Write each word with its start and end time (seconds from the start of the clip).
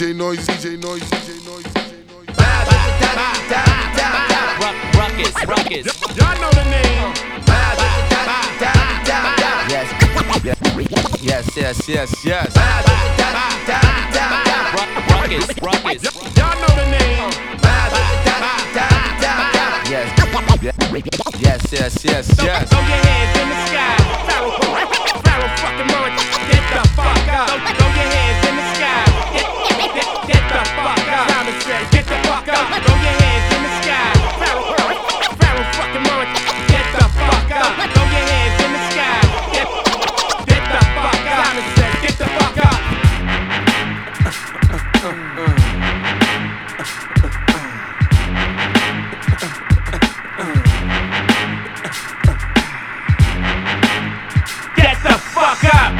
DJ 0.00 0.16
Noise, 0.16 0.46
DJ 0.46 0.80
Noise, 0.80 1.02
DJ 1.02 1.44
Noise, 1.44 1.66
DJ 1.76 1.92
Noise. 2.08 2.32
Rawkus, 4.96 5.34
Rawkus. 5.44 5.84
Y'all 6.16 6.40
know 6.40 6.48
the 6.56 6.64
name. 6.72 7.12
Yes, 11.20 11.54
yes, 11.54 11.86
yes, 11.86 12.24
yes. 12.24 12.56
Ruck- 14.72 14.96
Rawkus, 15.04 15.44
Rawkus. 15.60 16.02
Y'all 16.34 16.56
know 16.62 16.72
the 16.80 16.86
name. 16.96 17.28
Yes, 21.38 21.60
yes, 21.70 21.70
yes, 21.70 22.04
yes, 22.04 22.26
yes. 22.42 22.68
Throw 22.70 22.80
your 22.80 22.96
hands 23.04 23.38
in 23.38 23.48
the 23.50 23.56
sky. 23.66 23.96
Pharoahe, 24.24 24.80
Pharoahe 25.20 25.56
fucking 25.60 25.88
Monch. 25.92 26.24
Get 26.48 26.64
the 26.72 26.88
fuck 26.88 27.28
up. 27.28 27.48
Throw, 27.50 27.74
throw 27.74 27.88
your 27.88 28.08
hands 28.08 28.49
fuck 30.76 31.08
up. 31.08 31.28
Says, 31.60 31.86
get 31.90 32.04
the 32.06 32.16
fuck 32.26 32.48
up. 32.48 32.66
Throw 32.84 32.96
your 32.96 33.14
hands 33.20 33.54
in 33.54 33.62
the 33.62 33.70
sky. 33.82 34.12
Pharoahe, 34.40 34.96
Pharoahe 35.40 35.74
fucking. 35.76 36.04
Get 36.70 36.86
the 36.94 37.04
fuck 37.18 37.50
up. 37.50 37.72
Throw 37.94 38.06
your 38.14 38.24
hands 38.30 38.58
in 38.64 38.70
the 38.72 38.82
sky. 38.90 39.18
Get, 39.54 40.64
the 40.70 40.80
fuck 40.96 41.26
up. 41.36 41.52
Says, 41.76 41.94
get 42.04 42.14
the 42.18 42.26
fuck 42.36 42.58
up. 42.66 42.80
Get 54.76 54.96
the 55.02 55.14
fuck 55.34 55.64
up. 55.74 55.90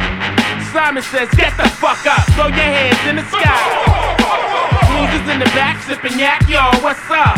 Simon 0.71 1.03
says, 1.03 1.29
get 1.35 1.53
the 1.57 1.67
fuck 1.81 2.05
up. 2.07 2.23
Throw 2.33 2.47
your 2.47 2.55
hands 2.55 3.07
in 3.09 3.15
the 3.17 3.23
sky. 3.25 3.90
The 5.41 5.49
back 5.57 5.81
sipping 5.89 6.19
yak, 6.19 6.45
yo, 6.47 6.61
what's 6.85 7.01
up? 7.09 7.33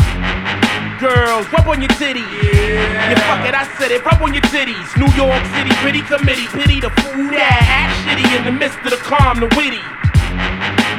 Girls, 1.00 1.48
rub 1.48 1.66
on 1.66 1.80
your 1.80 1.88
titties. 1.96 2.20
Yeah. 2.20 3.08
You 3.08 3.16
fuck 3.24 3.48
it, 3.48 3.56
I 3.56 3.64
said 3.80 3.92
it, 3.92 4.04
rub 4.04 4.20
on 4.20 4.34
your 4.34 4.44
titties. 4.52 4.92
New 5.00 5.08
York 5.16 5.40
City, 5.56 5.72
pretty 5.80 6.02
committee, 6.04 6.44
pity 6.52 6.84
the 6.84 6.90
fool 7.00 7.32
that 7.32 7.64
act 7.64 7.96
shitty 8.04 8.28
in 8.36 8.44
the 8.44 8.52
midst 8.52 8.76
of 8.84 8.92
the 8.92 9.00
calm, 9.00 9.40
the 9.40 9.48
witty. 9.56 9.80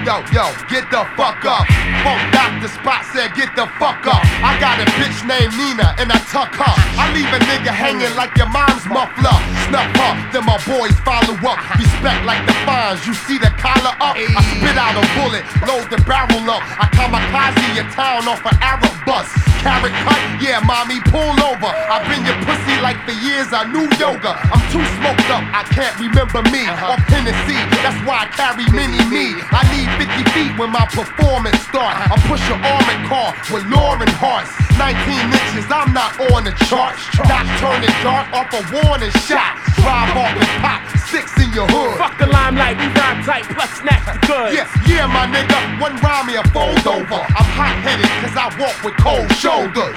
Yo, 0.06 0.22
yo, 0.30 0.46
get 0.70 0.86
the 0.94 1.02
fuck 1.18 1.42
up. 1.50 1.66
Funk 2.06 2.22
Dr. 2.30 2.70
Spot 2.70 3.02
said, 3.10 3.34
get 3.34 3.50
the 3.58 3.66
fuck 3.82 4.06
up. 4.06 4.22
I 4.46 4.54
got 4.62 4.78
a 4.78 4.86
bitch 5.02 5.18
named 5.26 5.58
Nina 5.58 5.98
and 5.98 6.14
I 6.14 6.22
tuck 6.30 6.54
her. 6.54 6.74
I 7.02 7.10
leave 7.10 7.26
a 7.34 7.42
nigga 7.50 7.74
hanging 7.74 8.14
like 8.14 8.38
your 8.38 8.46
mom's 8.46 8.86
muffler. 8.86 9.34
Snuff 9.66 9.90
her, 9.98 10.14
then 10.30 10.46
my 10.46 10.62
boys 10.70 10.94
follow 11.02 11.34
up. 11.50 11.58
Respect 11.82 12.22
like 12.22 12.46
the 12.46 12.54
fines, 12.70 13.02
you 13.10 13.18
see 13.26 13.42
the 13.42 13.50
collar 13.58 13.98
up. 13.98 14.14
I 14.14 14.46
spit 14.54 14.78
out 14.78 14.94
a 14.94 15.02
bullet, 15.18 15.42
load 15.66 15.90
the 15.90 15.98
barrel 16.06 16.54
up. 16.54 16.62
I 16.78 16.86
kamikaze 16.94 17.58
in 17.66 17.82
your 17.82 17.90
town 17.98 18.30
off 18.30 18.46
an 18.46 18.54
Arab 18.62 18.94
bus. 19.10 19.26
Carrot 19.66 19.98
cut, 20.06 20.22
yeah, 20.38 20.62
mommy, 20.62 21.02
pull 21.10 21.34
over. 21.42 21.74
I've 21.90 22.06
been 22.06 22.22
your 22.22 22.38
pussy 22.46 22.78
like 22.86 23.02
for 23.10 23.18
years, 23.26 23.50
I 23.50 23.66
knew 23.66 23.90
yoga. 23.98 24.38
I'm 24.54 24.62
too 24.70 24.86
smoked 25.02 25.26
up, 25.34 25.42
I 25.50 25.66
can't 25.74 25.98
remember 25.98 26.46
me. 26.54 26.70
Uh-huh. 26.70 26.94
Off 26.94 27.02
Tennessee, 27.10 27.58
that's 27.82 27.98
why 28.06 28.26
I 28.26 28.38
carry 28.38 28.70
mini 28.70 29.02
me. 29.10 29.42
I 29.50 29.66
need 29.74 29.90
50 29.96 30.24
feet 30.36 30.52
when 30.60 30.72
my 30.72 30.86
performance 30.92 31.60
start. 31.64 31.96
I 31.96 32.16
push 32.28 32.44
an 32.52 32.60
armored 32.60 33.04
car 33.08 33.32
with 33.52 33.64
Lauren 33.72 34.12
Hearts. 34.20 34.52
19 34.76 34.92
inches, 34.92 35.68
I'm 35.72 35.96
not 35.96 36.20
on 36.32 36.44
the 36.44 36.52
charts. 36.68 37.00
Not 37.24 37.48
turning 37.64 37.96
dark 38.04 38.28
off 38.36 38.52
a 38.52 38.62
warning 38.76 39.12
shot. 39.24 39.56
Drive 39.80 40.12
off 40.20 40.36
and 40.36 40.52
pop 40.60 40.82
six 41.08 41.32
in 41.40 41.52
your 41.56 41.68
hood. 41.72 41.96
Fuck 41.96 42.18
the 42.20 42.28
limelight, 42.28 42.76
we 42.76 42.88
rhyme 42.92 43.24
tight, 43.24 43.48
plus 43.56 43.72
snatch 43.80 44.04
the 44.04 44.20
goods. 44.28 44.52
Yeah, 44.52 44.68
yeah, 44.84 45.08
my 45.08 45.32
nigga, 45.32 45.56
one 45.80 45.96
rhyme 46.04 46.28
me 46.28 46.36
a 46.36 46.44
fold 46.52 46.84
over. 46.84 47.22
I'm 47.24 47.50
hot 47.56 47.76
headed 47.80 48.12
cause 48.20 48.36
I 48.36 48.52
walk 48.60 48.76
with 48.84 48.96
cold 49.00 49.32
shoulders. 49.40 49.96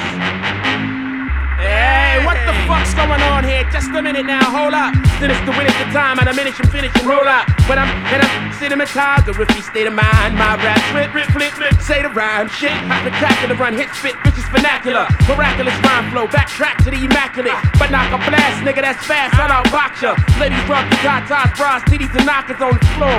Hey, 1.59 2.23
what 2.23 2.39
the 2.47 2.55
fuck's 2.71 2.95
going 2.95 3.19
on 3.35 3.43
here? 3.43 3.67
Just 3.75 3.91
a 3.91 4.01
minute 4.01 4.27
now, 4.27 4.47
hold 4.47 4.75
up. 4.75 4.95
When 5.19 5.35
it's 5.35 5.43
the 5.43 5.51
win 5.59 5.67
at 5.67 5.75
the 5.83 5.91
time, 5.91 6.23
and 6.23 6.31
I 6.31 6.33
finish 6.33 6.55
and 6.63 6.71
finish 6.71 6.95
and 6.95 7.03
roll 7.03 7.27
up. 7.27 7.51
But 7.67 7.83
I'm 7.83 7.91
in 8.15 8.23
a 8.23 8.29
cinematography 8.55 9.59
state 9.67 9.91
of 9.91 9.95
mind. 9.99 10.39
My 10.39 10.55
rap 10.63 10.79
flip, 10.95 11.11
flip, 11.11 11.27
flip, 11.35 11.53
flip, 11.59 11.75
say 11.83 12.07
the 12.07 12.15
rhyme. 12.15 12.47
Shit, 12.47 12.71
spectacular 13.03 13.59
run, 13.59 13.75
hit 13.75 13.91
spit, 13.91 14.15
bitches 14.23 14.47
vernacular. 14.55 15.11
Miraculous 15.27 15.75
rhyme 15.83 16.07
flow, 16.15 16.31
backtrack 16.31 16.79
to 16.87 16.95
the 16.95 17.03
immaculate. 17.03 17.59
But 17.75 17.91
knock 17.91 18.15
a 18.15 18.19
blast, 18.23 18.63
nigga, 18.63 18.87
that's 18.87 19.03
fast, 19.03 19.35
I'll 19.35 19.51
outbox 19.51 19.99
ya. 19.99 20.15
Ladies 20.39 20.63
rock 20.71 20.87
the 20.87 20.99
tatas, 21.03 21.51
bras, 21.59 21.83
titties, 21.91 22.15
and 22.15 22.23
knockers 22.23 22.63
on 22.63 22.79
the 22.79 22.87
floor. 22.95 23.19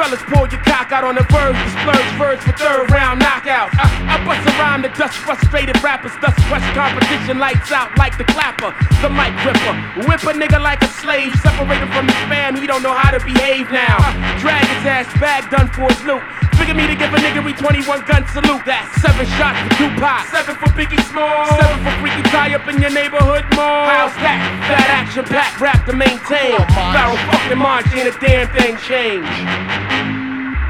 Fellas, 0.00 0.24
pull 0.32 0.48
your 0.48 0.64
cock 0.64 0.88
out 0.88 1.04
on 1.04 1.20
the 1.20 1.24
verge, 1.28 1.52
the 1.52 1.70
splurge 1.84 2.12
verge 2.16 2.40
for 2.40 2.56
third 2.56 2.88
round 2.88 3.20
knockouts. 3.20 3.76
I, 3.76 3.84
uh, 3.84 4.16
I 4.16 4.24
bust 4.24 4.40
a 4.48 4.52
rhyme 4.56 4.80
to 4.88 4.90
dust 4.96 5.20
frustrated 5.20 5.76
rappers, 5.84 6.16
thus 6.24 6.32
crush 6.48 6.64
competition 6.72 7.41
lights 7.42 7.74
out 7.74 7.90
like 7.98 8.14
the 8.22 8.28
clapper, 8.30 8.70
the 9.02 9.10
mic 9.10 9.34
gripper. 9.42 9.74
Whip 10.06 10.22
a 10.30 10.32
nigga 10.38 10.62
like 10.62 10.78
a 10.78 10.86
slave, 11.02 11.34
separated 11.42 11.90
from 11.90 12.06
his 12.06 12.22
fam, 12.30 12.54
he 12.54 12.70
don't 12.70 12.86
know 12.86 12.94
how 12.94 13.10
to 13.10 13.18
behave 13.18 13.66
now. 13.74 13.98
Drag 14.38 14.62
his 14.62 14.86
ass 14.86 15.10
back, 15.18 15.50
done 15.50 15.66
for 15.74 15.90
his 15.90 15.98
loot. 16.06 16.22
Figure 16.54 16.78
me 16.78 16.86
to 16.86 16.94
give 16.94 17.10
a 17.10 17.18
nigga 17.18 17.42
we 17.42 17.50
21 17.50 18.06
gun 18.06 18.22
salute. 18.30 18.62
That's 18.62 18.86
seven 19.02 19.26
shots 19.34 19.58
for 19.58 19.74
Tupac, 19.74 20.22
seven 20.30 20.54
for 20.54 20.70
Biggie 20.78 21.02
Small, 21.10 21.50
seven 21.58 21.82
for 21.82 21.90
Freaky 21.98 22.22
Tie 22.30 22.54
up 22.54 22.62
in 22.70 22.78
your 22.78 22.94
neighborhood 22.94 23.42
mall. 23.58 23.90
How's 23.90 24.14
that? 24.22 24.38
That 24.70 25.02
action 25.02 25.26
packed 25.26 25.58
rap 25.58 25.82
to 25.90 25.98
maintain. 25.98 26.54
Barrel 26.94 27.18
fucking 27.26 27.58
march, 27.58 27.90
ain't 27.90 28.06
a 28.06 28.14
damn 28.22 28.46
thing 28.54 28.78
change. 28.86 29.26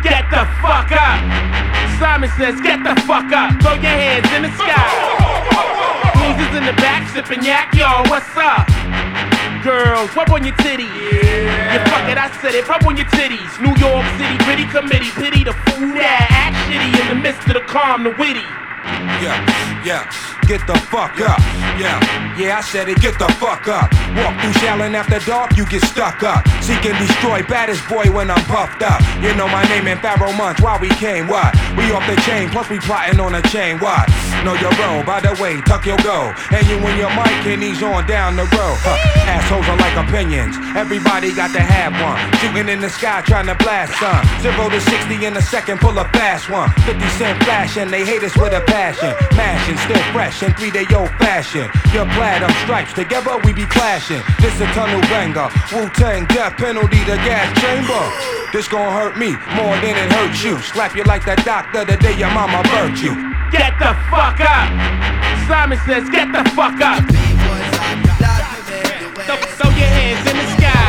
Get 0.00 0.24
the 0.32 0.48
fuck 0.64 0.88
up. 0.88 1.20
Simon 2.00 2.32
says, 2.40 2.56
get 2.64 2.80
the 2.80 2.96
fuck 3.04 3.28
up. 3.28 3.60
Throw 3.60 3.76
your 3.76 3.92
hands 3.92 4.32
in 4.32 4.48
the 4.48 4.52
sky. 4.56 5.91
Losers 6.22 6.54
in 6.54 6.64
the 6.64 6.76
back 6.78 7.10
sipping 7.10 7.42
yak, 7.42 7.74
yo, 7.74 8.06
what's 8.06 8.30
up? 8.38 8.70
Girls, 9.66 10.14
rub 10.14 10.30
on 10.30 10.44
your 10.44 10.54
titties. 10.62 10.86
Yeah. 10.86 11.74
You 11.74 11.78
fuck 11.90 12.06
it, 12.06 12.18
I 12.18 12.30
said 12.40 12.54
it, 12.54 12.66
rub 12.68 12.86
on 12.86 12.96
your 12.96 13.06
titties. 13.06 13.50
New 13.58 13.74
York 13.74 14.06
City, 14.18 14.38
pretty 14.46 14.66
committee, 14.70 15.10
pity 15.18 15.42
the 15.42 15.52
fool 15.66 15.90
that 15.98 16.26
act 16.30 16.54
shitty 16.70 16.94
in 16.94 17.06
the 17.10 17.18
midst 17.18 17.46
of 17.48 17.54
the 17.54 17.64
calm, 17.66 18.04
the 18.04 18.14
witty. 18.14 18.46
Yeah, 19.22 19.38
yeah, 19.84 20.02
get 20.46 20.66
the 20.66 20.78
fuck 20.90 21.18
up. 21.20 21.38
Yeah, 21.78 21.98
yeah, 22.38 22.58
I 22.58 22.60
said 22.60 22.88
it, 22.88 23.00
get 23.00 23.18
the 23.18 23.28
fuck 23.38 23.66
up. 23.68 23.90
Walk 24.14 24.34
through 24.40 24.54
Shaolin 24.62 24.94
after 24.94 25.18
dark, 25.26 25.56
you 25.56 25.66
get 25.66 25.82
stuck 25.82 26.22
up. 26.22 26.46
Seek 26.62 26.84
and 26.84 26.98
destroy, 26.98 27.42
baddest 27.42 27.86
boy 27.88 28.10
when 28.10 28.30
I'm 28.30 28.42
puffed 28.46 28.82
up. 28.82 29.00
You 29.22 29.34
know 29.34 29.48
my 29.48 29.64
name 29.70 29.86
and 29.88 29.98
Pharoahe 30.00 30.36
Monch, 30.36 30.60
why 30.60 30.78
we 30.78 30.88
came, 31.00 31.26
what? 31.26 31.54
We 31.76 31.90
off 31.90 32.06
the 32.06 32.20
chain, 32.22 32.50
plus 32.50 32.68
we 32.68 32.78
plotting 32.78 33.18
on 33.20 33.34
a 33.34 33.42
chain, 33.50 33.78
what? 33.78 34.06
Know 34.44 34.54
your 34.54 34.74
role, 34.82 35.02
by 35.02 35.20
the 35.20 35.34
way, 35.40 35.60
tuck 35.62 35.86
your 35.86 35.98
go. 36.02 36.34
And 36.50 36.66
you 36.69 36.76
and 36.78 36.98
your 36.98 37.10
mic 37.14 37.46
and 37.46 37.62
he's 37.62 37.82
on 37.82 38.06
down 38.06 38.36
the 38.36 38.46
road. 38.54 38.78
Huh. 38.82 38.98
Assholes 39.26 39.66
are 39.66 39.78
like 39.78 39.96
opinions, 39.96 40.56
everybody 40.76 41.32
got 41.34 41.52
to 41.54 41.62
have 41.62 41.94
one. 42.02 42.19
Shooting 42.42 42.69
in 42.69 42.80
the 42.80 42.90
sky, 42.90 43.22
trying 43.22 43.46
to 43.46 43.54
blast 43.56 43.94
some. 43.98 44.22
Zero 44.42 44.69
to 44.69 44.80
60 44.80 45.24
in 45.24 45.36
a 45.36 45.42
second, 45.42 45.80
pull 45.80 45.96
a 45.98 46.04
fast 46.10 46.50
one. 46.50 46.70
50 46.84 47.00
cent 47.16 47.42
flashing, 47.44 47.90
they 47.90 48.04
hate 48.04 48.22
us 48.22 48.36
with 48.36 48.52
a 48.52 48.60
passion. 48.66 48.91
Mashing, 49.36 49.78
still 49.78 50.03
fresh 50.12 50.42
in 50.42 50.53
three 50.54 50.70
day 50.70 50.86
old 50.94 51.10
fashion. 51.16 51.70
Your 51.92 52.06
plaid, 52.12 52.42
I'm 52.42 52.53
stripes, 52.64 52.92
together 52.92 53.38
we 53.44 53.53
be 53.53 53.64
clashing. 53.66 54.22
This 54.41 54.60
a 54.60 54.66
tunnel 54.76 55.00
banger, 55.08 55.48
Wu 55.72 55.88
Tang 55.97 56.26
death 56.26 56.56
penalty, 56.56 56.98
the 57.04 57.16
gas 57.25 57.48
chamber. 57.60 58.02
This 58.52 58.69
gon' 58.69 58.92
hurt 58.92 59.16
me 59.16 59.32
more 59.56 59.76
than 59.81 59.97
it 59.97 60.12
hurts 60.12 60.44
you. 60.44 60.58
Slap 60.60 60.94
you 60.94 61.04
like 61.04 61.25
that 61.25 61.44
doctor 61.44 61.84
the 61.84 61.97
day 61.97 62.16
your 62.19 62.31
mama 62.31 62.60
birthed 62.69 63.00
you. 63.00 63.16
Get 63.50 63.78
the 63.78 63.97
fuck 64.12 64.41
up. 64.44 64.69
Simon 65.48 65.78
says, 65.86 66.08
get 66.10 66.28
the 66.32 66.44
fuck 66.52 66.76
up. 66.81 67.00
Throw, 69.25 69.36
throw 69.56 69.70
your 69.70 69.88
hands 69.88 70.28
in 70.28 70.36
the 70.36 70.47
sky. 70.56 70.81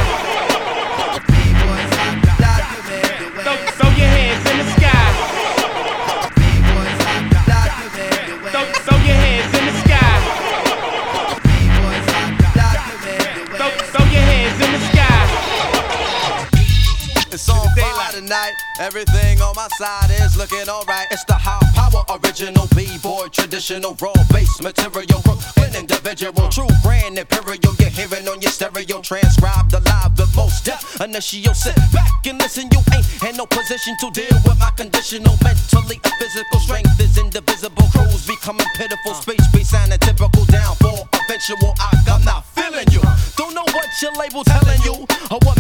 It's 17.34 17.50
on 17.50 17.66
fire 17.74 18.12
tonight. 18.12 18.54
Everything 18.80 19.42
on 19.42 19.56
my 19.56 19.68
side 19.80 20.12
is 20.22 20.38
looking 20.38 20.70
alright. 20.70 21.08
It's 21.10 21.24
the 21.24 21.34
high 21.34 21.66
power 21.74 22.06
original 22.22 22.68
B-boy, 22.76 23.30
traditional 23.34 23.98
raw 23.98 24.14
bass 24.30 24.62
material. 24.62 25.18
Brooklyn 25.26 25.74
individual, 25.74 26.48
true 26.54 26.70
brand 26.84 27.18
imperial. 27.18 27.74
You're 27.82 27.90
hearing 27.90 28.30
on 28.30 28.40
your 28.40 28.52
stereo, 28.52 29.02
transcribed 29.02 29.74
alive 29.74 30.16
the 30.16 30.30
most 30.36 30.66
depth. 30.66 31.02
Initial 31.02 31.56
sit 31.56 31.74
back 31.90 32.22
and 32.30 32.38
listen. 32.38 32.70
You 32.70 32.86
ain't 32.94 33.10
in 33.26 33.36
no 33.36 33.48
position 33.48 33.98
to 34.06 34.12
deal 34.14 34.38
with 34.46 34.60
my 34.60 34.70
conditional 34.78 35.34
mentally 35.42 35.98
a 36.06 36.10
physical 36.22 36.60
strength 36.60 37.00
is 37.02 37.18
indivisible. 37.18 37.90
Crews 37.90 38.28
becoming 38.28 38.70
pitiful. 38.78 39.16
Space 39.16 39.48
be 39.50 39.64
sounding 39.64 39.98
typical 40.06 40.46
downfall. 40.54 41.10
Eventual, 41.26 41.74
I, 41.82 41.98
I'm 42.14 42.24
not 42.26 42.46
feeling 42.54 42.86
you. 42.94 43.02
Don't 43.42 43.56
know 43.58 43.66
what 43.74 43.90
your 44.06 44.14
label 44.22 44.44
telling 44.44 44.82
you 44.86 45.02
or 45.34 45.42
what 45.42 45.53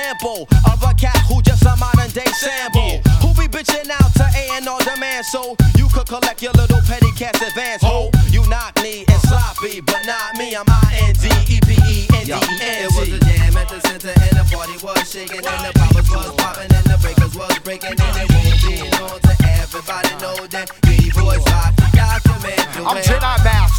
Example 0.00 0.48
of 0.64 0.82
a 0.82 0.94
cat 0.94 1.16
who 1.28 1.42
just 1.42 1.62
a 1.62 1.76
modern 1.76 2.08
day 2.10 2.24
sample. 2.40 3.04
Who 3.20 3.36
be 3.36 3.46
bitching 3.52 3.90
out 3.90 4.08
to 4.16 4.24
A 4.24 4.56
and 4.56 4.66
R 4.66 4.80
demand 4.80 5.26
so 5.26 5.56
you 5.76 5.88
could 5.92 6.06
collect 6.06 6.40
your 6.40 6.52
little 6.52 6.80
petty 6.88 7.12
cash 7.12 7.36
advance. 7.42 7.82
Ho, 7.82 8.10
you 8.30 8.40
knock 8.48 8.80
me 8.82 9.04
and 9.06 9.20
sloppy, 9.28 9.82
but 9.82 10.00
not 10.06 10.38
me. 10.38 10.56
I'm 10.56 10.64
I 10.66 11.04
N 11.04 11.12
D 11.20 11.28
E 11.52 11.60
P 11.60 11.76
E 11.84 12.08
N 12.16 12.24
D 12.24 12.32
E 12.32 12.56
N 12.64 12.84
It 12.88 12.96
was 12.96 13.12
a 13.12 13.20
jam 13.20 13.56
at 13.58 13.68
the 13.68 13.80
center 13.80 14.08
and 14.08 14.40
the 14.40 14.48
party 14.48 14.72
was 14.82 15.04
shaking 15.04 15.44
and 15.44 15.64
the 15.68 15.99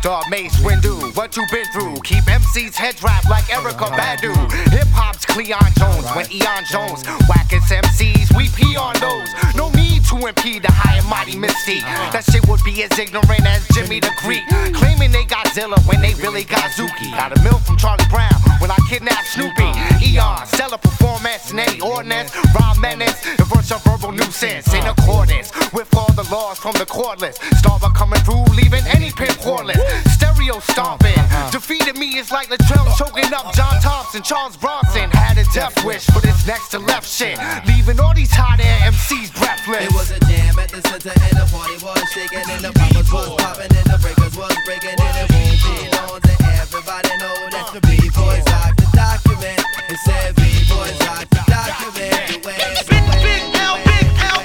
Master, 0.04 0.30
Mace 0.30 0.58
Windu. 0.62 1.16
What 1.16 1.36
you 1.38 1.46
been 1.52 1.66
through? 1.74 1.96
Keep 2.04 2.28
MC's 2.28 2.76
head 2.76 3.02
wrapped 3.04 3.30
like 3.30 3.44
Erykah 3.46 3.96
Badu. 3.98 4.34
Hip 4.72 4.88
hop's 4.94 5.26
Cleon 5.26 5.60
Jones 5.78 6.06
when 6.16 6.32
Eon 6.32 6.64
Jones. 6.72 7.04
Wackets 7.30 7.72
MCs, 7.72 8.36
we 8.36 8.50
pee 8.50 8.76
on 8.76 8.94
those. 9.00 9.30
No 9.56 9.70
need 9.72 10.01
to 10.12 10.28
impede 10.28 10.64
the 10.64 10.72
high 10.72 11.00
and 11.00 11.08
mighty 11.08 11.40
Misty. 11.40 11.80
That 12.12 12.28
shit 12.28 12.44
would 12.48 12.60
be 12.64 12.84
as 12.84 12.92
ignorant 13.00 13.48
as 13.48 13.64
Jimmy 13.72 14.00
the 14.04 14.12
Greek. 14.20 14.44
Claiming 14.76 15.12
they 15.12 15.24
Godzilla 15.24 15.80
when 15.88 16.02
they 16.02 16.14
really 16.16 16.44
got 16.44 16.68
Zuki. 16.76 17.10
Got 17.16 17.32
a 17.32 17.40
milk 17.42 17.64
from 17.64 17.78
Charlie 17.78 18.04
Brown 18.12 18.36
when 18.60 18.70
I 18.70 18.78
kidnapped 18.90 19.32
Snoopy. 19.32 19.72
Eon, 20.04 20.46
stellar 20.48 20.78
performance, 20.78 21.54
nay 21.54 21.80
ordinance, 21.80 22.36
rhyme 22.52 22.80
menace, 22.82 23.24
verse 23.48 23.72
of 23.72 23.84
verbal 23.84 24.12
nuisance 24.12 24.68
in 24.74 24.84
accordance 24.84 25.52
with 25.72 25.88
all 25.96 26.12
the 26.12 26.28
laws 26.28 26.60
from 26.60 26.76
the 26.76 26.86
cordless. 26.86 27.40
Starbuck 27.64 27.96
coming 27.96 28.20
through, 28.28 28.44
leaving 28.52 28.84
any 28.92 29.12
pimp 29.12 29.40
hornless. 29.40 29.80
Stereo 30.12 30.60
stomping, 30.60 31.16
defeated 31.52 31.96
me 31.98 32.20
is 32.20 32.32
like 32.32 32.50
Latrell 32.50 32.92
choking 32.98 33.32
up 33.32 33.54
John 33.56 33.80
Thompson, 33.80 34.22
Charles 34.24 34.58
Bronson. 34.58 35.10
Had 35.12 35.38
a 35.38 35.46
death 35.56 35.86
wish 35.86 36.06
for 36.12 36.20
this 36.20 36.46
next 36.46 36.70
to 36.70 36.80
left 36.80 37.08
shit, 37.08 37.40
leaving 37.66 38.00
all 38.00 38.14
these 38.14 38.32
hot 38.32 38.60
air 38.60 38.92
MCs 38.92 39.32
breathless. 39.40 40.01
Was 40.02 40.10
a 40.10 40.20
jam 40.26 40.58
at 40.58 40.66
the 40.74 40.82
center 40.82 41.14
and 41.14 41.38
the 41.38 41.46
party 41.54 41.78
was 41.78 42.02
shaking 42.10 42.42
and 42.50 42.66
the 42.66 42.74
poppers 42.74 43.06
was 43.14 43.38
popping 43.38 43.70
and 43.70 43.86
the 43.86 44.02
breakers 44.02 44.34
was 44.34 44.58
breaking 44.66 44.98
and 44.98 45.14
it 45.14 45.30
won't 45.30 45.62
be 45.62 45.94
to 46.26 46.34
everybody 46.58 47.14
know 47.22 47.38
that 47.54 47.70
the 47.70 47.78
B-boys 47.86 48.42
rock 48.50 48.74
the 48.82 48.90
document. 48.98 49.62
It 49.94 50.02
said 50.02 50.34
B-boys 50.42 50.98
rock 51.06 51.30
the 51.30 51.46
document. 51.46 52.18
The 52.34 52.42
way 52.42 52.58
it's 52.74 52.90
Big, 52.90 53.06
big 53.22 53.46
L, 53.62 53.78
big 53.86 54.10
L. 54.26 54.42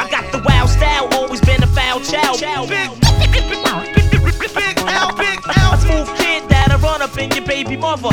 I 0.00 0.08
got 0.08 0.24
the 0.32 0.40
wild 0.40 0.72
style, 0.72 1.12
always 1.20 1.44
been 1.44 1.60
a 1.60 1.68
foul 1.76 2.00
child. 2.00 2.40
Big, 2.72 2.88
big, 3.28 3.44
big, 3.44 4.56
big 4.56 4.76
L, 4.88 5.12
big 5.20 5.36
L. 5.52 5.68
A 5.68 5.78
smooth 5.84 6.08
kid 6.16 6.48
that'll 6.48 6.80
run 6.80 7.04
up 7.04 7.12
in 7.20 7.28
your 7.36 7.44
baby 7.44 7.76
mother. 7.76 8.08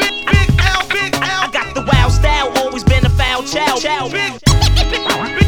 Big, 0.00 0.16
big 0.32 0.48
L, 0.64 0.80
big 0.88 1.12
L. 1.12 1.44
I 1.44 1.50
got 1.52 1.76
the 1.76 1.84
wild 1.84 2.08
style, 2.16 2.48
always 2.56 2.88
been 2.88 3.04
a 3.04 3.12
foul 3.20 3.44
child. 3.44 3.84
Big, 4.16 4.32
big 4.88 5.41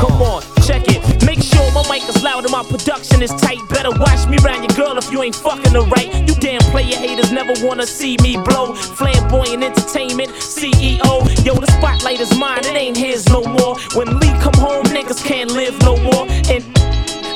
Come 0.00 0.22
on, 0.22 0.40
check 0.64 0.84
it. 0.88 1.26
Make 1.26 1.42
sure 1.42 1.70
my 1.72 1.84
mic 1.90 2.08
is 2.08 2.22
loud 2.22 2.44
and 2.44 2.52
my 2.52 2.64
production 2.64 3.20
is 3.20 3.30
tight. 3.36 3.58
Better 3.68 3.90
watch 3.90 4.26
me 4.28 4.38
round 4.42 4.64
your 4.64 4.74
girl 4.74 4.96
if 4.96 5.12
you 5.12 5.22
ain't 5.22 5.34
fucking 5.34 5.72
her 5.72 5.82
right. 5.92 6.08
You 6.26 6.34
damn 6.36 6.62
player 6.72 6.96
haters 6.96 7.30
never 7.32 7.52
wanna 7.66 7.86
see 7.86 8.16
me 8.22 8.38
blow. 8.38 8.74
Flamboyant 8.74 9.62
entertainment, 9.62 10.30
CEO. 10.30 11.20
Yo, 11.44 11.54
the 11.54 11.70
spotlight 11.76 12.18
is 12.18 12.34
mine, 12.38 12.64
it 12.64 12.74
ain't 12.74 12.96
his 12.96 13.28
no 13.28 13.42
more. 13.44 13.76
When 13.94 14.18
Lee 14.20 14.32
come 14.40 14.54
home, 14.54 14.84
niggas 14.84 15.22
can't 15.22 15.50
live 15.50 15.78
no 15.82 15.96
more. 15.96 16.26
And 16.48 16.64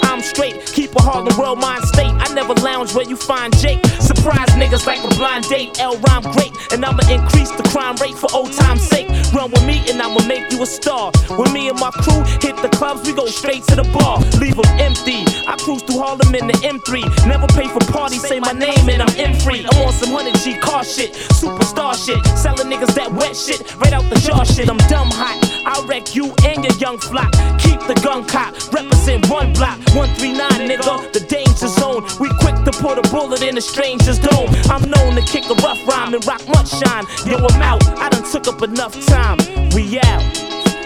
I'm 0.02 0.22
straight, 0.22 0.64
a 0.96 1.02
Harlem 1.02 1.36
world 1.36 1.58
mind 1.58 1.84
state. 1.84 2.12
I 2.12 2.32
never 2.34 2.54
lounge 2.54 2.94
where 2.94 3.04
you 3.04 3.16
find 3.16 3.56
Jake. 3.58 3.84
Surprise 4.00 4.48
niggas 4.60 4.86
like 4.86 5.02
a 5.04 5.14
blind 5.16 5.44
date. 5.48 5.80
L 5.80 5.96
rhyme 5.98 6.22
great, 6.32 6.52
and 6.72 6.84
I'ma 6.84 7.02
increase 7.10 7.50
the 7.52 7.62
crime 7.70 7.96
rate 7.96 8.14
for 8.14 8.28
old 8.34 8.52
time's 8.52 8.86
sake. 8.86 9.08
Run 9.32 9.50
with 9.50 9.64
me 9.66 9.82
and 9.90 10.00
I'ma 10.00 10.24
make 10.26 10.50
you 10.52 10.62
a 10.62 10.66
star. 10.66 11.10
When 11.36 11.52
me 11.52 11.68
and 11.68 11.78
my 11.78 11.90
crew 11.90 12.22
hit 12.40 12.56
the 12.62 12.70
clubs, 12.70 13.06
we 13.06 13.12
go 13.12 13.26
straight 13.26 13.64
to 13.64 13.76
the 13.76 13.84
bar. 13.90 14.18
Leave 14.38 14.56
them 14.56 14.70
empty. 14.78 15.24
I 15.48 15.56
cruise 15.58 15.82
through 15.82 15.98
Harlem 15.98 16.34
in 16.34 16.46
the 16.46 16.58
M3. 16.62 17.26
Never 17.26 17.46
pay 17.48 17.68
for 17.68 17.80
parties, 17.90 18.22
say 18.26 18.38
my 18.38 18.52
name 18.52 18.88
and 18.88 19.02
I'm 19.02 19.14
in 19.16 19.38
free. 19.40 19.66
I'm 19.66 19.82
on 19.82 19.92
some 19.92 20.12
100 20.12 20.38
G 20.40 20.58
car 20.58 20.84
shit, 20.84 21.12
superstar 21.34 21.94
shit. 21.98 22.20
Selling 22.38 22.70
niggas 22.70 22.94
that 22.94 23.12
wet 23.12 23.36
shit, 23.36 23.60
right 23.76 23.92
out 23.92 24.04
the 24.10 24.20
jar 24.20 24.44
shit. 24.44 24.68
I'm 24.70 24.78
dumb 24.88 25.10
hot. 25.10 25.38
I'll 25.66 25.86
wreck 25.86 26.14
you 26.14 26.32
and 26.44 26.62
your 26.62 26.74
young 26.78 26.98
flock. 26.98 27.32
Keep 27.58 27.80
the 27.88 27.98
gun 28.04 28.24
cop, 28.26 28.54
represent 28.72 29.28
one 29.30 29.52
block. 29.54 29.78
139, 29.96 30.68
nigga, 30.68 30.83
the 30.84 31.20
danger 31.28 31.68
zone. 31.68 32.04
We 32.20 32.28
quick 32.40 32.56
to 32.64 32.72
put 32.72 32.98
a 32.98 33.02
bullet 33.10 33.42
in 33.42 33.56
a 33.56 33.60
stranger's 33.60 34.18
dome. 34.18 34.50
I'm 34.68 34.88
known 34.90 35.14
to 35.16 35.22
kick 35.22 35.44
a 35.48 35.54
rough 35.54 35.80
rhyme 35.88 36.14
and 36.14 36.24
rock 36.26 36.46
much 36.48 36.68
shine. 36.68 37.04
Yo, 37.26 37.38
I'm 37.38 37.62
out. 37.62 37.82
I 37.98 38.08
done 38.10 38.24
took 38.30 38.46
up 38.48 38.62
enough 38.62 38.94
time. 39.06 39.38
We 39.74 39.98
out. 40.00 40.22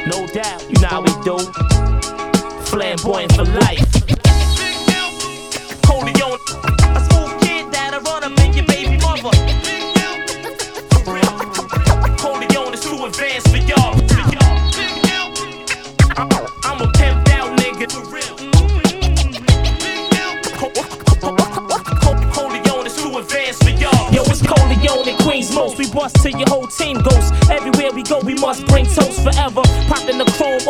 No 0.06 0.26
doubt. 0.28 0.62
You 0.70 0.80
know 0.80 0.88
how 0.88 1.02
we 1.02 1.12
do. 1.24 1.38
Flamboyant 2.70 3.32
for 3.32 3.44
life. 3.44 3.97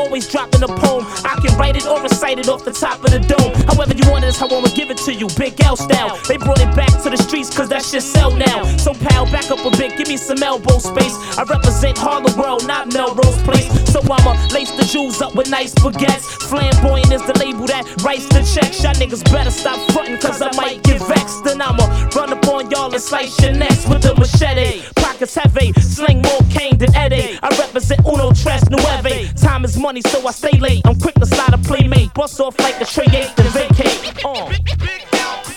Always 0.08 0.26
dropping 0.26 0.62
a 0.62 0.68
poem. 0.68 1.04
I 1.22 1.36
can 1.44 1.56
write 1.58 1.76
it 1.76 1.86
or 1.86 2.00
recite 2.00 2.38
it 2.38 2.48
off 2.48 2.64
the 2.64 2.72
top 2.72 3.04
of 3.04 3.10
the 3.12 3.20
dome. 3.20 3.52
However 3.68 3.92
you 3.92 4.10
want 4.10 4.24
it, 4.24 4.28
is 4.28 4.38
how 4.38 4.48
I'ma 4.48 4.68
give 4.74 4.90
it 4.90 4.96
to 5.04 5.12
you. 5.12 5.28
Big 5.36 5.60
L 5.60 5.76
style. 5.76 6.16
They 6.26 6.38
brought 6.38 6.60
it 6.60 6.74
back 6.74 6.90
to 7.02 7.10
the 7.10 7.16
streets, 7.18 7.54
cause 7.54 7.68
that 7.68 7.84
shit 7.84 8.02
sell 8.02 8.30
now. 8.30 8.64
So 8.78 8.94
pal, 8.94 9.26
back 9.30 9.50
up 9.50 9.60
a 9.60 9.70
bit, 9.76 9.98
give 9.98 10.08
me 10.08 10.16
some 10.16 10.42
elbow 10.42 10.78
space. 10.78 11.14
I 11.36 11.44
represent 11.44 11.98
Harlem 11.98 12.36
World, 12.38 12.66
not 12.66 12.92
Melrose 12.92 13.40
Place. 13.44 13.68
So 13.92 14.00
I'ma 14.00 14.32
lace 14.48 14.70
the 14.72 14.84
jewels 14.84 15.20
up 15.20 15.34
with 15.34 15.50
nice 15.50 15.74
baguettes. 15.74 16.24
Flamboyant 16.48 17.12
is 17.12 17.24
the 17.26 17.36
label 17.38 17.66
that 17.66 17.84
writes 18.02 18.26
the 18.28 18.40
checks. 18.40 18.82
Y'all 18.82 18.94
niggas 18.94 19.24
better 19.30 19.50
stop 19.50 19.78
frontin', 19.92 20.18
cause 20.18 20.40
I 20.40 20.50
might 20.56 20.82
get 20.84 21.00
vexed. 21.06 21.44
Then 21.44 21.60
I'ma 21.60 21.84
run 22.16 22.32
up 22.32 22.46
on 22.48 22.70
y'all 22.70 22.90
and 22.90 23.02
slice 23.02 23.38
your 23.42 23.52
necks 23.52 23.86
with 23.86 24.06
a 24.06 24.14
machete. 24.14 24.82
Pockets 24.96 25.34
heavy, 25.34 25.72
sling 25.80 26.22
more 26.22 26.40
cane 26.48 26.78
than 26.78 26.94
Eddie. 26.96 27.38
I 27.42 27.48
represent 27.58 28.00
Uno 28.06 28.32
Tres 28.32 28.64
Nueve. 28.70 29.34
Time 29.36 29.64
is 29.64 29.76
money, 29.76 29.97
so 30.02 30.26
I 30.26 30.32
stay 30.32 30.58
late. 30.58 30.82
I'm 30.86 30.98
quick 30.98 31.14
to 31.16 31.26
slide 31.26 31.54
a 31.54 31.58
playmate. 31.58 32.12
Bust 32.14 32.40
off 32.40 32.58
like 32.60 32.80
a 32.80 32.84
tray 32.84 33.06
eight, 33.12 33.34
then 33.36 33.50
vacate. 33.52 34.24
Uh. 34.24 35.47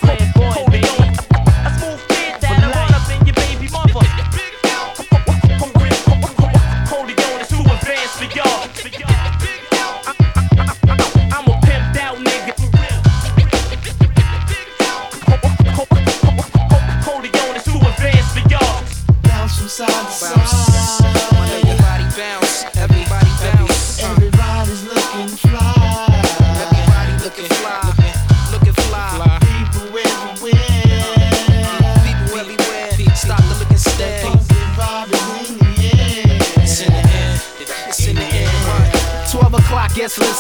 Gets 40.02 40.18
lit 40.18 40.32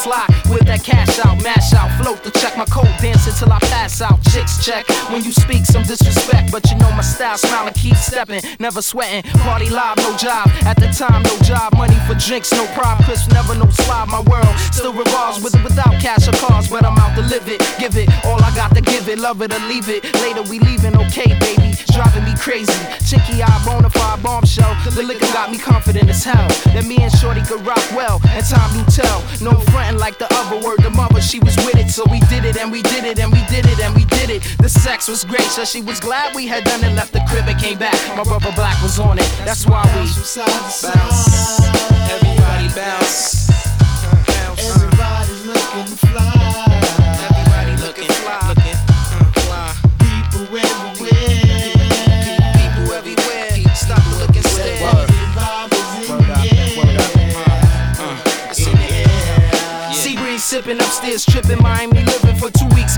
with 0.50 0.66
that 0.66 0.84
cash 0.84 1.20
out, 1.24 1.38
mash 1.44 1.72
out, 1.74 1.90
float 2.02 2.24
to 2.24 2.32
check 2.42 2.58
my 2.58 2.66
code, 2.66 2.90
dance 2.98 3.28
until 3.28 3.54
I 3.54 3.60
pass 3.70 4.02
out. 4.02 4.18
Chicks 4.34 4.66
check 4.66 4.90
when 5.14 5.24
you 5.24 5.32
speak 5.32 5.66
some 5.66 5.84
disrespect, 5.84 6.52
but 6.52 6.66
you 6.72 6.78
know 6.78 6.90
my 6.98 7.06
style, 7.06 7.38
smile 7.38 7.68
and 7.68 7.76
keep 7.76 7.96
stepping, 7.96 8.42
never 8.60 8.82
sweating. 8.82 9.22
Party 9.46 9.70
live, 9.70 9.98
no 9.98 10.18
job. 10.18 10.50
At 10.66 10.78
the 10.78 10.90
time, 10.90 11.22
no 11.22 11.38
job, 11.46 11.78
money 11.78 11.96
for 12.08 12.16
drinks, 12.16 12.52
no 12.52 12.66
prop. 12.74 13.04
Crisp, 13.06 13.32
never 13.32 13.54
no 13.54 13.70
slob. 13.70 14.10
My 14.10 14.22
world 14.22 14.50
still 14.74 14.94
revolves 14.94 15.44
with 15.44 15.54
without 15.64 15.94
cash 16.02 16.28
or 16.28 16.34
cars, 16.42 16.68
but 16.68 16.84
I'm 16.84 16.98
out 16.98 17.16
to 17.16 17.22
live 17.22 17.48
it, 17.48 17.62
give 17.78 17.96
it 17.98 18.10
all 18.26 18.42
I 18.42 18.54
got 18.56 18.74
to 18.76 18.82
give 18.82 19.08
it, 19.08 19.20
love 19.20 19.42
it 19.42 19.54
or 19.54 19.60
leave 19.68 19.90
it. 19.90 20.04
Later 20.26 20.42
we 20.44 20.58
leaving, 20.60 20.96
okay, 21.06 21.38
baby, 21.40 21.78
driving 21.94 22.24
me 22.26 22.34
crazy. 22.36 22.74
Chinky 23.06 23.42
eye, 23.42 23.62
bona 23.66 23.90
fide 23.90 24.24
bombshell. 24.24 24.74
The 24.96 25.04
liquor 25.04 25.32
got 25.34 25.52
me 25.52 25.58
confident 25.58 26.10
as 26.10 26.24
hell 26.24 26.48
that 26.74 26.86
me 26.86 26.98
and 26.98 27.12
Shorty 27.12 27.42
could 27.42 27.66
rock 27.66 27.84
well, 27.96 28.20
and 28.30 28.46
time 28.46 28.72
do 28.74 28.84
tell. 28.92 29.22
No 29.42 29.51
frontin' 29.72 29.98
like 29.98 30.18
the 30.18 30.28
other 30.34 30.58
word, 30.66 30.82
the 30.84 30.90
mother, 30.90 31.22
she 31.22 31.40
was 31.40 31.56
with 31.58 31.76
it. 31.76 31.90
So 31.90 32.04
we 32.10 32.20
did 32.22 32.46
it 32.46 32.58
and 32.58 32.72
we 32.72 32.82
did 32.82 33.04
it 33.06 33.20
and 33.20 33.32
we 33.32 33.44
did 33.46 33.66
it 33.66 33.80
and 33.80 33.96
we 33.96 34.06
did 34.06 34.30
it. 34.30 34.44
The 34.60 34.70
sex 34.70 35.08
was 35.08 35.26
great, 35.26 35.50
so 35.58 35.66
she 35.66 35.82
was 35.82 36.00
glad 36.00 36.36
we 36.36 36.48
had 36.48 36.64
done 36.64 36.84
it. 36.84 36.94
Left 36.96 37.14
the 37.14 37.24
crib 37.30 37.48
and 37.48 37.60
came 37.60 37.78
back. 37.78 37.96
My 38.16 38.24
brother 38.24 38.52
Black 38.56 38.82
was 38.82 39.00
on 39.00 39.18
it. 39.20 39.30
That's 39.46 39.66
why 39.66 39.84
we 39.96 40.06
bounce. 40.06 40.38
Everybody 42.10 42.68
bounce. 42.76 43.50
Everybody's 44.60 45.46
looking 45.46 45.96
fly. 45.98 46.21
Upstairs, 61.02 61.26
tripping 61.26 61.64
Miami, 61.64 62.04
living 62.04 62.21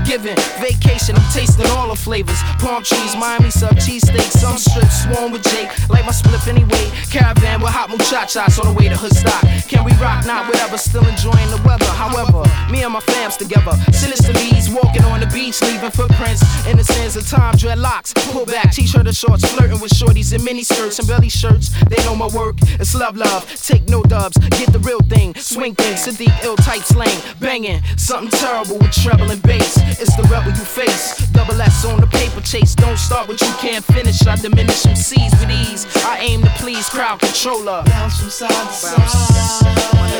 giving 0.04 0.36
vacation. 0.60 1.16
I'm 1.16 1.32
tasting 1.32 1.66
all 1.74 1.88
the 1.88 1.96
flavors. 1.96 2.38
Palm 2.60 2.82
trees, 2.82 3.16
Miami 3.16 3.50
sub, 3.50 3.76
cheesesteak, 3.76 4.30
some 4.30 4.56
strips, 4.56 5.04
swarm 5.04 5.32
with 5.32 5.42
Jake. 5.44 5.68
Like 5.88 6.04
my 6.04 6.12
spliff 6.12 6.46
anyway. 6.48 6.90
Caravan 7.10 7.60
with 7.60 7.72
hot 7.72 7.90
muchachas 7.90 8.58
on 8.58 8.72
the 8.72 8.74
way 8.78 8.88
to 8.88 8.94
Hoodstock. 8.94 9.68
Can 9.68 9.84
we 9.84 9.92
rock? 9.94 10.26
Not 10.26 10.46
whatever, 10.46 10.78
still 10.78 11.06
enjoying 11.06 11.50
the 11.50 11.60
weather. 11.64 11.88
However, 11.96 12.44
me 12.70 12.82
and 12.82 12.92
my 12.92 13.00
fams 13.00 13.36
together. 13.36 13.72
Sinister 13.92 14.32
bees 14.34 14.70
walking 14.70 15.04
on 15.04 15.20
the 15.20 15.26
beach, 15.26 15.60
leaving 15.62 15.90
footprints 15.90 16.42
in 16.66 16.76
the 16.76 16.84
sands 16.84 17.16
of 17.16 17.26
time. 17.28 17.54
Dreadlocks, 17.54 18.14
pull 18.32 18.46
back, 18.46 18.72
t-shirt 18.72 19.06
and 19.06 19.16
shorts, 19.16 19.44
flirting 19.52 19.80
with 19.80 19.92
shorties 19.92 20.34
in 20.34 20.44
mini 20.44 20.62
skirts 20.62 20.98
and 20.98 21.08
belly 21.08 21.28
shirts. 21.28 21.70
They 21.88 21.96
know 22.04 22.14
my 22.14 22.28
work. 22.28 22.56
It's 22.80 22.94
love, 22.94 23.16
love. 23.16 23.44
Take 23.60 23.88
no 23.88 24.02
dubs, 24.02 24.36
get 24.58 24.72
the 24.72 24.80
real 24.80 25.00
thing. 25.00 25.34
Swing 25.34 25.74
thing, 25.74 25.94
Sahdeeq 25.94 26.44
ill 26.44 26.56
type 26.56 26.82
slang, 26.82 27.18
banging. 27.40 27.82
Something 27.96 28.30
terrible 28.38 28.78
with 28.78 28.92
treble 28.92 29.30
and 29.30 29.42
bass. 29.42 29.74
It's 30.00 30.16
the 30.16 30.22
rebel 30.24 30.50
you 30.50 30.64
face. 30.64 31.16
Double 31.30 31.60
S 31.60 31.84
on 31.84 32.00
the 32.00 32.06
paper 32.06 32.40
chase. 32.40 32.74
Don't 32.74 32.98
start 32.98 33.28
what 33.28 33.40
you 33.40 33.52
can't 33.58 33.84
finish. 33.84 34.26
I 34.26 34.36
diminish 34.36 34.76
some 34.76 34.96
C's 34.96 35.32
with 35.40 35.50
ease. 35.50 35.86
I 36.04 36.18
aim 36.18 36.42
to 36.42 36.50
please 36.58 36.88
crowd 36.88 37.20
controller. 37.20 37.82
Bounce 37.86 38.20
from 38.20 38.30
side 38.30 38.50
to 38.50 38.72
side. 38.72 39.74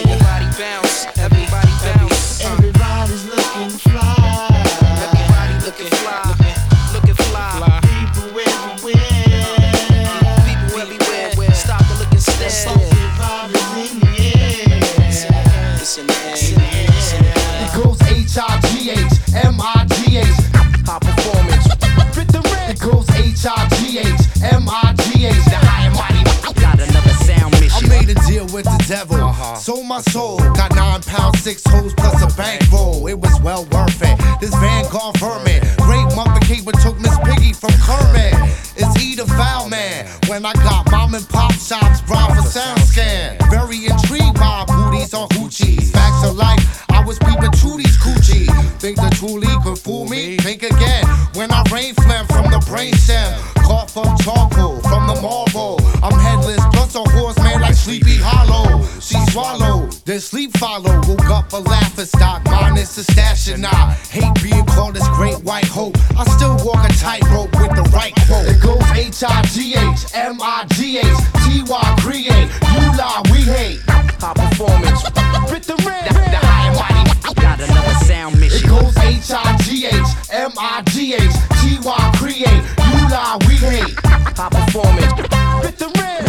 Everybody 0.05 0.47
bounce. 0.59 1.07
Everybody 1.19 1.73
bounce. 1.83 2.45
Everybody's 2.45 3.24
goes 23.45 23.53
H 23.53 23.59
I 23.59 23.69
G 23.77 23.99
H 23.99 24.07
M 24.43 24.69
I 24.69 24.95
G 24.97 25.27
H. 25.27 25.35
The 25.45 25.57
high 25.57 25.87
and 25.87 25.95
mighty. 25.95 26.61
Got 26.61 26.81
another 26.81 27.15
sound 27.25 27.55
I 27.55 27.89
made 27.89 28.09
a 28.09 28.15
deal 28.27 28.45
with 28.47 28.65
the 28.65 28.85
devil. 28.89 29.17
Uh-huh. 29.17 29.57
Sold 29.57 29.87
my 29.87 30.01
soul. 30.01 30.39
Got 30.39 30.75
nine 30.75 31.03
pounds, 31.03 31.41
six 31.41 31.63
hoes 31.67 31.93
plus 31.95 32.23
a 32.23 32.37
bankroll. 32.37 33.07
It 33.07 33.19
was 33.19 33.41
well 33.43 33.65
worth 33.67 34.01
it. 34.03 34.41
This 34.41 34.55
Vanguard 34.55 35.17
vermin. 35.19 35.74
Great 36.25 36.41
Muppet 36.41 36.47
Caper 36.47 36.73
took 36.83 36.99
Miss 37.01 37.17
Piggy 37.25 37.53
from 37.53 37.71
Kermit. 37.81 38.35
It's 38.77 38.95
he 39.01 39.15
the 39.15 39.27
foul 39.27 39.69
man. 39.69 40.07
When 40.27 40.45
I 40.45 40.53
got 40.55 40.91
mom 40.91 41.15
and 41.15 41.29
pop 41.29 41.53
shops, 41.53 42.01
brought 42.03 42.35
for 42.37 42.43
sound 42.43 42.81
scan. 42.81 43.37
Very 43.51 43.87
intrigued 43.87 44.35
by 44.35 44.65
booties 44.67 45.15
on 45.15 45.29
hoochies. 45.31 45.93
Facts 45.93 46.29
of 46.29 46.37
life. 46.37 46.85
I 46.91 47.05
was 47.05 47.19
peeping 47.19 47.53
Trudy's 47.53 47.97
coochie. 47.99 48.47
Think 48.81 48.97
the 48.97 49.11
truly 49.17 49.49
could 49.63 49.79
fool 49.79 50.07
me? 50.09 50.37
Think 50.39 50.63
again. 50.63 51.05
When 51.35 51.53
I 51.53 51.63
rain 51.73 51.95
phlegm 51.95 52.27
from 52.27 52.51
the 52.51 52.65
brain 52.67 52.95
stem. 52.95 53.41
Cough 53.57 53.97
up 53.97 54.21
charcoal 54.23 54.81
from 54.81 55.07
the 55.07 55.21
marble. 55.21 55.81
I'm 56.03 56.19
headless, 56.19 56.61
plus 56.73 56.95
a 56.95 57.03
horseman 57.11 57.61
like 57.61 57.75
Sleepy 57.75 58.17
Hollow. 58.17 58.34
She 59.35 59.41
swallowed, 59.41 59.91
then 60.05 60.21
sleep 60.21 60.57
follow. 60.59 60.95
Woke 61.09 61.29
up 61.29 61.53
a 61.53 61.57
laughing 61.57 62.05
stock, 62.05 62.45
minus 62.45 62.95
the 62.95 63.03
stash 63.03 63.49
and 63.49 63.67
I 63.67 63.91
hate 64.09 64.33
being 64.41 64.65
called 64.65 64.95
this 64.95 65.09
great 65.09 65.43
white 65.43 65.65
hope. 65.65 65.97
I 66.17 66.23
still 66.37 66.57
walk 66.65 66.89
a 66.89 66.93
tightrope 66.93 67.51
with 67.59 67.75
the 67.75 67.83
right 67.93 68.15
quote. 68.27 68.47
It 68.47 68.63
goes 68.63 68.81
H 68.95 69.25
I 69.27 69.43
G 69.51 69.75
H 69.75 70.07
M 70.15 70.39
I 70.41 70.67
G 70.75 70.99
H 70.99 71.19
T 71.43 71.65
Y 71.67 71.97
create. 71.99 72.47
You 72.79 72.87
lie, 72.95 73.23
we 73.33 73.41
hate. 73.43 73.81
High 74.23 74.35
performance. 74.35 75.03
With 75.51 75.67
the 75.67 75.83
red. 75.83 76.11
The, 76.11 76.15
the 76.15 76.39
high 76.39 76.69
and 76.69 76.77
mighty. 76.79 77.35
Got 77.41 77.59
another 77.59 78.05
sound 78.07 78.39
mission. 78.39 78.65
It 78.65 78.71
goes 78.71 78.97
H 78.99 79.33
I 79.35 79.57
G 79.65 79.87
H 79.87 80.31
M 80.31 80.53
I 80.57 80.81
G 80.93 81.15
H 81.15 81.35
T 81.59 81.79
Y 81.83 82.13
create. 82.15 82.63
You 82.87 83.03
lie, 83.11 83.39
we 83.49 83.57
hate. 83.57 83.99
High 84.39 84.49
performance. 84.49 85.13
With 85.61 85.77
the 85.79 85.91
red. 85.99 86.24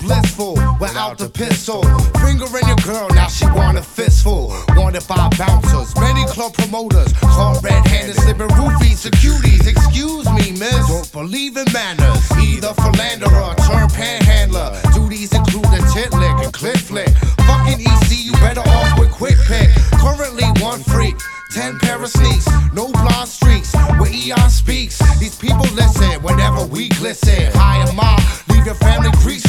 Blissful 0.00 0.54
without 0.80 1.18
the 1.18 1.28
pistol. 1.28 1.82
Fingering 2.24 2.66
your 2.66 2.80
girl, 2.84 3.08
now 3.14 3.28
she 3.28 3.46
want 3.46 3.78
a 3.78 3.82
fistful. 3.82 4.54
Wanted 4.76 5.06
by 5.06 5.28
bouncers, 5.38 5.94
many 5.96 6.24
club 6.26 6.54
promoters. 6.54 7.12
Caught 7.20 7.62
red-handed 7.62 8.16
slipping 8.16 8.48
roofies 8.48 9.02
to 9.02 9.10
cuties. 9.10 9.66
Excuse 9.66 10.26
me, 10.32 10.52
miss. 10.52 10.86
Don't 10.88 11.10
believe 11.12 11.56
in 11.56 11.66
manners. 11.72 12.22
Either 12.38 12.74
philanderer, 12.74 13.54
turn 13.66 13.88
panhandler. 13.90 14.72
Duties 14.94 15.32
include 15.32 15.66
a 15.66 15.80
tit 15.92 16.12
lick 16.12 16.36
and 16.44 16.52
clit 16.52 16.78
flick. 16.78 17.10
Fucking 17.46 17.80
EC, 17.80 18.24
you 18.24 18.32
better 18.32 18.60
off 18.60 18.98
with 18.98 19.10
quick 19.10 19.36
pick. 19.46 19.70
Currently 20.00 20.46
one 20.62 20.82
freak. 20.84 21.16
Ten 21.52 21.78
pair 21.80 22.02
of 22.02 22.08
sneaks, 22.08 22.48
no 22.72 22.88
blonde 22.88 23.28
streaks. 23.28 23.74
Where 24.00 24.10
Eon 24.10 24.48
speaks, 24.48 24.98
these 25.20 25.36
people 25.36 25.66
listen 25.74 26.22
whenever 26.22 26.64
we 26.64 26.88
glisten. 26.88 27.52
High 27.52 27.84
and 27.86 27.94
mild, 27.94 28.22
leave 28.48 28.64
your 28.64 28.74
family 28.76 29.10
grief 29.20 29.41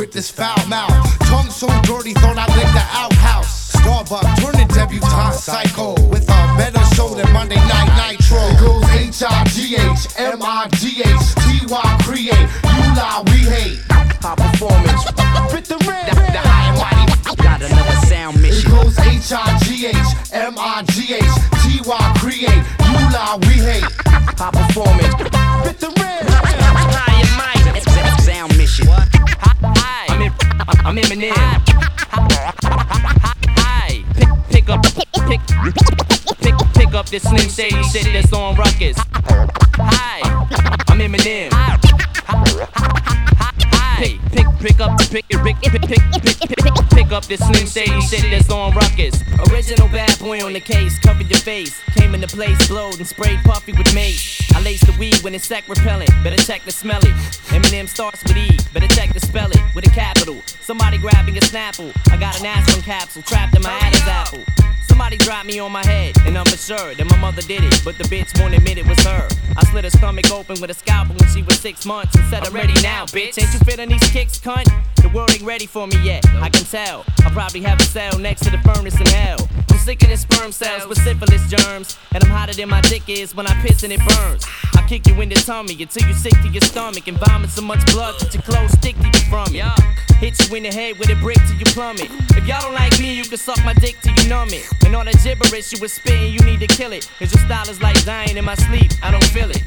with 0.00 0.12
this 0.12 0.30
foul 0.30 0.56
mouth. 0.66 0.88
Tongue 1.28 1.50
so 1.50 1.68
dirty, 1.82 2.14
thought 2.14 2.38
I 2.38 2.48
licked 2.56 2.72
the 2.72 2.86
outhouse. 2.96 3.70
Starbucks, 3.76 4.40
turning 4.40 4.66
debutante 4.68 5.36
psycho. 5.36 5.92
With 6.08 6.24
a 6.24 6.40
better 6.56 6.82
show 6.96 7.08
than 7.14 7.30
Monday 7.34 7.60
Night 7.68 7.92
Nitro. 8.00 8.40
It 8.48 8.60
goes 8.60 8.84
H 8.96 9.22
I 9.22 9.44
G 9.52 9.76
H 9.76 10.08
M 10.16 10.40
I 10.40 10.68
G 10.80 11.04
H 11.04 11.26
T 11.44 11.66
Y 11.68 11.98
create. 12.00 12.48
You 12.64 12.86
lie, 12.96 13.22
we 13.28 13.44
hate. 13.44 13.78
High 14.24 14.36
performance. 14.40 15.04
With 15.52 15.68
the 15.68 15.76
red. 15.84 16.08
The, 16.08 16.14
the 16.16 16.42
high 16.48 16.72
and 16.72 16.78
mighty. 16.80 17.42
Got 17.42 17.60
another 17.60 18.06
sound 18.06 18.40
mission. 18.40 18.72
It 18.72 18.74
goes 18.74 18.98
H 19.00 19.32
I 19.36 19.58
G 19.64 19.86
H 19.86 20.10
M 20.32 20.54
I 20.56 20.82
G 20.96 21.12
H 21.12 21.36
T 21.60 21.84
Y 21.84 22.14
create. 22.16 22.64
You 22.88 23.04
lie, 23.12 23.36
we 23.42 23.60
hate. 23.68 23.84
High 24.40 24.50
performance. 24.50 25.12
With 25.68 25.78
the 25.78 25.92
red. 26.00 26.08
Sound 28.20 28.56
mission. 28.56 28.86
I'm 28.88 28.96
in, 28.96 29.39
I'm 30.84 30.96
Eminem. 30.96 31.32
Hi. 33.58 34.04
Pick, 34.14 34.28
pick 34.50 34.68
up, 34.68 34.82
pick, 34.82 35.40
pick, 36.40 36.54
pick 36.74 36.94
up 36.94 37.06
this 37.08 37.22
Slim 37.22 37.48
Shady 37.48 37.82
shit 37.84 38.12
that's 38.12 38.32
on 38.32 38.54
Rawkus. 38.56 38.96
Hi. 39.76 40.20
I'm 40.88 40.98
Eminem 40.98 41.50
pick, 44.00 44.18
pick, 44.32 44.46
pick 44.58 44.80
up, 44.80 44.98
pick, 45.10 45.28
pick, 45.28 45.44
pick, 45.44 45.60
pick, 45.60 45.82
pick, 45.82 46.40
pick, 46.40 46.90
pick 46.90 47.12
up 47.12 47.24
this 47.26 47.40
slim 47.40 47.66
shady 47.66 48.00
shit 48.00 48.22
that's 48.30 48.50
on 48.50 48.72
Rawkus. 48.72 49.20
Original 49.52 49.88
bad 49.88 50.18
boy 50.18 50.42
on 50.44 50.54
the 50.54 50.60
case, 50.60 50.98
covered 50.98 51.28
your 51.28 51.38
face. 51.40 51.80
Came 51.96 52.14
into 52.14 52.26
place, 52.26 52.68
blowed 52.68 52.96
and 52.96 53.06
sprayed 53.06 53.40
puffy 53.44 53.72
with 53.72 53.94
mace. 53.94 54.40
I 54.54 54.62
laced 54.62 54.86
the 54.86 54.96
weed 54.98 55.16
when 55.22 55.34
it's 55.34 55.46
sack 55.46 55.68
repellent. 55.68 56.10
Better 56.24 56.42
check 56.42 56.64
the 56.64 56.72
smell 56.72 57.00
it. 57.02 57.14
Eminem 57.52 57.88
starts 57.88 58.22
with 58.24 58.36
E. 58.36 58.58
Better 58.72 58.88
check 58.88 59.12
the 59.12 59.20
spell 59.20 59.50
it 59.50 59.60
with 59.74 59.86
a 59.86 59.90
capital. 59.90 60.40
Somebody 60.46 60.96
grabbing 60.96 61.36
a 61.36 61.40
snapple. 61.40 61.92
I 62.10 62.16
got 62.16 62.40
an 62.40 62.46
aspirin 62.46 62.82
capsule 62.82 63.22
trapped 63.22 63.54
in 63.54 63.62
my 63.62 63.70
Adam's 63.82 64.08
apple. 64.08 64.69
Somebody 65.00 65.16
dropped 65.16 65.46
me 65.46 65.58
on 65.58 65.72
my 65.72 65.82
head, 65.86 66.14
and 66.26 66.36
I'm 66.36 66.46
assured 66.48 66.98
that 66.98 67.08
my 67.08 67.16
mother 67.16 67.40
did 67.40 67.64
it, 67.64 67.80
but 67.86 67.96
the 67.96 68.04
bitch 68.04 68.38
won't 68.38 68.52
admit 68.52 68.76
it 68.76 68.86
was 68.86 68.98
her. 69.06 69.26
I 69.56 69.64
slit 69.64 69.84
her 69.84 69.90
stomach 69.90 70.30
open 70.30 70.60
with 70.60 70.70
a 70.70 70.74
scalpel 70.74 71.16
when 71.16 71.26
she 71.30 71.42
was 71.42 71.58
six 71.58 71.86
months 71.86 72.14
and 72.16 72.24
said, 72.28 72.46
I'm 72.46 72.52
ready 72.52 72.74
now, 72.82 73.06
bitch. 73.06 73.40
Ain't 73.40 73.50
you 73.54 73.60
feeling 73.60 73.88
these 73.88 74.06
kicks, 74.10 74.38
cunt? 74.38 74.68
The 74.96 75.08
world 75.08 75.30
ain't 75.30 75.40
ready 75.40 75.64
for 75.64 75.86
me 75.86 75.96
yet, 76.04 76.22
I 76.42 76.50
can 76.50 76.64
tell. 76.64 77.06
I'll 77.24 77.30
probably 77.30 77.62
have 77.62 77.80
a 77.80 77.84
cell 77.84 78.18
next 78.18 78.44
to 78.44 78.50
the 78.50 78.58
furnace 78.58 79.00
in 79.00 79.06
hell. 79.06 79.38
I'm 79.70 79.78
sicker 79.78 80.06
than 80.06 80.18
sperm 80.18 80.52
cells 80.52 80.86
with 80.86 80.98
syphilis 80.98 81.48
germs, 81.48 81.96
and 82.12 82.22
I'm 82.22 82.28
hotter 82.28 82.52
than 82.52 82.68
my 82.68 82.82
dick 82.82 83.08
is 83.08 83.34
when 83.34 83.46
I 83.46 83.54
piss 83.62 83.82
and 83.82 83.94
it 83.94 84.00
burns. 84.06 84.44
I 84.76 84.86
kick 84.86 85.06
you 85.06 85.18
in 85.22 85.30
the 85.30 85.36
tummy 85.36 85.80
until 85.80 86.06
you're 86.06 86.14
sick 86.14 86.34
to 86.42 86.48
your 86.48 86.60
stomach 86.60 87.08
and 87.08 87.18
vomit 87.18 87.48
so 87.48 87.62
much 87.62 87.80
blood 87.90 88.20
that 88.20 88.34
your 88.34 88.42
clothes 88.42 88.72
stick 88.72 88.96
to 88.98 89.06
you 89.06 89.24
from 89.30 89.48
it. 89.56 89.64
Hit 90.20 90.36
you 90.46 90.56
in 90.56 90.64
the 90.64 90.70
head 90.70 90.98
with 90.98 91.08
a 91.08 91.16
brick 91.16 91.38
till 91.48 91.56
you 91.56 91.64
plummet. 91.72 92.10
If 92.36 92.46
y'all 92.46 92.60
don't 92.60 92.74
like 92.74 93.00
me, 93.00 93.14
you 93.14 93.24
can 93.24 93.38
suck 93.38 93.56
my 93.64 93.72
dick 93.72 93.96
till 94.02 94.12
you 94.12 94.28
numb 94.28 94.50
it. 94.50 94.68
And 94.84 94.89
all 94.94 95.04
that 95.04 95.22
gibberish 95.22 95.72
you 95.72 95.78
was 95.80 95.92
spitting, 95.92 96.32
you 96.32 96.40
need 96.40 96.60
to 96.60 96.66
kill 96.66 96.92
it. 96.92 97.08
Cause 97.18 97.32
your 97.32 97.44
style 97.44 97.68
is 97.68 97.80
like 97.82 98.02
dying 98.04 98.36
in 98.36 98.44
my 98.44 98.54
sleep, 98.54 98.90
I 99.02 99.10
don't 99.10 99.24
feel 99.24 99.50
it. 99.50 99.62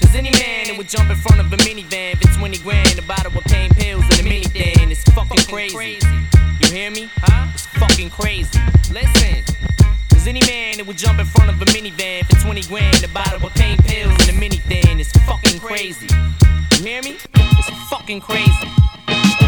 Cause 0.00 0.14
any 0.14 0.30
man 0.30 0.66
that 0.66 0.74
would 0.76 0.88
jump 0.88 1.10
in 1.10 1.16
front 1.16 1.40
of 1.40 1.52
a 1.52 1.56
minivan 1.58 2.16
for 2.20 2.28
20 2.38 2.58
grand, 2.58 2.98
a 2.98 3.02
bottle 3.02 3.36
of 3.36 3.44
pain 3.44 3.70
pills, 3.70 4.04
and 4.10 4.20
a 4.20 4.22
mini 4.24 4.44
thing, 4.44 4.90
it's 4.90 5.04
fucking 5.14 5.44
crazy. 5.46 6.06
You 6.60 6.68
hear 6.72 6.90
me? 6.90 7.10
Huh? 7.16 7.48
It's 7.54 7.66
fucking 7.78 8.10
crazy. 8.10 8.58
Listen. 8.92 9.44
Cause 10.10 10.26
any 10.26 10.40
man 10.46 10.78
that 10.78 10.86
would 10.86 10.98
jump 10.98 11.20
in 11.20 11.26
front 11.26 11.50
of 11.50 11.62
a 11.62 11.64
minivan 11.66 12.26
for 12.26 12.36
20 12.42 12.62
grand, 12.62 13.04
a 13.04 13.08
bottle 13.08 13.46
of 13.46 13.54
pain 13.54 13.78
pills, 13.78 14.14
and 14.26 14.36
a 14.36 14.40
mini 14.40 14.58
thing, 14.58 14.98
it's 14.98 15.12
fucking 15.24 15.60
crazy. 15.60 16.08
You 16.76 16.82
hear 16.82 17.02
me? 17.02 17.16
It's 17.34 17.70
fucking 17.88 18.20
crazy. 18.20 18.68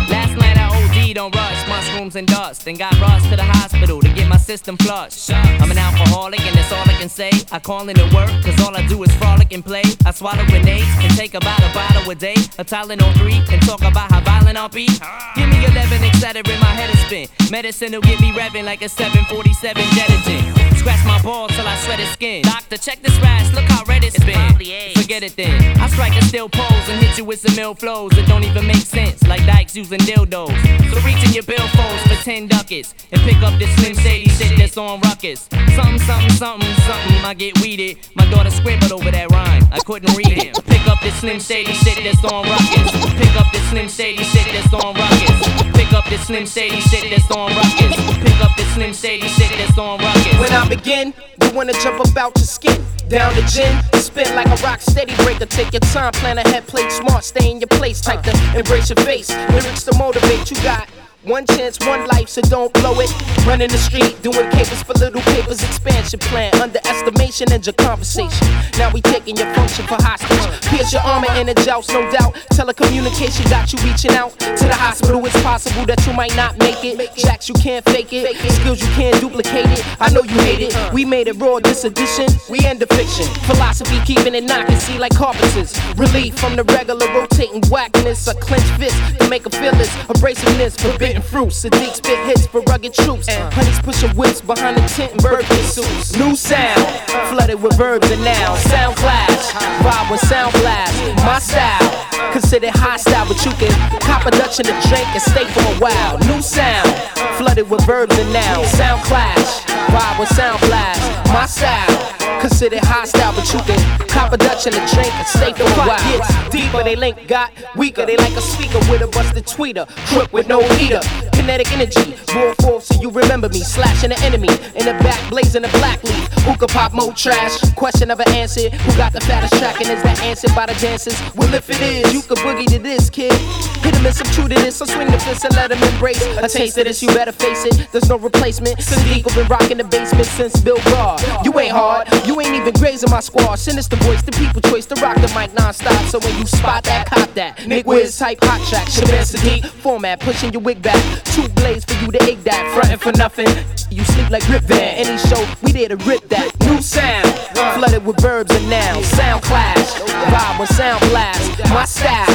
Last 0.08 0.36
night 0.38 0.56
I 0.56 0.70
OD'd 0.72 1.18
on 1.18 1.30
rush, 1.32 1.57
mushrooms 1.78 2.16
and 2.16 2.26
dust, 2.26 2.66
and 2.66 2.76
got 2.76 2.92
rushed 3.00 3.30
to 3.30 3.36
the 3.36 3.44
hospital 3.44 4.00
to 4.00 4.08
get 4.08 4.28
my 4.28 4.36
system 4.36 4.76
flushed. 4.78 5.30
I'm 5.32 5.70
an 5.70 5.78
alcoholic 5.78 6.40
and 6.40 6.56
that's 6.56 6.72
all 6.72 6.86
I 6.92 6.96
can 6.98 7.08
say. 7.08 7.30
I 7.52 7.60
call 7.60 7.88
into 7.88 8.02
work, 8.14 8.30
cause 8.44 8.58
all 8.64 8.74
I 8.76 8.84
do 8.88 9.00
is 9.04 9.12
frolic 9.14 9.52
and 9.52 9.64
play. 9.64 9.84
I 10.04 10.10
swallow 10.10 10.44
grenades 10.46 10.90
and 11.04 11.12
take 11.16 11.34
about 11.34 11.60
a 11.60 11.70
bottle 11.72 12.10
a 12.10 12.16
day. 12.16 12.38
A 12.58 12.64
Tylenol 12.64 13.12
3 13.18 13.42
and 13.52 13.62
talk 13.62 13.82
about 13.82 14.10
how 14.10 14.20
violent 14.20 14.58
I'll 14.58 14.68
be. 14.68 14.88
Give 15.36 15.48
me 15.54 15.64
11 15.66 16.02
Excedrin 16.08 16.52
in 16.52 16.60
my 16.60 16.74
head 16.78 16.90
is 16.90 17.00
spin. 17.06 17.28
Medicine 17.50 17.92
will 17.92 18.00
get 18.00 18.20
me 18.20 18.32
revving 18.32 18.64
like 18.64 18.82
a 18.82 18.88
747 18.88 19.82
jet 19.94 20.10
engine. 20.10 20.77
Scratch 20.88 21.04
my 21.04 21.20
balls 21.20 21.50
till 21.54 21.68
I 21.68 21.76
sweat 21.84 21.98
his 21.98 22.08
skin. 22.08 22.40
Doctor, 22.44 22.78
check 22.78 23.02
this 23.02 23.14
rash, 23.20 23.52
look 23.52 23.64
how 23.64 23.84
red 23.84 24.04
it's 24.04 24.18
been. 24.24 24.54
Forget 24.96 25.22
it 25.22 25.36
then. 25.36 25.78
I 25.78 25.86
strike 25.88 26.16
a 26.16 26.24
still 26.24 26.48
pose 26.48 26.88
and 26.88 26.98
hit 27.04 27.18
you 27.18 27.24
with 27.24 27.40
some 27.40 27.54
mill 27.56 27.74
flows 27.74 28.12
that 28.12 28.26
don't 28.26 28.42
even 28.42 28.66
make 28.66 28.80
sense. 28.80 29.22
Like 29.24 29.44
dykes 29.44 29.76
using 29.76 29.98
dildos. 29.98 30.48
So 30.88 31.00
reach 31.04 31.22
in 31.26 31.34
your 31.34 31.42
billfolds 31.42 32.08
for 32.08 32.16
10 32.24 32.46
ducats 32.46 32.94
and 33.12 33.20
pick 33.20 33.36
up 33.42 33.58
this 33.58 33.68
Slim 33.76 33.96
Shady 33.96 34.30
shit 34.30 34.56
that's 34.56 34.78
on 34.78 35.02
Rawkus. 35.02 35.44
Something, 35.76 35.98
something, 36.08 36.30
something, 36.30 36.74
something. 36.88 37.20
I 37.22 37.34
get 37.34 37.60
weeded. 37.60 37.98
My 38.14 38.24
daughter 38.30 38.50
scribbled 38.50 38.92
over 38.92 39.10
that 39.10 39.30
rhyme. 39.30 39.68
I 39.70 39.80
couldn't 39.80 40.16
read 40.16 40.38
it. 40.38 40.64
Pick 40.64 40.88
up 40.88 41.00
this 41.02 41.14
Slim 41.20 41.38
Shady 41.38 41.74
shit 41.74 42.02
that's 42.02 42.24
on 42.24 42.46
Rawkus. 42.46 43.18
Pick 43.20 43.36
up 43.36 43.52
this 43.52 43.68
Slim 43.68 43.88
Shady 43.90 44.24
shit 44.24 44.46
that's 44.52 44.72
on 44.72 44.94
Rawkus. 44.94 45.74
Pick 45.74 45.92
up 45.92 46.04
this 46.08 46.26
Slim 46.26 46.46
Shady 46.46 46.80
shit 46.80 47.10
that's 47.10 47.30
on 47.30 47.50
Rawkus. 47.52 48.24
Pick 48.24 48.40
up 48.40 48.56
this 48.56 48.72
Slim 48.74 48.94
Shady 48.94 49.28
shit 49.28 49.52
that's 49.58 49.76
on 49.76 49.98
Rawkus. 49.98 50.40
When 50.40 50.52
I 50.52 50.77
begin, 50.78 51.14
you 51.42 51.50
wanna 51.52 51.72
jump 51.74 51.98
about 52.08 52.36
your 52.36 52.46
skin. 52.46 52.84
Down 53.08 53.34
the 53.34 53.42
gin, 53.42 53.72
spin 54.00 54.34
like 54.34 54.46
a 54.46 54.62
rock 54.62 54.80
steady 54.80 55.14
breaker. 55.24 55.46
Take 55.46 55.72
your 55.72 55.80
time, 55.80 56.12
plan 56.12 56.38
ahead, 56.38 56.66
play 56.66 56.88
smart, 56.90 57.24
stay 57.24 57.50
in 57.50 57.60
your 57.60 57.68
place. 57.68 58.00
Type 58.00 58.22
to 58.22 58.32
embrace 58.56 58.90
your 58.90 59.02
face. 59.04 59.30
Lyrics 59.50 59.84
to 59.84 59.96
motivate, 59.96 60.50
you 60.50 60.56
got. 60.62 60.88
One 61.28 61.44
chance, 61.44 61.78
one 61.80 62.06
life, 62.06 62.30
so 62.30 62.40
don't 62.40 62.72
blow 62.72 62.98
it. 63.00 63.12
Running 63.46 63.68
the 63.68 63.76
street, 63.76 64.16
doing 64.22 64.48
capers 64.48 64.82
for 64.82 64.94
little 64.94 65.20
papers. 65.20 65.62
Expansion 65.62 66.18
plan, 66.20 66.54
underestimation, 66.54 67.52
and 67.52 67.64
your 67.66 67.74
conversation. 67.74 68.48
Now 68.78 68.90
we 68.90 69.02
taking 69.02 69.36
your 69.36 69.52
function 69.52 69.86
for 69.86 70.00
hostage. 70.00 70.40
Pierce 70.70 70.90
your 70.90 71.02
armor 71.02 71.28
and 71.32 71.50
a 71.50 71.54
joust, 71.54 71.90
no 71.90 72.00
doubt. 72.10 72.32
Telecommunication 72.54 73.44
got 73.50 73.70
you 73.70 73.78
reaching 73.84 74.12
out 74.12 74.38
to 74.40 74.64
the 74.64 74.74
hospital. 74.74 75.24
It's 75.26 75.42
possible 75.42 75.84
that 75.84 76.00
you 76.06 76.14
might 76.14 76.34
not 76.34 76.56
make 76.56 76.82
it. 76.82 77.14
Jacks, 77.14 77.46
you 77.46 77.54
can't 77.56 77.84
fake 77.84 78.12
it. 78.12 78.34
Skills, 78.54 78.80
you 78.80 78.88
can't 78.96 79.20
duplicate 79.20 79.66
it. 79.66 79.84
I 80.00 80.08
know 80.10 80.22
you 80.22 80.40
hate 80.48 80.72
it. 80.72 80.92
We 80.94 81.04
made 81.04 81.28
it 81.28 81.36
raw, 81.36 81.58
this 81.58 81.84
edition. 81.84 82.28
We 82.48 82.64
end 82.64 82.80
the 82.80 82.86
fiction. 82.86 83.26
Philosophy 83.44 84.00
keeping 84.06 84.34
it 84.34 84.44
knocking, 84.44 84.76
see 84.76 84.98
like 84.98 85.14
carpenters. 85.14 85.78
Relief 85.98 86.38
from 86.38 86.56
the 86.56 86.64
regular 86.64 87.06
rotating 87.12 87.60
whackness. 87.68 88.28
A 88.28 88.34
clenched 88.34 88.72
fist 88.80 88.96
to 89.20 89.28
make 89.28 89.44
a 89.44 89.50
feel 89.50 89.72
this. 89.72 89.90
Abrasiveness, 90.08 90.80
forbidden 90.80 91.17
fruit. 91.22 91.48
Sahdeeq 91.48 91.94
spit 91.94 92.18
hits 92.26 92.46
for 92.46 92.60
rugged 92.62 92.94
troops. 92.94 93.28
And 93.28 93.52
honeys 93.54 93.80
pushing 93.80 94.10
whips 94.16 94.40
behind 94.40 94.76
the 94.76 94.86
tent 94.88 95.12
and 95.12 95.22
birthday 95.22 95.62
suits. 95.62 96.16
New 96.16 96.36
sound, 96.36 96.84
flooded 97.30 97.62
with 97.62 97.76
verbs 97.76 98.10
and 98.10 98.22
nouns. 98.24 98.60
Sound 98.70 98.96
clash, 98.96 99.52
vibe 99.82 100.10
with 100.10 100.20
sound 100.20 100.52
blast. 100.54 100.94
My 101.24 101.38
style, 101.38 102.32
considered 102.32 102.70
hostile, 102.74 103.26
but 103.26 103.44
you 103.44 103.52
can 103.52 103.72
cop 104.00 104.26
a 104.26 104.30
Dutch 104.30 104.60
in 104.60 104.66
a 104.66 104.76
drink 104.88 105.08
and 105.14 105.22
stay 105.22 105.46
for 105.46 105.60
a 105.60 105.76
while. 105.78 106.18
New 106.26 106.42
sound, 106.42 106.88
flooded 107.36 107.68
with 107.70 107.84
verbs 107.86 108.16
and 108.18 108.32
nouns. 108.32 108.68
Sound 108.68 109.02
clash, 109.04 109.64
vibe 109.88 110.20
with 110.20 110.28
sound 110.30 110.60
blast. 110.60 111.32
My 111.32 111.46
style. 111.46 112.17
Considered 112.40 112.84
hostile, 112.84 113.32
but 113.34 113.52
you 113.52 113.58
can 113.60 114.08
cop 114.08 114.32
a 114.32 114.36
Dutch 114.36 114.66
in 114.66 114.72
a 114.72 114.86
drink 114.88 115.12
and 115.14 115.26
stay 115.26 115.52
for 115.52 115.64
a 115.64 115.86
while. 115.86 116.18
Gets 116.18 116.50
deeper, 116.50 116.82
they 116.84 116.96
link 116.96 117.26
got 117.26 117.52
weaker. 117.76 118.06
They 118.06 118.16
like 118.16 118.36
a 118.36 118.40
speaker 118.40 118.78
with 118.90 119.02
a 119.02 119.08
busted 119.08 119.44
tweeter, 119.44 119.88
crook 120.06 120.32
with 120.32 120.48
no 120.48 120.62
heater. 120.74 121.00
Kinetic 121.48 121.72
energy, 121.72 122.14
roar 122.34 122.54
forth 122.60 122.84
so 122.84 123.00
you 123.00 123.08
remember 123.08 123.48
me. 123.48 123.60
Slashing 123.60 124.10
the 124.10 124.20
enemy 124.20 124.52
in 124.76 124.84
the 124.84 124.92
back, 125.00 125.30
blazing 125.30 125.62
the 125.62 125.68
black 125.80 126.04
leaf. 126.04 126.28
Hookah 126.44 126.66
pop, 126.66 126.92
mo 126.92 127.10
trash. 127.12 127.58
Question 127.72 128.08
never 128.08 128.28
answered. 128.28 128.74
Who 128.74 128.96
got 128.98 129.14
the 129.14 129.20
fattest 129.20 129.56
track 129.56 129.80
and 129.80 129.88
is 129.88 130.02
that 130.02 130.20
answered 130.20 130.54
by 130.54 130.66
the 130.66 130.74
dancers? 130.74 131.16
Well, 131.34 131.54
if 131.54 131.70
it 131.70 131.80
is, 131.80 132.12
you 132.12 132.20
can 132.20 132.36
boogie 132.44 132.66
to 132.66 132.78
this 132.78 133.08
kid. 133.08 133.32
Hit 133.80 133.94
him 133.96 134.04
and 134.04 134.14
some 134.14 134.26
true 134.26 134.46
to 134.46 134.54
this, 134.60 134.76
so 134.76 134.84
swing 134.84 135.10
the 135.10 135.18
fist 135.20 135.46
and 135.46 135.54
let 135.56 135.72
him 135.72 135.82
embrace. 135.82 136.22
A 136.36 136.48
taste 136.48 136.76
of 136.76 136.84
this, 136.84 137.02
you 137.02 137.08
better 137.08 137.32
face 137.32 137.64
it. 137.64 137.88
There's 137.92 138.10
no 138.10 138.18
replacement. 138.18 138.76
Sahdeeq 138.76 139.34
been 139.34 139.48
rocking 139.48 139.78
the 139.78 139.84
basement 139.84 140.26
since 140.26 140.60
Bill 140.60 140.76
Gar. 140.84 141.16
You 141.44 141.58
ain't 141.58 141.72
hard, 141.72 142.08
you 142.26 142.38
ain't 142.42 142.56
even 142.56 142.74
grazing 142.74 143.10
my 143.10 143.20
squad. 143.20 143.54
Sinister 143.54 143.96
voice, 144.04 144.20
the 144.20 144.32
people 144.32 144.60
choice 144.60 144.84
to 144.84 144.96
rock 144.96 145.16
the 145.16 145.32
mic 145.34 145.54
non-stop. 145.54 145.96
So 146.12 146.18
when 146.18 146.36
you 146.36 146.44
spot 146.44 146.84
that, 146.84 147.06
cop 147.06 147.32
that. 147.32 147.66
Nick 147.66 147.86
Wiz 147.86 148.18
type 148.18 148.38
hot 148.42 148.60
track. 148.68 148.86
Shabaam 148.88 149.24
Sahdeeq 149.24 149.64
format, 149.80 150.20
pushing 150.20 150.52
your 150.52 150.60
wig 150.60 150.82
back. 150.82 150.98
Two 151.38 151.46
blades 151.50 151.84
for 151.84 151.94
you 152.02 152.10
to 152.10 152.20
egg 152.26 152.42
that. 152.42 152.66
Frontin' 152.74 152.98
for 152.98 153.14
nothing. 153.16 153.46
You 153.94 154.02
sleep 154.02 154.28
like 154.28 154.42
Rip 154.48 154.64
Van. 154.66 155.06
Any 155.06 155.14
show, 155.30 155.38
we 155.62 155.70
there 155.70 155.86
to 155.86 155.94
rip 156.02 156.26
that. 156.34 156.50
New 156.66 156.82
sound, 156.82 157.30
flooded 157.78 158.04
with 158.04 158.18
verbs 158.18 158.50
and 158.50 158.68
nouns. 158.68 159.06
Sound 159.06 159.42
clash, 159.46 160.02
vibe 160.34 160.58
with 160.58 160.68
sound 160.74 160.98
blast. 161.14 161.62
My 161.70 161.84
style, 161.84 162.26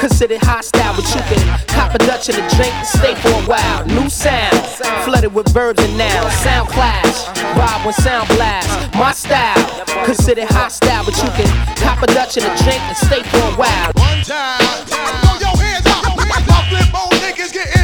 considered 0.00 0.42
hostile, 0.42 0.90
but 0.98 1.06
you 1.06 1.22
can 1.30 1.38
cop 1.70 1.94
a 1.94 1.98
Dutch 2.02 2.30
in 2.30 2.34
a 2.34 2.42
drink 2.58 2.74
and 2.74 2.88
stay 2.98 3.14
for 3.22 3.30
a 3.30 3.42
while. 3.46 3.86
New 3.86 4.10
sound, 4.10 4.58
flooded 5.06 5.32
with 5.32 5.46
verbs 5.54 5.78
and 5.78 5.96
nouns. 5.96 6.34
Sound 6.42 6.68
clash, 6.68 7.30
vibe 7.54 7.86
with 7.86 7.94
sound 8.02 8.26
blast. 8.34 8.66
My 8.98 9.12
style, 9.12 9.54
considered 10.02 10.50
hostile, 10.50 11.06
but 11.06 11.14
you 11.14 11.30
can 11.38 11.46
cop 11.78 12.02
a 12.02 12.10
Dutch 12.10 12.36
in 12.36 12.42
a 12.42 12.50
drink 12.66 12.82
and 12.90 12.96
stay 13.06 13.22
for 13.22 13.38
a 13.38 13.54
while. 13.54 13.94
One 13.94 14.18
time. 14.26 14.58
Throw 14.90 15.46
your 15.46 15.54
hands 15.62 15.86
up. 15.86 16.10
Flip 16.68 16.90
old 16.92 17.14
niggas 17.22 17.52
getting. 17.52 17.77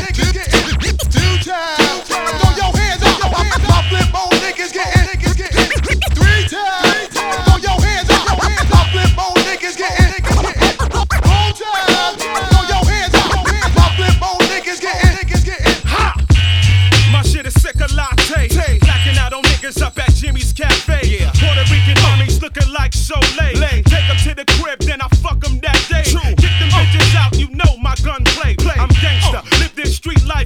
Jimmy's 20.25 20.55
Cafe. 20.55 21.19
Puerto 21.35 21.65
Rican 21.71 21.97
homies 21.97 22.41
looking 22.41 22.73
like 22.73 22.95
Soleil. 22.95 23.83
Take 23.85 23.94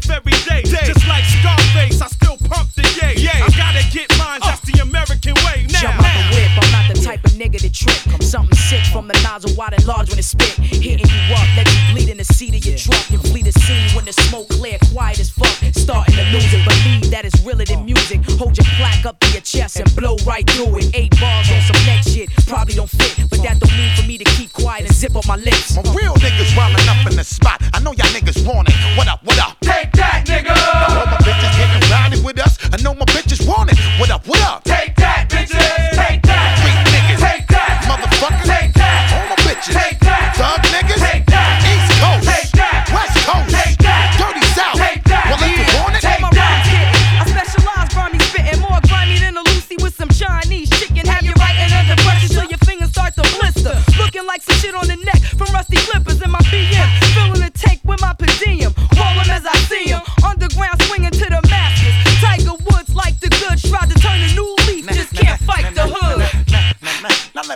life 0.08 0.16
every 0.16 0.32
day. 0.48 0.62
Just 0.64 1.06
like 1.06 1.24
Scarface, 1.24 2.00
I 2.00 2.08
still 2.08 2.36
pump 2.48 2.72
the 2.72 2.82
yay. 3.00 3.28
I 3.28 3.48
gotta 3.56 3.84
get 3.90 4.08
mine, 4.18 4.40
that's 4.42 4.60
the 4.62 4.80
American 4.82 5.34
way. 5.46 5.66
Now, 5.72 5.80
Jump 5.80 6.00
out 6.00 6.14
the 6.16 6.36
whip, 6.36 6.50
I'm 6.56 6.70
not 6.72 6.84
the 6.88 7.00
type 7.00 7.24
of 7.24 7.32
nigga 7.32 7.58
to 7.58 7.70
trip. 7.70 8.22
Something 8.22 8.56
sick 8.56 8.84
from 8.92 9.08
the 9.08 9.18
nozzle 9.22 9.54
wide 9.56 9.74
and 9.74 9.84
large 9.86 10.10
when 10.10 10.18
it 10.18 10.24
spit. 10.24 10.52
Hitting 10.58 11.08
you 11.08 11.34
up, 11.34 11.46
let 11.56 11.66
you 11.68 11.80
bleed 11.92 12.08
in 12.08 12.18
the 12.18 12.24
seat 12.24 12.54
of 12.54 12.64
your 12.64 12.76
truck. 12.76 13.10
And 13.10 13.20
flee 13.28 13.42
the 13.42 13.52
scene 13.52 13.88
when 13.96 14.04
the 14.04 14.12
smoke 14.12 14.48
clear, 14.48 14.78
quiet 14.92 15.20
as 15.20 15.30
fuck. 15.30 15.52
Starting 15.74 16.14
to 16.14 16.24
lose 16.32 16.52
it, 16.52 16.64
believe 16.64 17.10
that 17.10 17.24
it's 17.24 17.40
realer 17.44 17.64
than 17.64 17.84
music. 17.84 18.20
Hold 18.38 18.56
your 18.56 18.68
plaque 18.76 19.06
up 19.06 19.18
to 19.20 19.28
your 19.32 19.42
chest 19.42 19.80
and 19.80 19.88
blow 19.96 20.16
right 20.26 20.48
through 20.50 20.78
it. 20.78 20.90
Eight 20.94 21.12
bars 21.20 21.50
on 21.50 21.60
some 21.62 21.80
next 21.86 22.12
shit, 22.12 22.30
probably 22.46 22.74
don't 22.74 22.90
fit. 22.90 23.16
But 23.30 23.42
that 23.42 23.58
don't 23.60 23.76
mean 23.76 23.92
for 23.96 24.06
me 24.06 24.18
to 24.18 24.24
keep 24.36 24.52
quiet 24.52 24.86
and 24.86 24.94
zip 24.94 25.16
up 25.16 25.26
my 25.26 25.36
lips. 25.36 25.76
My 25.76 25.82
real 25.92 26.14
niggas 26.14 26.52
wildin' 26.56 26.88
up 26.88 27.10
in 27.10 27.16
the 27.16 27.24
spot. 27.24 27.62
I 27.72 27.80
know 27.80 27.92
y'all 27.92 28.12
niggas 28.12 28.44
want 28.46 28.68
it. 28.68 28.74
What 28.96 29.08
up, 29.08 29.24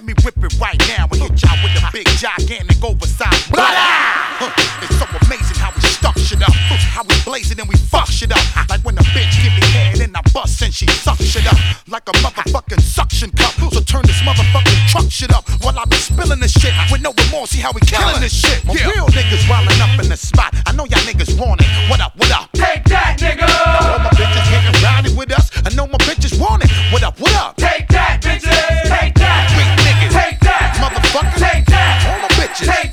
me 0.01 0.15
whip 0.25 0.33
it 0.41 0.55
right 0.59 0.81
now 0.89 1.05
and 1.13 1.21
hit 1.21 1.37
y'all 1.45 1.59
with 1.61 1.75
the 1.77 1.85
big 1.93 2.09
gigantic 2.17 2.81
oversized 2.83 3.53
blah. 3.53 3.69
Huh, 4.41 4.49
It's 4.81 4.97
so 4.97 5.05
amazing 5.29 5.61
how 5.61 5.69
we 5.77 5.81
stuck 5.85 6.17
shit 6.17 6.41
up. 6.43 6.51
How 6.97 7.03
we 7.05 7.15
blaze 7.25 7.51
it 7.53 7.61
and 7.61 7.69
we 7.69 7.77
fuck 7.77 8.09
shit 8.09 8.33
up. 8.33 8.41
Like 8.71 8.81
when 8.85 8.97
a 8.97 9.05
bitch 9.13 9.37
give 9.45 9.53
me 9.53 9.61
head 9.77 10.01
and 10.01 10.17
I 10.17 10.23
bust 10.33 10.63
and 10.63 10.73
she 10.73 10.87
suck 10.89 11.19
shit 11.21 11.45
up. 11.47 11.59
Like 11.89 12.09
a 12.09 12.13
motherfucking 12.25 12.81
suction 12.81 13.31
cup. 13.33 13.53
So 13.73 13.81
turn 13.85 14.03
this 14.09 14.21
motherfucking 14.25 14.89
truck 14.89 15.11
shit 15.11 15.33
up 15.33 15.45
while 15.63 15.79
I 15.79 15.85
be 15.85 15.97
spilling 15.97 16.41
this 16.41 16.53
shit 16.53 16.73
with 16.91 17.03
no 17.03 17.13
remorse. 17.13 17.51
See 17.51 17.61
how 17.61 17.73
we 17.73 17.81
killing 17.83 18.21
this 18.21 18.33
shit. 18.33 18.65
My 18.65 18.73
real 18.73 19.07
niggas 19.13 19.45
wildin' 19.45 19.81
up 19.85 20.01
in 20.03 20.09
the 20.09 20.17
spot. 20.17 20.55
I 20.67 20.73
know 20.73 20.85
y'all 20.87 21.05
niggas 21.05 21.39
want 21.39 21.61
it. 21.61 21.69
What 21.91 22.01
up, 22.01 22.17
what 22.17 22.31
up? 22.33 22.49
Take 22.55 22.85
that, 22.89 23.19
nigga! 23.21 23.45
All 23.45 23.99
my 24.01 24.11
bitches 24.17 24.47
getting 24.49 24.83
rowdy 24.83 25.13
with 25.15 25.33
us. 25.37 25.51
I 25.67 25.71
know 25.75 25.87
my 25.87 25.99
bitches 26.09 26.39
want 26.41 26.65
it. 26.65 26.71
What 26.93 27.03
up, 27.03 27.19
what 27.21 27.35
up? 27.35 27.57
Take 27.57 27.72
Take 32.63 32.92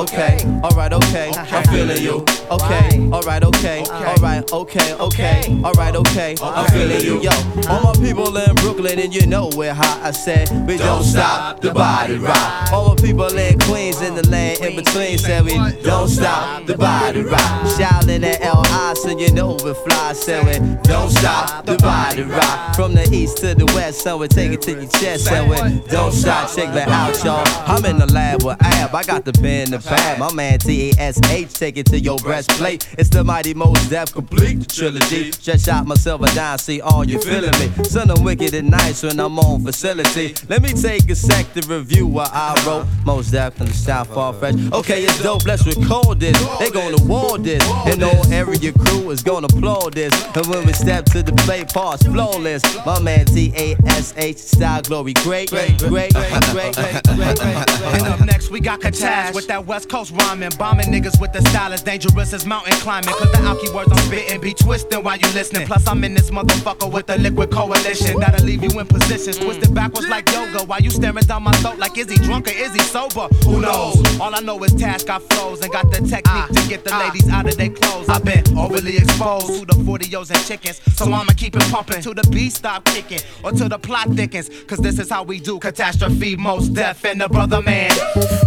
okay, 0.00 0.38
alright, 0.64 0.92
okay, 0.92 1.30
I'm 1.34 1.64
feeling 1.64 2.02
you. 2.02 2.24
Okay, 2.50 3.08
alright, 3.12 3.42
okay, 3.44 3.82
alright, 3.84 4.19
okay, 4.52 4.94
okay, 4.94 5.60
alright, 5.64 5.94
okay, 5.94 6.36
I'm 6.42 6.68
feeling 6.70 7.00
you. 7.00 7.20
Yo, 7.20 7.30
all 7.68 7.82
my 7.82 7.92
people 7.94 8.36
in 8.36 8.54
Brooklyn 8.56 8.98
and 8.98 9.14
you 9.14 9.26
know 9.26 9.50
we're 9.54 9.74
hot. 9.74 10.00
I 10.02 10.10
said 10.10 10.48
we 10.66 10.76
don't 10.76 11.04
stop 11.04 11.60
the 11.60 11.72
body 11.72 12.16
rock. 12.16 12.72
All 12.72 12.88
my 12.88 12.96
people 12.96 13.26
in 13.36 13.58
Queens 13.60 14.00
in 14.02 14.14
the 14.14 14.28
land 14.28 14.60
in 14.60 14.76
between 14.76 15.18
said 15.18 15.44
we 15.44 15.54
don't 15.82 16.08
stop 16.08 16.66
the 16.66 16.76
body 16.76 17.22
rock. 17.22 17.66
Shouting 17.78 18.24
at 18.24 18.40
LI 18.40 18.94
so 18.94 19.18
you 19.18 19.32
know 19.32 19.56
we 19.64 19.74
fly. 19.74 20.12
Said 20.12 20.44
we 20.46 20.76
don't 20.82 21.10
stop 21.10 21.66
the 21.66 21.76
body 21.76 22.22
rock. 22.22 22.74
From 22.74 22.94
the 22.94 23.08
east 23.12 23.38
to 23.38 23.54
the 23.54 23.66
west, 23.66 24.00
so 24.00 24.16
we 24.16 24.28
take 24.28 24.52
it 24.52 24.62
to 24.62 24.72
your 24.72 24.90
chest. 24.90 25.26
Said 25.26 25.48
we 25.48 25.56
don't 25.88 26.12
stop, 26.12 26.48
check 26.54 26.72
that 26.74 26.88
out, 26.88 27.22
y'all. 27.24 27.44
I'm 27.66 27.84
in 27.84 27.98
the 27.98 28.06
lab 28.12 28.42
with 28.42 28.56
Ab, 28.60 28.94
I 28.94 29.02
got 29.04 29.24
the 29.24 29.32
pen, 29.32 29.70
the 29.70 29.78
pad. 29.78 30.18
My 30.18 30.32
man 30.32 30.58
T 30.58 30.90
A 30.90 31.00
S 31.00 31.20
H, 31.30 31.52
take 31.52 31.76
it 31.76 31.86
to 31.86 31.98
your 31.98 32.18
breastplate. 32.18 32.88
It's 32.98 33.10
the 33.10 33.22
mighty 33.22 33.54
Mos 33.54 33.88
Def 33.88 34.12
complete 34.12 34.39
complete 34.40 34.60
the 34.60 34.74
trilogy. 34.74 35.30
Just 35.30 35.66
shot 35.66 35.86
myself 35.86 36.22
a 36.22 36.34
dime, 36.34 36.58
see 36.58 36.80
all 36.80 37.04
you 37.04 37.20
feeling 37.20 37.52
me. 37.58 37.84
Son, 37.84 38.10
I'm 38.10 38.22
wicked 38.24 38.54
and 38.54 38.70
nice 38.70 39.02
when 39.02 39.20
I'm 39.20 39.38
on 39.38 39.64
facility. 39.64 40.34
Let 40.48 40.62
me 40.62 40.72
take 40.72 41.08
a 41.10 41.14
sec 41.14 41.52
to 41.54 41.66
review 41.68 42.06
what 42.06 42.30
I 42.32 42.54
wrote. 42.66 42.86
Most 43.04 43.32
definitely 43.32 43.74
style 43.74 44.04
far 44.04 44.32
fresh. 44.32 44.54
Okay, 44.72 45.02
it's 45.02 45.22
dope, 45.22 45.44
let's 45.46 45.66
record 45.66 46.20
this. 46.20 46.38
They 46.58 46.70
gonna 46.70 47.02
war 47.04 47.38
this. 47.38 47.62
And 47.86 48.02
all 48.02 48.32
area 48.32 48.72
crew 48.72 49.10
is 49.10 49.22
gonna 49.22 49.46
applaud 49.46 49.94
this. 49.94 50.12
And 50.36 50.46
when 50.46 50.66
we 50.66 50.72
step 50.72 51.04
to 51.06 51.22
the 51.22 51.32
plate, 51.44 51.68
parts 51.68 52.06
flawless. 52.06 52.62
My 52.86 53.00
man 53.00 53.26
T-A-S-H, 53.26 54.38
style 54.38 54.82
glory, 54.82 55.12
great, 55.14 55.50
great, 55.50 55.78
great, 55.78 56.12
great, 56.12 56.44
great, 56.52 56.74
great, 56.74 57.04
great, 57.04 57.70
And 57.94 58.02
up 58.06 58.20
next 58.20 58.50
we 58.50 58.60
got 58.60 58.80
Katash 58.80 59.34
with 59.34 59.46
that 59.48 59.66
West 59.66 59.88
Coast 59.88 60.12
rhyming. 60.12 60.50
Bombing 60.58 60.86
niggas 60.86 61.20
with 61.20 61.32
the 61.32 61.42
style 61.50 61.72
as 61.72 61.82
dangerous 61.82 62.32
as 62.32 62.46
mountain 62.46 62.74
climbing. 62.74 63.14
Cause 63.14 63.30
the 63.32 63.38
Alki 63.38 63.70
words 63.70 63.90
I'm 63.92 63.98
spitting 63.98 64.19
be 64.40 64.54
twisting 64.54 65.02
while 65.02 65.16
you 65.16 65.28
listening. 65.34 65.66
Plus, 65.66 65.86
I'm 65.86 66.02
in 66.04 66.14
this 66.14 66.30
motherfucker 66.30 66.90
with 66.90 67.06
the 67.06 67.18
liquid 67.18 67.50
coalition. 67.50 68.18
That'll 68.20 68.44
leave 68.44 68.62
you 68.62 68.78
in 68.80 68.86
positions 68.86 69.38
twisted 69.38 69.74
backwards 69.74 70.08
like 70.08 70.30
yoga. 70.32 70.64
While 70.64 70.80
you 70.80 70.90
staring 70.90 71.24
down 71.24 71.42
my 71.42 71.52
throat 71.52 71.78
like, 71.78 71.96
is 71.98 72.10
he 72.10 72.16
drunk 72.16 72.48
or 72.48 72.52
is 72.52 72.72
he 72.72 72.80
sober? 72.80 73.28
Who 73.44 73.60
knows? 73.60 74.20
All 74.20 74.34
I 74.34 74.40
know 74.40 74.62
is 74.64 74.74
Tash 74.74 75.04
got 75.04 75.22
flows 75.22 75.60
and 75.60 75.72
got 75.72 75.90
the 75.90 75.98
technique 75.98 76.62
to 76.62 76.68
get 76.68 76.84
the 76.84 76.92
ah. 76.92 76.98
ladies 76.98 77.28
out 77.28 77.46
of 77.46 77.56
their 77.56 77.70
clothes. 77.70 78.08
I've 78.08 78.24
been 78.24 78.44
overly 78.58 78.96
exposed 78.96 79.60
to 79.60 79.66
the 79.66 79.74
40s 79.84 80.30
and 80.30 80.44
chickens. 80.46 80.80
So 80.96 81.06
I'ma 81.06 81.32
keep 81.36 81.56
it 81.56 81.62
pumping 81.70 82.02
till 82.02 82.14
the 82.14 82.28
beat 82.30 82.52
stop 82.52 82.84
kicking 82.84 83.20
or 83.42 83.52
till 83.52 83.68
the 83.68 83.78
plot 83.78 84.08
thickens. 84.10 84.50
Cause 84.66 84.78
this 84.78 84.98
is 84.98 85.10
how 85.10 85.22
we 85.22 85.40
do 85.40 85.58
catastrophe, 85.58 86.36
Mos 86.36 86.68
Def, 86.68 87.04
and 87.04 87.20
the 87.20 87.28
brother 87.28 87.62
man. 87.62 87.90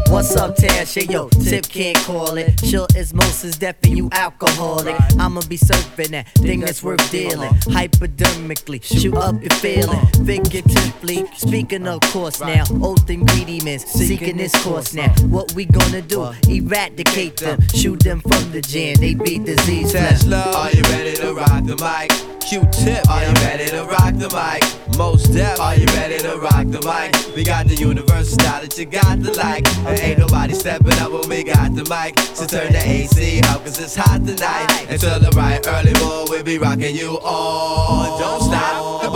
What's 0.08 0.36
up, 0.36 0.56
Tash? 0.56 0.94
Hey, 0.94 1.06
yo, 1.06 1.30
Tip 1.30 1.68
can't 1.68 1.98
call 1.98 2.38
it. 2.38 2.60
Sure 2.66 2.88
it's 2.96 3.14
most 3.14 3.44
is 3.44 3.58
deaf 3.58 3.76
and 3.84 3.98
you 3.98 4.10
alcoholic. 4.12 4.96
I'ma 5.20 5.42
be 5.48 5.58
surfing 5.68 6.10
that 6.10 6.28
thing 6.30 6.62
that's 6.62 6.84
worth 6.84 7.12
dealing. 7.12 7.50
Hypodermically, 7.78 8.84
shoot 8.84 9.16
up 9.16 9.40
your 9.42 9.50
feeling. 9.62 10.06
Figuratively, 10.26 11.26
speaking 11.36 11.88
of 11.88 12.02
course 12.02 12.40
now. 12.40 12.64
Oath 12.82 13.10
ingredients, 13.10 13.86
seeking 13.86 14.38
this 14.38 14.56
course 14.64 14.94
now. 14.94 15.14
What 15.28 15.54
we 15.54 15.66
gonna 15.66 16.02
do? 16.02 16.32
Eradicate 16.48 17.38
them, 17.38 17.60
shoot 17.70 18.00
them 18.02 18.22
from 18.22 18.52
the 18.52 18.62
gin. 18.62 19.00
They 19.00 19.14
be 19.14 19.40
disease. 19.40 19.94
Tesla, 19.94 20.52
are 20.56 20.72
you 20.72 20.84
ready 20.84 21.16
to 21.18 21.34
rock 21.34 21.66
the 21.66 21.76
mic? 21.78 22.33
Q-tip, 22.46 23.10
are 23.10 23.26
you 23.26 23.34
ready 23.46 23.66
to 23.72 23.86
rock 23.86 24.14
the 24.16 24.30
mic? 24.30 24.98
Mos 24.98 25.24
Def, 25.24 25.60
are 25.60 25.76
you 25.76 25.86
ready 25.88 26.18
to 26.20 26.38
rock 26.38 26.68
the 26.68 26.82
mic? 26.86 27.36
We 27.36 27.44
got 27.44 27.68
the 27.68 27.76
universal 27.76 28.38
style 28.38 28.62
that 28.62 28.78
you 28.78 28.86
got 28.86 29.24
to 29.24 29.32
like. 29.32 29.66
And 29.88 30.00
ain't 30.00 30.20
nobody 30.20 30.54
stepping 30.54 31.00
up 31.00 31.12
when 31.12 31.28
we 31.30 31.44
got 31.44 31.74
the 31.74 31.84
mic. 31.86 32.20
So 32.36 32.46
turn 32.46 32.74
the 32.74 32.84
AC 32.86 33.42
up, 33.48 33.64
cause 33.64 33.80
it's 33.80 33.96
hot 33.96 34.26
tonight. 34.26 34.86
Until 34.90 35.20
the 35.20 35.32
right 35.36 35.66
early 35.68 35.94
morning, 36.04 36.28
we'll 36.30 36.44
be 36.44 36.58
rocking 36.58 36.96
you 36.96 37.18
all. 37.24 38.20
Don't 38.20 38.42
stop 38.42 39.13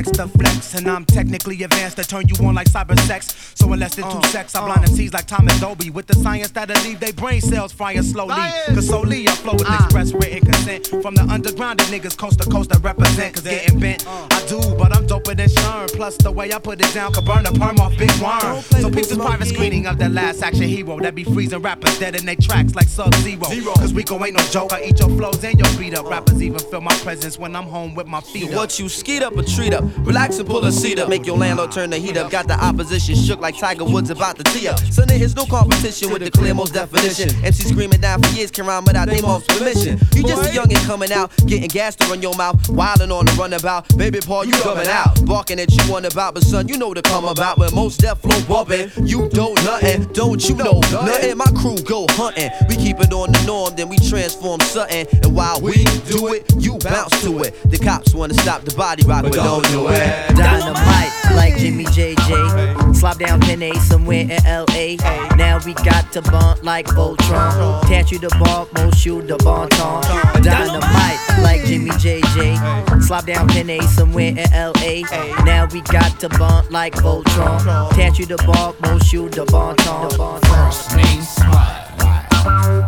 next 0.00 0.14
to 0.16 0.26
flex, 0.28 0.74
and 0.74 0.88
I'm 0.88 1.04
technically 1.04 1.62
advanced 1.62 1.98
to 1.98 2.04
turn 2.04 2.26
you 2.26 2.46
on 2.46 2.54
like 2.54 2.68
cyber 2.68 2.98
sex. 3.00 3.52
So 3.54 3.70
in 3.74 3.80
less 3.80 3.96
than 3.96 4.04
two 4.04 4.16
uh, 4.16 4.22
secs, 4.28 4.54
I 4.54 4.62
uh. 4.62 4.66
blind 4.66 4.84
MCs 4.88 5.12
like 5.12 5.26
Thomas 5.26 5.60
Dolby 5.60 5.90
with 5.90 6.06
the 6.06 6.14
science 6.14 6.50
that'll 6.52 6.82
leave 6.84 7.00
they 7.00 7.12
brain 7.12 7.42
cells 7.42 7.70
frying 7.70 8.02
slowly. 8.02 8.34
Cause 8.68 8.88
solely 8.88 9.28
I 9.28 9.32
flow 9.32 9.52
with 9.52 9.68
uh. 9.68 9.74
express 9.84 10.12
written 10.12 10.40
consent 10.50 10.86
from 11.02 11.14
the 11.14 11.22
underground 11.28 11.80
and 11.82 11.90
niggas 11.90 12.16
coast 12.16 12.40
to 12.40 12.48
coast 12.48 12.70
that 12.70 12.82
represent. 12.82 13.34
Cause 13.34 13.44
getting 13.44 13.78
bent, 13.78 14.06
I 14.08 14.46
do, 14.48 14.58
but 14.78 14.96
I'm 14.96 15.06
doper 15.06 15.36
than 15.36 15.48
Sherm. 15.48 15.92
Plus 15.94 16.16
the 16.16 16.32
way 16.32 16.50
I 16.50 16.58
put 16.58 16.80
it 16.80 16.94
down 16.94 17.12
could 17.12 17.26
burn 17.26 17.44
the 17.44 17.52
perm 17.52 17.78
off 17.78 17.94
Big 17.98 18.10
Worm. 18.22 18.62
So 18.80 18.88
peep 18.88 19.04
this 19.04 19.18
private 19.18 19.48
screening 19.48 19.86
of 19.86 19.98
the 19.98 20.08
last 20.08 20.42
action 20.42 20.68
hero 20.68 20.98
that 21.00 21.14
be 21.14 21.24
freezing 21.24 21.60
rappers 21.60 21.98
dead 21.98 22.14
in 22.14 22.24
they 22.24 22.36
tracks 22.36 22.74
like 22.74 22.88
Sub 22.88 23.14
Zero. 23.16 23.44
Cause 23.74 23.92
Rico 23.92 24.24
ain't 24.24 24.36
no 24.36 24.42
joke, 24.44 24.72
I 24.72 24.82
eat 24.84 24.98
your 24.98 25.10
flows 25.10 25.44
and 25.44 25.58
your 25.58 25.68
beat 25.78 25.92
up. 25.92 26.06
Rappers 26.06 26.42
even 26.42 26.58
feel 26.58 26.80
my 26.80 26.94
presence 27.04 27.38
when 27.38 27.54
I'm 27.54 27.64
home 27.64 27.94
with 27.94 28.06
my 28.06 28.22
feet 28.22 28.48
up. 28.48 28.56
What 28.56 28.78
you 28.78 28.88
skeet 28.88 29.22
up 29.22 29.36
or 29.36 29.42
treat 29.42 29.74
up? 29.74 29.84
Relax 29.98 30.38
and 30.38 30.48
pull 30.48 30.64
a 30.64 30.72
seat 30.72 30.98
up. 30.98 31.08
Make 31.08 31.26
your 31.26 31.36
landlord 31.36 31.72
turn 31.72 31.90
the 31.90 31.98
heat 31.98 32.16
up. 32.16 32.30
Got 32.30 32.48
the 32.48 32.54
opposition 32.54 33.14
shook 33.14 33.40
like 33.40 33.58
Tiger 33.58 33.84
Woods 33.84 34.10
about 34.10 34.36
to 34.36 34.44
tee 34.44 34.68
up. 34.68 34.78
So 34.90 35.02
there 35.02 35.22
is 35.22 35.36
no 35.36 35.46
competition 35.46 36.10
with 36.12 36.22
the 36.22 36.30
clear 36.30 36.54
most 36.54 36.74
definition. 36.74 37.30
MC 37.44 37.68
screaming 37.68 38.00
down 38.00 38.22
for 38.22 38.28
years 38.36 38.50
can 38.50 38.66
rhyme 38.66 38.84
without 38.84 39.08
their 39.08 39.22
mom's 39.22 39.46
permission. 39.46 39.98
You 40.14 40.22
just 40.22 40.42
a 40.42 40.54
youngin' 40.54 40.84
coming 40.86 41.12
out, 41.12 41.30
getting 41.46 41.68
gas 41.68 41.96
to 41.96 42.06
run 42.06 42.22
your 42.22 42.34
mouth, 42.36 42.56
wildin' 42.68 43.12
on 43.12 43.26
the 43.26 43.32
runabout. 43.32 43.96
Baby 43.96 44.20
Paul, 44.20 44.44
you 44.44 44.52
coming 44.52 44.88
out, 44.88 45.24
barking 45.26 45.60
at 45.60 45.70
you 45.72 45.94
on 45.94 46.04
about, 46.04 46.34
but 46.34 46.42
son, 46.42 46.68
you 46.68 46.76
know 46.76 46.94
to 46.94 47.02
come 47.02 47.24
about. 47.24 47.58
When 47.58 47.74
Mos 47.74 47.96
Def 47.96 48.18
flow 48.18 48.40
bumpin', 48.48 48.90
you 49.06 49.28
don't 49.30 49.54
nothing, 49.64 50.04
don't 50.12 50.46
you 50.48 50.54
know 50.56 50.80
nothing? 50.90 51.36
My 51.36 51.50
crew 51.56 51.76
go 51.84 52.06
hunting, 52.10 52.50
we 52.68 52.76
keep 52.76 53.00
it 53.00 53.12
on 53.12 53.32
the 53.32 53.42
norm, 53.46 53.74
then 53.76 53.88
we 53.88 53.98
transform 53.98 54.60
something. 54.60 55.06
And 55.22 55.34
while 55.34 55.60
we 55.60 55.84
do 56.08 56.32
it, 56.34 56.50
you 56.58 56.78
bounce 56.78 57.22
to 57.22 57.42
it. 57.42 57.54
The 57.70 57.78
cops 57.78 58.14
wanna 58.14 58.34
stop 58.34 58.62
the 58.62 58.74
body 58.74 59.04
rock, 59.04 59.24
but 59.24 59.32
don't 59.32 59.64
do 59.66 59.79
it. 59.88 60.36
Dynamite 60.36 61.12
like 61.34 61.56
Jimmy 61.58 61.84
JJ. 61.84 62.94
Slop 62.94 63.18
down 63.18 63.40
Pen 63.40 63.62
A 63.62 63.74
somewhere 63.80 64.22
in 64.22 64.42
LA. 64.44 64.96
Now 65.36 65.58
we 65.64 65.74
got 65.74 66.12
to 66.12 66.22
bump 66.22 66.62
like 66.62 66.86
Voltron. 66.86 67.82
Catch 67.88 68.12
you 68.12 68.18
the 68.18 68.28
bump, 68.42 68.72
most 68.74 69.04
you 69.04 69.22
the 69.22 69.36
bon 69.38 69.68
ton. 69.70 70.02
Dynamite 70.42 71.20
like 71.42 71.64
Jimmy 71.64 71.90
JJ. 71.90 73.02
Slop 73.02 73.26
down 73.26 73.48
Pen 73.48 73.70
A 73.70 73.80
somewhere 73.82 74.34
in 74.36 74.50
LA. 74.52 75.02
Now 75.44 75.66
we 75.72 75.80
got 75.82 76.18
to 76.20 76.28
bump 76.30 76.70
like 76.70 76.94
Voltron. 76.94 77.90
Catch 77.92 78.18
you 78.18 78.26
the 78.26 78.36
bump, 78.38 78.80
most 78.82 79.12
you 79.12 79.28
the 79.28 79.44
bon 79.46 79.76
ton. 79.76 80.40
First 80.42 80.96
name 80.96 81.22
Smut. 81.22 81.80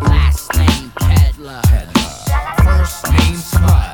Last 0.03 0.55
name 0.57 0.93
Peddler. 0.97 1.63
First 2.65 3.11
name 3.13 3.37
Smut. 3.37 3.92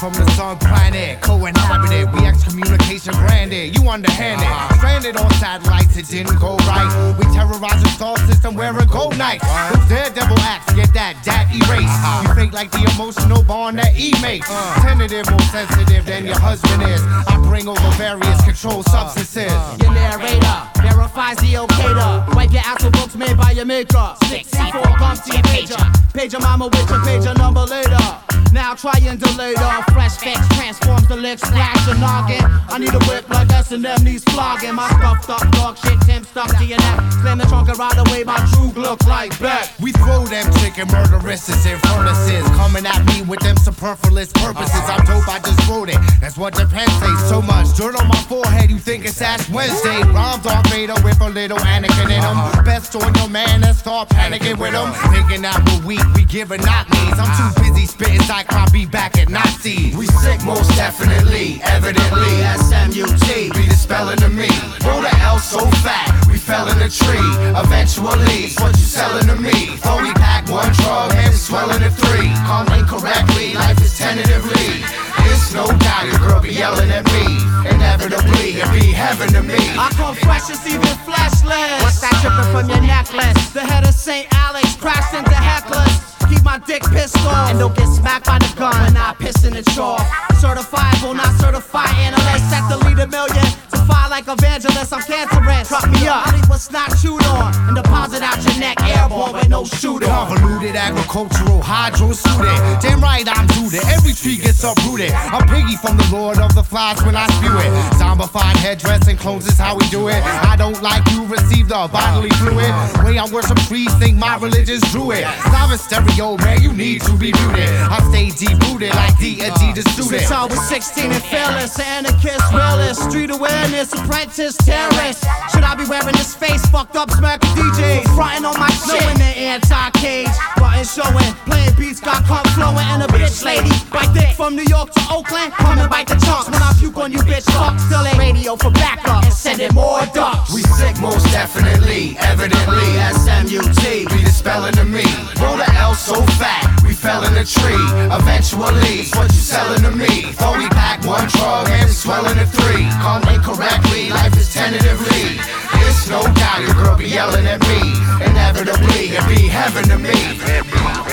From 0.00 0.14
the 0.14 0.24
sun 0.30 0.56
planet, 0.56 1.20
co-inhabited, 1.20 2.10
we 2.14 2.26
excommunication 2.26 3.12
granted. 3.20 3.68
it, 3.68 3.76
you 3.76 3.86
underhand 3.86 4.40
it. 4.40 4.76
Stranded 4.78 5.14
on 5.18 5.30
satellites, 5.34 5.94
it 5.94 6.08
didn't 6.08 6.40
go 6.40 6.56
right. 6.64 6.88
We 7.18 7.26
terrorize 7.36 7.82
the 7.82 7.90
star 7.90 8.16
system 8.24 8.54
wearing 8.54 8.88
gold 8.88 9.18
nights. 9.18 9.44
Those 9.44 9.88
daredevil 9.92 10.40
acts 10.40 10.72
get 10.72 10.94
that 10.94 11.20
dat 11.22 11.52
erased. 11.52 11.84
Uh-huh. 11.84 12.24
You 12.24 12.34
fake 12.34 12.54
like 12.54 12.70
the 12.70 12.80
emotional 12.96 13.42
bond 13.44 13.78
that 13.78 13.92
E 13.92 14.16
makes. 14.22 14.48
Uh. 14.48 14.80
Tentative, 14.80 15.28
more 15.28 15.46
sensitive 15.52 16.06
than 16.06 16.24
your 16.24 16.40
husband 16.40 16.80
is. 16.88 17.02
I 17.28 17.36
bring 17.44 17.68
over 17.68 17.90
various 18.00 18.40
controlled 18.40 18.88
uh-huh. 18.88 19.12
substances. 19.12 19.52
Uh-huh. 19.52 19.84
Your 19.84 19.92
narrator 19.92 20.56
verifies 20.80 21.36
the 21.44 21.60
okator. 21.60 22.34
Wipe 22.34 22.52
your 22.52 22.64
actual 22.64 22.90
books 22.92 23.16
made 23.16 23.36
by 23.36 23.50
your 23.50 23.66
maker. 23.66 24.16
Six 24.32 24.48
C4 24.48 24.96
bumps 24.98 25.28
to 25.28 25.36
your 25.36 25.44
pager. 25.52 25.84
Pager 26.16 26.40
mama 26.40 26.72
with 26.72 26.88
your 26.88 27.04
pager 27.04 27.36
number 27.36 27.68
later. 27.68 28.29
Now 28.52 28.74
triangulator, 28.74 29.84
fresh 29.92 30.16
fix 30.18 30.40
transforms 30.56 31.06
the 31.06 31.16
lick, 31.16 31.38
splash 31.38 31.86
the 31.86 31.94
noggin. 31.94 32.42
I 32.68 32.78
need 32.78 32.94
a 32.94 32.98
whip 33.06 33.28
like 33.30 33.50
S&M 33.52 33.82
needs 34.04 34.24
flogging. 34.24 34.74
My 34.74 34.88
stuffed 34.98 35.30
up 35.30 35.50
dog 35.52 35.78
shit, 35.78 36.00
Tim 36.02 36.24
stuck 36.24 36.50
to 36.58 36.64
your 36.64 36.78
neck. 36.78 37.12
Slam 37.22 37.38
the 37.38 37.44
trunk 37.44 37.68
and 37.68 37.78
ride 37.78 37.98
away, 37.98 38.24
my 38.24 38.38
true 38.52 38.72
looks 38.80 39.06
like 39.06 39.38
back. 39.38 39.70
We 39.78 39.92
throw 39.92 40.24
them 40.26 40.52
chicken 40.58 40.88
murderesses 40.88 41.64
and 41.66 41.80
furnaces. 41.82 42.42
Coming 42.56 42.86
at 42.86 43.04
me 43.06 43.22
with 43.22 43.40
them 43.40 43.56
superfluous 43.56 44.32
purposes. 44.32 44.82
I'm 44.86 45.04
dope, 45.04 45.28
I 45.28 45.38
just 45.38 45.68
wrote 45.68 45.88
it. 45.88 45.98
That's 46.20 46.36
what 46.36 46.54
the 46.54 46.66
pen 46.66 46.88
says. 46.98 47.28
So 47.28 47.40
much 47.42 47.76
dirt 47.76 47.94
on 47.94 48.08
my 48.08 48.20
forehead, 48.26 48.70
you 48.70 48.78
think 48.78 49.04
it's 49.04 49.20
Ash 49.22 49.48
Wednesday. 49.50 50.02
Rhymes 50.10 50.42
Darth 50.42 50.66
Vader 50.70 50.94
with 51.04 51.20
a 51.20 51.28
little 51.28 51.58
Anakin 51.58 52.10
in 52.10 52.20
them. 52.20 52.36
Uh-huh. 52.36 52.62
Best 52.62 52.96
on 52.96 53.14
your 53.14 53.28
man 53.28 53.62
and 53.62 53.76
start 53.76 54.08
panicking 54.08 54.58
with 54.58 54.72
them. 54.72 54.92
Thinking 55.14 55.42
that 55.42 55.62
we're 55.66 55.86
weak, 55.86 56.04
we 56.14 56.24
giving 56.24 56.62
not 56.62 56.90
knees. 56.90 57.18
I'm 57.18 57.30
too 57.54 57.62
busy 57.62 57.86
spitting 57.86 58.20
Cyclop 58.30 58.70
be 58.70 58.86
back 58.86 59.18
at 59.18 59.28
Nazis. 59.28 59.90
We 59.96 60.06
sick 60.06 60.38
most 60.44 60.70
definitely, 60.78 61.58
evidently. 61.64 62.30
SMUT, 62.62 63.50
be 63.50 63.66
the 63.66 63.74
spelling 63.74 64.22
of 64.22 64.30
me. 64.30 64.46
Roll 64.86 65.02
the 65.02 65.10
L 65.26 65.40
so 65.40 65.58
fat, 65.82 66.06
we 66.30 66.38
fell 66.38 66.70
in 66.70 66.78
a 66.78 66.86
tree. 66.86 67.26
Eventually, 67.58 68.46
it's 68.46 68.54
what 68.60 68.70
you 68.78 68.86
selling 68.86 69.26
to 69.26 69.34
me. 69.34 69.74
Thought 69.82 70.06
we 70.06 70.14
packed 70.14 70.48
one 70.48 70.70
drug, 70.78 71.10
and 71.18 71.34
swelling 71.34 71.82
to 71.82 71.90
three. 71.90 72.30
Call 72.46 72.70
incorrectly, 72.70 73.54
life 73.54 73.82
is 73.82 73.98
tentatively. 73.98 74.78
It's 75.26 75.50
no 75.52 75.66
doubt 75.66 76.06
your 76.06 76.22
girl 76.22 76.38
be 76.38 76.54
yelling 76.54 76.94
at 76.94 77.02
me. 77.10 77.26
Inevitably, 77.66 78.62
it 78.62 78.70
be 78.70 78.94
heaven 78.94 79.34
to 79.34 79.42
me. 79.42 79.58
I 79.74 79.90
come 79.98 80.14
fresh 80.14 80.46
as 80.54 80.62
even 80.70 80.94
fleshless. 81.02 81.82
What's 81.82 81.98
that 81.98 82.14
dripping 82.22 82.46
from 82.54 82.70
your 82.70 82.86
necklace? 82.86 83.50
The 83.50 83.66
head 83.66 83.82
of 83.82 83.92
St. 83.92 84.30
Alex 84.38 84.76
crashed 84.76 85.18
into 85.18 85.34
hecklers. 85.34 86.19
Keep 86.30 86.44
my 86.44 86.58
dick 86.58 86.82
pissed 86.94 87.16
off 87.26 87.50
and 87.50 87.58
don't 87.58 87.74
get 87.76 87.88
smacked 87.88 88.26
by 88.26 88.38
the 88.38 88.50
gun 88.56 88.72
when 88.86 88.96
I 88.96 89.14
piss 89.18 89.44
in 89.44 89.52
the 89.52 89.62
chalk. 89.74 90.00
Certifiable, 90.38 91.14
not 91.16 91.34
certified 91.40 91.90
analyst. 91.98 92.48
Set 92.48 92.62
the 92.70 92.78
lead 92.86 92.98
a 92.98 93.06
million 93.06 93.46
to 93.70 93.76
fly 93.84 94.06
like 94.08 94.28
evangelist. 94.28 94.92
I'm 94.92 95.02
cancerous. 95.02 95.68
Truck 95.68 95.90
me 95.90 96.06
up. 96.06 96.26
I 96.26 96.36
leave 96.36 96.48
what's 96.48 96.70
not 96.70 96.96
chewed 97.02 97.22
on 97.26 97.52
and 97.66 97.76
deposit 97.76 98.22
out 98.22 98.38
your 98.44 98.58
neck 98.58 98.80
airborne 98.82 99.34
with 99.34 99.48
no 99.48 99.64
shooter. 99.64 100.06
Convoluted 100.06 100.76
agricultural 100.76 101.60
hydro 101.62 102.12
suited. 102.12 102.56
Damn 102.80 103.00
right 103.00 103.26
I'm 103.26 103.48
suited. 103.50 103.84
Every 103.88 104.14
tree 104.14 104.36
gets 104.36 104.62
uprooted. 104.62 105.10
I'm 105.10 105.46
piggy 105.48 105.76
from 105.76 105.96
the 105.96 106.08
Lord 106.12 106.38
of 106.38 106.54
the 106.54 106.62
Flies 106.62 107.02
when 107.04 107.16
I 107.16 107.26
spew 107.36 107.52
it. 107.58 107.70
Zombified 107.98 108.56
headdress 108.56 109.08
and 109.08 109.18
clones 109.18 109.46
is 109.46 109.58
how 109.58 109.76
we 109.76 109.86
do 109.90 110.08
it. 110.08 110.22
I 110.24 110.56
don't 110.56 110.80
like 110.80 111.02
you 111.10 111.26
receive 111.26 111.68
the 111.68 111.88
bodily 111.92 112.30
fluid. 112.40 112.70
Way 113.04 113.18
I 113.18 113.26
worship 113.32 113.58
trees, 113.68 113.92
think 113.94 114.16
my 114.16 114.36
religion's 114.38 114.86
druid. 114.92 115.24
Live 115.52 115.72
in 115.72 115.78
stereo, 116.20 116.36
man, 116.38 116.62
you 116.62 116.72
need 116.72 117.00
to 117.02 117.12
be 117.16 117.32
muted. 117.32 117.68
I 117.88 117.98
stay 118.10 118.30
deep 118.30 118.58
rooted 118.68 118.94
like 118.94 119.16
the 119.18 119.42
uh, 119.42 119.50
Adidas 119.50 119.88
student. 119.92 120.20
Since 120.20 120.30
I 120.30 120.44
was 120.44 120.60
16 120.68 121.12
and 121.12 121.24
fearless, 121.24 121.78
an 121.78 122.06
anarchist, 122.06 122.52
realist, 122.52 123.10
street 123.10 123.30
awareness, 123.30 123.92
apprentice, 123.92 124.56
terrorist. 124.58 125.24
Should 125.52 125.64
I 125.64 125.74
be 125.76 125.84
wearing 125.88 126.16
this 126.16 126.34
face? 126.34 126.64
Fucked 126.66 126.96
up, 126.96 127.10
smack 127.10 127.40
DJs, 127.40 128.14
frontin' 128.14 128.44
on 128.44 128.58
my 128.58 128.70
shit. 128.70 129.00
Knowing 129.00 129.18
the 129.18 129.32
anti-cage, 129.32 130.28
button 130.56 130.84
showing, 130.84 131.32
playing 131.48 131.74
beats, 131.76 132.00
got 132.00 132.24
cup 132.24 132.46
flowing, 132.48 132.84
and 132.92 133.02
a 133.02 133.06
bitch 133.06 133.44
lady. 133.44 133.72
Bite 133.90 134.12
dick 134.12 134.36
from 134.36 134.56
New 134.56 134.66
York 134.68 134.92
to 134.92 135.02
Oakland, 135.10 135.52
come 135.54 135.78
and 135.78 135.88
bite 135.88 136.08
the 136.08 136.20
chunks 136.20 136.50
when 136.50 136.62
I 136.62 136.72
puke 136.78 136.96
on 136.98 137.12
you, 137.12 137.20
bitch. 137.20 137.48
Fuck, 137.56 137.78
still 137.80 138.04
ain't 138.04 138.18
radio 138.18 138.56
for 138.56 138.70
backup 138.70 139.24
and 139.24 139.32
sending 139.32 139.72
more 139.74 140.04
ducks. 140.12 140.52
We 140.52 140.62
sick 140.76 141.00
most 141.00 141.24
definitely, 141.32 142.16
evidently. 142.18 142.88
SMUT, 143.24 143.82
be 144.12 144.24
the 144.24 144.32
spelling 144.32 144.76
of 144.78 144.88
me. 144.88 145.04
Roll 145.40 145.56
the 145.56 145.68
L 145.80 145.94
so 146.10 146.22
fat, 146.42 146.66
we 146.82 146.92
fell 146.92 147.22
in 147.22 147.34
a 147.38 147.44
tree. 147.44 147.86
Eventually, 148.10 149.06
it's 149.06 149.14
what 149.14 149.30
you 149.30 149.38
selling 149.38 149.82
to 149.82 149.92
me. 149.92 150.26
We 150.58 150.66
packed 150.74 151.06
one 151.06 151.28
drug 151.28 151.68
and 151.70 151.86
we 151.86 151.94
swelling 151.94 152.34
to 152.34 152.46
three. 152.46 152.86
Call 152.98 153.22
incorrectly, 153.30 154.10
life 154.10 154.36
is 154.36 154.52
tentatively. 154.52 155.38
It's 155.86 156.08
no 156.08 156.22
doubt 156.34 156.62
your 156.66 156.74
girl 156.74 156.96
be 156.98 157.06
yelling 157.06 157.46
at 157.46 157.60
me. 157.70 157.94
Inevitably, 158.26 159.14
it 159.14 159.24
be 159.28 159.46
heaven 159.46 159.84
to 159.84 159.98
me. 159.98 160.18
Hip 160.50 160.66
hop, 160.66 161.06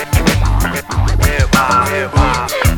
hip 1.90 2.77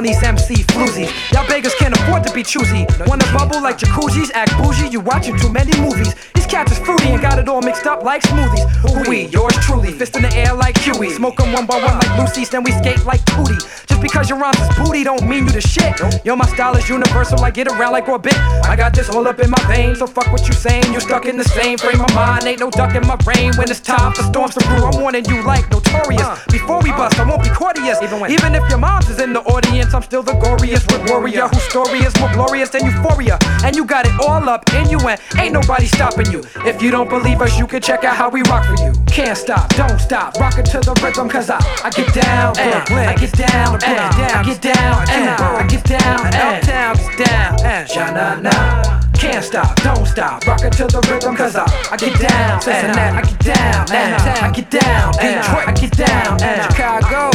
on 0.00 0.04
these 0.04 0.22
MC 0.22 0.54
floozies. 0.72 1.10
Y'all 1.30 1.46
beggars 1.46 1.74
can't 1.74 1.94
afford 1.94 2.24
to 2.24 2.32
be 2.32 2.42
choosy. 2.42 2.86
Wanna 3.06 3.26
bubble 3.36 3.60
like 3.60 3.76
jacuzzis, 3.76 4.30
act 4.32 4.52
bougie, 4.56 4.88
you 4.88 5.00
watching 5.00 5.38
too 5.38 5.52
many 5.52 5.78
movies. 5.78 6.14
These 6.32 6.46
cats 6.46 6.72
is 6.72 6.78
fruity 6.78 7.10
and 7.10 7.20
got 7.20 7.38
it 7.38 7.46
all 7.50 7.60
mixed 7.60 7.86
up 7.86 8.02
like 8.02 8.22
smoothies. 8.22 8.64
Who 8.80 9.10
we? 9.10 9.26
Yours 9.26 9.54
truly, 9.66 9.92
fist 9.92 10.16
in 10.16 10.22
the 10.22 10.34
air 10.34 10.54
like 10.54 10.78
Huey. 10.78 11.10
Smoke 11.10 11.38
'em 11.40 11.52
one 11.52 11.66
by 11.66 11.76
one 11.84 11.98
like 11.98 12.16
Lucy's, 12.18 12.48
then 12.48 12.62
we 12.62 12.72
skate 12.72 13.04
like 13.04 13.22
Tootie. 13.26 13.60
Because 14.00 14.28
your 14.28 14.38
rhymes 14.38 14.58
is 14.58 14.68
booty 14.76 15.04
don't 15.04 15.26
mean 15.28 15.46
you 15.46 15.52
the 15.52 15.60
shit. 15.60 16.00
Yo, 16.24 16.36
my 16.36 16.46
style 16.46 16.76
is 16.76 16.88
universal, 16.88 17.40
I 17.44 17.50
get 17.50 17.68
around 17.68 17.92
like 17.92 18.08
Orbit. 18.08 18.34
I 18.64 18.76
got 18.76 18.94
this 18.94 19.08
all 19.10 19.26
up 19.26 19.38
in 19.40 19.50
my 19.50 19.62
veins, 19.66 19.98
so 19.98 20.06
fuck 20.06 20.32
what 20.32 20.46
you 20.46 20.54
saying. 20.54 20.92
You 20.92 21.00
stuck 21.00 21.26
in 21.26 21.36
the 21.36 21.44
same 21.44 21.78
frame 21.78 22.00
of 22.00 22.14
mind, 22.14 22.44
ain't 22.44 22.60
no 22.60 22.70
duck 22.70 22.94
in 22.94 23.06
my 23.06 23.16
brain. 23.16 23.52
When 23.56 23.70
it's 23.70 23.80
time 23.80 24.12
for 24.12 24.22
storms 24.22 24.54
to 24.54 24.64
brew, 24.66 24.84
I'm 24.84 25.00
warning 25.00 25.24
you 25.26 25.42
like 25.42 25.70
notorious. 25.70 26.26
Before 26.50 26.80
we 26.80 26.90
bust, 26.92 27.18
I 27.18 27.28
won't 27.28 27.42
be 27.42 27.50
courteous. 27.50 28.00
Even 28.02 28.54
if 28.54 28.68
your 28.68 28.78
mom's 28.78 29.08
is 29.08 29.20
in 29.20 29.32
the 29.32 29.40
audience, 29.40 29.94
I'm 29.94 30.02
still 30.02 30.22
the 30.22 30.32
goriest 30.32 30.90
with 30.92 31.10
warrior 31.10 31.48
whose 31.48 31.62
story 31.62 32.00
is 32.00 32.18
more 32.20 32.32
glorious 32.32 32.70
than 32.70 32.84
euphoria. 32.84 33.38
And 33.64 33.76
you 33.76 33.84
got 33.84 34.06
it 34.06 34.12
all 34.20 34.48
up 34.48 34.72
in 34.74 34.88
you, 34.88 34.98
and 35.00 35.20
ain't 35.38 35.52
nobody 35.52 35.86
stopping 35.86 36.30
you. 36.30 36.42
If 36.64 36.82
you 36.82 36.90
don't 36.90 37.08
believe 37.08 37.40
us, 37.40 37.58
you 37.58 37.66
can 37.66 37.82
check 37.82 38.04
out 38.04 38.16
how 38.16 38.28
we 38.30 38.42
rock 38.42 38.64
for 38.64 38.82
you. 38.82 38.92
Can't 39.06 39.36
stop, 39.36 39.68
don't 39.74 39.98
stop, 39.98 40.38
rockin' 40.38 40.64
to 40.66 40.80
the 40.80 40.94
rhythm, 41.02 41.28
cause 41.28 41.50
I, 41.50 41.58
I 41.84 41.90
get 41.90 42.12
down, 42.14 42.58
and 42.58 42.74
I 42.90 43.14
get 43.16 43.32
down, 43.32 43.74
and 43.74 43.89
I 43.98 44.42
get 44.44 44.60
down, 44.62 45.08
and 45.08 45.28
I 45.30 45.66
get 45.66 45.84
down, 45.84 46.26
and 46.26 46.34
uptown 46.36 46.96
gets 46.96 47.16
down, 47.16 47.60
and 47.64 47.88
sha-na-na. 47.88 49.00
Can't 49.14 49.44
stop, 49.44 49.76
don't 49.82 50.06
stop, 50.06 50.46
rockin' 50.46 50.70
to 50.72 50.86
the 50.86 51.00
rhythm, 51.10 51.36
cause 51.36 51.56
I, 51.56 51.64
I 51.90 51.96
get 51.96 52.18
down, 52.18 52.60
and 52.68 52.98
I 52.98 53.22
get 53.22 53.38
down, 53.40 53.92
and 53.92 54.14
I 54.14 54.50
get 54.52 54.70
down, 54.70 55.14
and 55.20 55.40
I 55.40 55.72
get 55.72 55.92
down, 55.92 56.42
and 56.42 56.72
Chicago, 56.72 57.30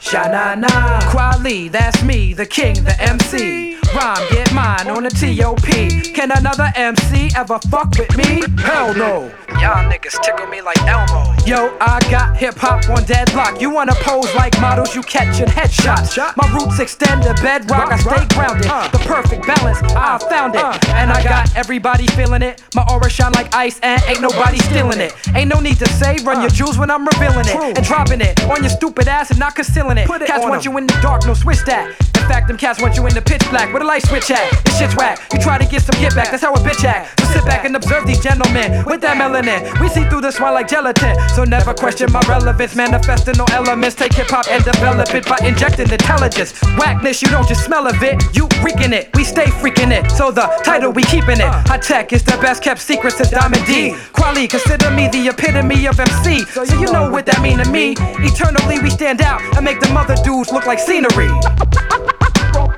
sha-na-na. 0.00 1.00
Kweli, 1.10 1.70
that's 1.70 2.02
me, 2.02 2.32
the 2.34 2.46
king, 2.46 2.82
the 2.84 3.00
MC. 3.00 3.69
Rhyme, 3.94 4.28
get 4.30 4.52
mine 4.54 4.88
on 4.88 5.02
the 5.02 5.10
T.O.P. 5.10 6.12
Can 6.12 6.30
another 6.30 6.72
MC 6.76 7.30
ever 7.34 7.58
fuck 7.70 7.90
with 7.98 8.16
me? 8.16 8.42
Hell 8.62 8.94
no. 8.94 9.32
Y'all 9.58 9.84
niggas 9.90 10.22
tickle 10.22 10.46
me 10.46 10.62
like 10.62 10.80
Elmo. 10.86 11.34
Yo, 11.44 11.76
I 11.80 11.98
got 12.08 12.36
hip 12.36 12.54
hop 12.56 12.88
on 12.88 13.04
deadlock. 13.04 13.60
You 13.60 13.68
wanna 13.68 13.94
pose 13.96 14.32
like 14.34 14.58
models, 14.60 14.94
you 14.94 15.02
catchin' 15.02 15.48
headshots. 15.48 16.16
My 16.36 16.48
roots 16.54 16.78
extend 16.78 17.24
to 17.24 17.34
bedrock, 17.42 17.92
I 17.92 17.98
stay 17.98 18.34
grounded. 18.34 18.64
The 18.92 19.02
perfect 19.04 19.46
balance, 19.46 19.82
I 19.82 20.14
uh, 20.14 20.18
found 20.18 20.54
it. 20.54 20.62
Uh, 20.62 20.78
and 20.94 21.10
I 21.10 21.22
got 21.22 21.54
everybody 21.56 22.06
feeling 22.08 22.42
it. 22.42 22.62
My 22.74 22.86
aura 22.90 23.10
shine 23.10 23.32
like 23.32 23.54
ice, 23.54 23.80
and 23.82 24.00
ain't 24.06 24.22
nobody 24.22 24.58
stealing 24.58 25.00
it. 25.00 25.12
Ain't 25.34 25.50
no 25.52 25.58
need 25.58 25.78
to 25.78 25.88
say, 25.88 26.16
run 26.22 26.38
uh. 26.38 26.42
your 26.42 26.50
jewels 26.50 26.78
when 26.78 26.90
I'm 26.90 27.04
revealing 27.04 27.46
it. 27.46 27.76
And 27.76 27.84
dropping 27.84 28.20
it 28.20 28.40
on 28.44 28.62
your 28.62 28.70
stupid 28.70 29.08
ass 29.08 29.30
and 29.30 29.40
not 29.40 29.56
concealing 29.56 29.98
it. 29.98 30.06
Cats 30.06 30.44
want 30.44 30.64
you 30.64 30.78
in 30.78 30.86
the 30.86 30.98
dark, 31.02 31.26
no 31.26 31.34
switch 31.34 31.64
that. 31.66 31.88
In 32.16 32.28
fact, 32.28 32.48
them 32.48 32.56
cats 32.56 32.80
want 32.80 32.96
you 32.96 33.06
in 33.08 33.14
the 33.14 33.22
pitch 33.22 33.42
black. 33.50 33.72
Where 33.80 33.86
the 33.86 33.92
light 33.96 34.06
switch 34.06 34.30
at? 34.30 34.44
This 34.66 34.78
shit's 34.78 34.94
whack. 34.94 35.18
You 35.32 35.40
try 35.40 35.56
to 35.56 35.64
get 35.64 35.80
some 35.80 35.98
get 36.02 36.14
back, 36.14 36.30
that's 36.30 36.42
how 36.42 36.52
a 36.52 36.58
bitch 36.58 36.84
act. 36.84 37.18
So 37.18 37.24
sit 37.32 37.46
back 37.46 37.64
and 37.64 37.74
observe 37.74 38.06
these 38.06 38.20
gentlemen 38.22 38.84
with 38.84 39.00
that 39.00 39.16
melanin. 39.16 39.64
We 39.80 39.88
see 39.88 40.04
through 40.04 40.20
the 40.20 40.30
smile 40.30 40.52
like 40.52 40.68
gelatin. 40.68 41.16
So 41.30 41.44
never 41.44 41.72
question 41.72 42.12
my 42.12 42.20
relevance. 42.28 42.76
Manifesting 42.76 43.38
no 43.38 43.46
elements. 43.52 43.96
Take 43.96 44.12
hip 44.12 44.28
hop 44.28 44.48
and 44.48 44.62
develop 44.62 45.14
it 45.14 45.24
by 45.24 45.38
injecting 45.42 45.90
intelligence. 45.90 46.52
Whackness, 46.76 47.22
you 47.22 47.28
don't 47.28 47.48
just 47.48 47.64
smell 47.64 47.86
of 47.88 48.02
it, 48.02 48.20
you 48.36 48.48
reeking 48.62 48.92
it. 48.92 49.08
We 49.16 49.24
stay 49.24 49.46
freaking 49.46 49.92
it. 49.96 50.10
So 50.10 50.30
the 50.30 50.44
title, 50.62 50.92
we 50.92 51.02
keeping 51.04 51.40
it. 51.40 51.48
Hi-Tek 51.72 52.12
is 52.12 52.22
the 52.22 52.36
best 52.36 52.62
kept 52.62 52.82
secret 52.82 53.14
since 53.14 53.30
Diamond 53.30 53.64
D. 53.64 53.92
Kweli, 54.12 54.46
consider 54.46 54.90
me 54.90 55.08
the 55.08 55.28
epitome 55.28 55.86
of 55.86 55.98
MC. 55.98 56.44
So 56.52 56.64
you 56.64 56.92
know 56.92 57.10
what 57.10 57.24
that 57.24 57.40
mean 57.40 57.56
to 57.64 57.70
me. 57.70 57.94
Eternally, 57.96 58.78
we 58.80 58.90
stand 58.90 59.22
out 59.22 59.40
and 59.56 59.64
make 59.64 59.80
the 59.80 59.88
mother 59.88 60.16
dudes 60.22 60.52
look 60.52 60.66
like 60.66 60.78
scenery. 60.78 61.30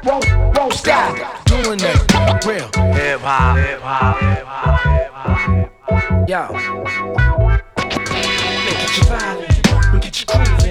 Won't, 0.05 0.27
won't 0.57 0.73
stop 0.73 1.17
doing 1.47 1.79
that. 1.79 2.45
Real. 2.47 2.69
Hip 2.95 3.21
hop, 3.21 3.57
hip 3.57 3.81
hop. 3.81 4.21
Yo. 6.29 6.49
We 8.65 8.73
get 8.79 8.97
you 8.97 9.05
violent, 9.05 9.93
we 9.93 9.99
get 10.01 10.21
you 10.21 10.27
grooving, 10.27 10.62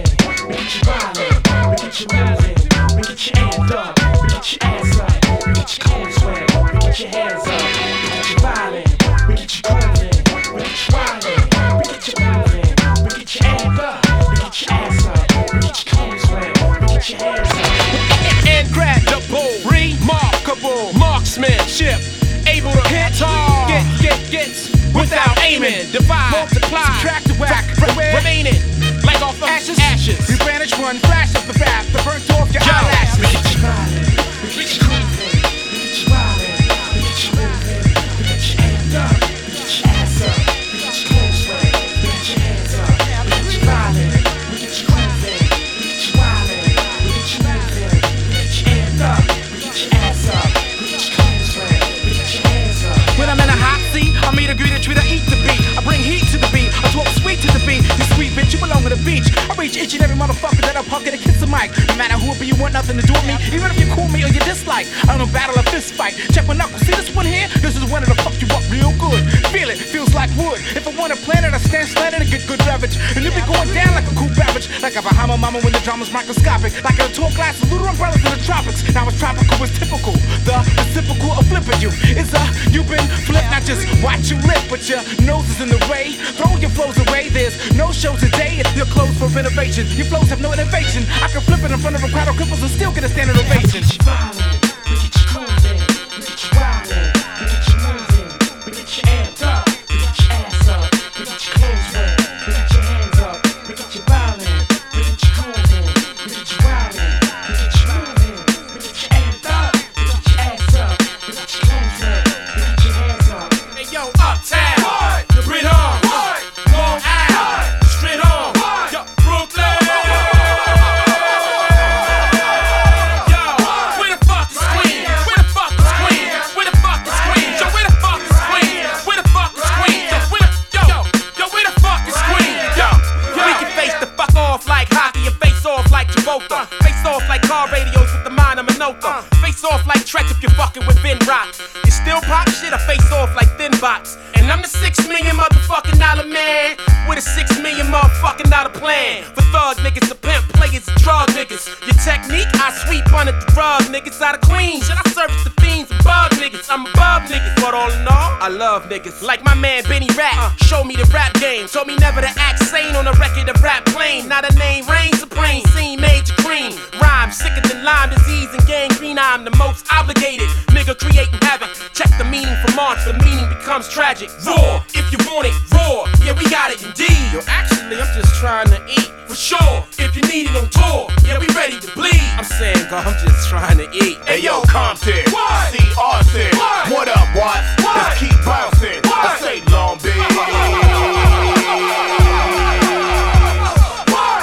For 149.20 149.42
thug 149.52 149.78
niggas, 149.78 150.08
the 150.08 150.16
pimp 150.16 150.61
the 150.86 150.94
drug 151.00 151.30
niggas. 151.30 151.68
Your 151.86 151.98
technique, 152.02 152.48
I 152.56 152.72
sweep 152.86 153.06
under 153.14 153.32
the 153.32 153.46
rug 153.58 153.84
niggas 153.94 154.22
out 154.22 154.36
of 154.36 154.42
Queens. 154.42 154.88
Should 154.88 154.98
I 154.98 155.10
service 155.12 155.44
the 155.44 155.54
fiends 155.62 155.90
bug 156.04 156.32
niggas? 156.42 156.68
I'm 156.70 156.86
above 156.86 157.24
niggas, 157.30 157.56
but 157.58 157.74
all 157.74 157.92
in 157.92 158.08
all, 158.08 158.32
I 158.42 158.50
love 158.50 158.90
niggas. 158.90 159.22
Like 159.22 159.44
my 159.44 159.54
man 159.56 159.84
Benny 159.84 160.10
Rap, 160.18 160.34
uh. 160.38 160.56
show 160.66 160.84
me 160.84 160.96
the 160.96 161.06
rap 161.14 161.34
game. 161.36 161.68
Told 161.68 161.88
me 161.88 161.96
never 161.98 162.22
to 162.22 162.32
act 162.38 162.60
sane 162.64 162.96
on 162.96 163.08
a 163.08 163.14
record 163.14 163.50
of 163.50 163.62
rap 163.62 163.86
plain. 163.86 164.28
Not 164.28 164.50
a 164.50 164.54
name, 164.58 164.86
reign 164.88 165.14
supreme, 165.14 165.64
scene 165.76 166.00
major 166.00 166.34
cream. 166.42 166.74
Rhyme 167.02 167.32
sicker 167.32 167.62
than 167.68 167.84
Lyme 167.84 168.10
disease 168.10 168.50
and 168.54 168.66
gangrene. 168.66 169.20
I'm 169.20 169.44
the 169.44 169.56
most 169.58 169.86
obligated 169.92 170.48
nigga 170.74 170.98
creating 170.98 171.40
havoc. 171.42 171.70
Check 171.94 172.10
the 172.18 172.26
meaning 172.26 172.56
from 172.66 172.76
March, 172.76 173.00
the 173.06 173.14
meaning 173.24 173.48
becomes 173.50 173.88
tragic. 173.90 174.30
Raw, 174.46 174.84
if 174.94 175.12
you 175.12 175.20
want 175.30 175.48
it, 175.48 175.56
raw. 175.72 176.06
Yeah, 176.26 176.34
we 176.38 176.50
got 176.50 176.72
it 176.72 176.82
indeed. 176.84 177.22
Yo, 177.34 177.40
actually, 177.48 177.98
I'm 177.98 178.10
just 178.16 178.36
trying 178.36 178.68
to 178.70 178.80
eat. 178.88 179.12
For 179.28 179.36
sure, 179.36 179.86
if 179.98 180.16
you 180.16 180.24
need 180.24 180.50
it 180.52 180.56
tour, 180.72 181.08
yeah, 181.26 181.38
we 181.40 181.48
ready 181.56 181.80
to 181.80 181.92
bleed. 181.94 182.22
I'm 182.38 182.44
saying, 182.44 182.88
God, 182.90 183.06
I'm 183.08 183.18
just 183.28 183.50
trying 183.50 183.78
to 183.78 183.88
eat. 183.94 184.18
Hey 184.26 184.40
yo, 184.42 184.62
Compton, 184.64 185.26
see 185.72 185.88
Austin. 186.00 186.52
What 186.92 187.08
up, 187.08 187.28
Watts? 187.36 187.68
Let's 187.84 188.20
keep 188.20 188.34
bouncing. 188.46 189.02
I 189.06 189.38
say 189.40 189.62
Long 189.72 189.98
Beach. 190.00 190.16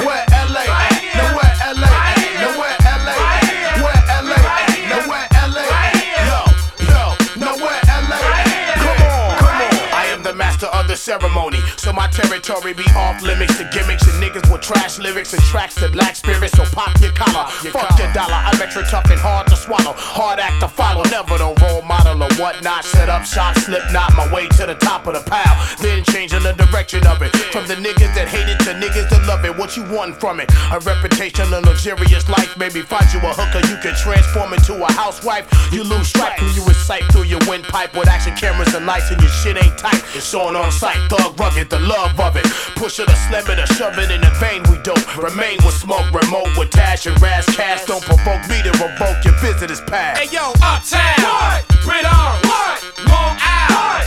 Where 0.04 0.24
LA 0.30 0.64
at? 0.68 0.94
Now 1.16 1.36
where 1.36 1.52
LA 1.74 1.90
at? 1.90 2.16
Now 2.38 2.52
where 2.58 2.76
LA 2.86 3.16
at? 3.18 3.82
Where 3.82 4.00
LA? 4.22 4.38
Now 4.88 5.02
where 5.08 5.26
LA 5.34 5.64
at? 5.66 5.92
Yo, 6.28 6.40
yo, 6.86 7.02
now 7.40 7.54
where 7.56 7.80
LA 7.88 8.20
at? 8.22 8.78
Come 8.78 9.00
on, 9.02 9.36
come 9.38 9.58
on. 9.58 9.92
I 9.92 10.06
am 10.12 10.22
the 10.22 10.32
master 10.34 10.66
of 10.66 10.86
the 10.88 10.96
ceremony, 10.96 11.58
so 11.78 11.92
my 11.92 12.08
territory 12.08 12.74
be 12.74 12.84
off 12.96 13.22
limits 13.22 13.56
to 13.58 13.64
gimmicks 13.72 14.02
and 14.06 14.18
niggas 14.22 14.50
with 14.50 14.60
trash 14.60 14.98
lyrics 14.98 15.32
and 15.32 15.42
tracks 15.42 15.76
that 15.76 15.94
lack 15.94 16.16
spirit. 16.16 16.50
So 16.50 16.64
pop 16.64 16.90
your 17.00 17.12
collar, 17.12 17.46
fuck 17.70 17.98
your 17.98 18.12
dollar. 18.12 18.34
I'm 18.34 18.60
extra 18.60 18.82
tough 18.90 19.08
and 19.10 19.20
hard 19.20 19.46
to 19.48 19.56
swallow, 19.56 19.94
hard 19.94 20.40
act 20.40 20.60
to 20.60 20.68
follow. 20.68 21.02
Never 21.10 21.38
the 21.38 21.54
role 21.62 21.82
model 21.82 22.22
or 22.22 22.32
whatnot. 22.34 22.84
Set 22.84 23.08
up 23.08 23.24
shop, 23.24 23.56
slip 23.58 23.82
knot 23.92 24.12
my 24.16 24.26
way 24.32 24.48
to 24.58 24.66
the 24.66 24.74
top 24.74 25.06
of 25.06 25.14
the 25.14 25.22
pile. 25.30 25.54
Then 25.80 26.02
changing 26.04 26.42
the 26.42 26.52
direction 26.52 27.06
of 27.06 27.22
it 27.22 27.30
from 27.54 27.66
the 27.66 27.74
niggas 27.74 28.14
that 28.14 28.28
hate 28.28 28.48
it 28.50 28.58
to 28.66 28.74
niggas 28.74 29.08
that 29.10 29.26
love 29.26 29.44
it. 29.44 29.56
What 29.56 29.76
you 29.76 29.84
want 29.88 30.18
from 30.18 30.40
it? 30.40 30.50
A 30.72 30.80
reputation, 30.80 31.46
a 31.52 31.60
luxurious 31.60 32.28
life. 32.28 32.56
Maybe 32.58 32.82
find 32.82 33.06
you 33.12 33.20
a 33.20 33.30
hooker 33.30 33.62
you 33.70 33.78
can 33.78 33.94
transform 33.94 34.52
into 34.52 34.74
a 34.82 34.90
housewife. 34.92 35.46
You 35.72 35.84
lose 35.84 36.10
track 36.12 36.40
when 36.40 36.54
you 36.54 36.64
recite 36.64 37.04
through 37.12 37.30
your 37.30 37.40
windpipe 37.48 37.94
with 37.94 38.08
action 38.08 38.34
cameras 38.34 38.74
and 38.74 38.86
lights 38.86 39.10
and 39.10 39.20
your 39.20 39.30
shit 39.30 39.56
ain't 39.56 39.78
tight. 39.78 40.02
It's 40.14 40.34
on 40.34 40.56
on 40.56 40.72
sight, 40.72 40.98
thug 41.08 41.38
rugged, 41.38 41.67
the 41.70 41.78
love 41.80 42.18
of 42.20 42.36
it. 42.36 42.46
Push 42.76 43.00
it 43.00 43.08
or 43.08 43.16
slam 43.28 43.46
it 43.50 43.58
or 43.58 43.66
shove 43.74 43.98
it 43.98 44.10
in 44.10 44.20
the 44.20 44.30
vein. 44.40 44.62
We 44.70 44.78
dope. 44.82 44.98
Remain 45.16 45.58
with 45.64 45.74
smoke, 45.74 46.06
remote 46.12 46.48
with 46.56 46.70
Tash 46.70 47.06
and 47.06 47.20
Ras 47.20 47.46
Kass. 47.56 47.84
Don't 47.86 48.02
provoke 48.02 48.42
me 48.48 48.62
to 48.62 48.70
revoke 48.78 49.24
your 49.24 49.34
visitor's 49.40 49.80
pass. 49.80 50.18
Hey 50.18 50.28
yo, 50.30 50.52
uptown, 50.62 51.18
what? 51.18 51.66
Brit 51.82 52.04
on, 52.04 52.38
Long 53.08 53.34
Island, 53.40 53.97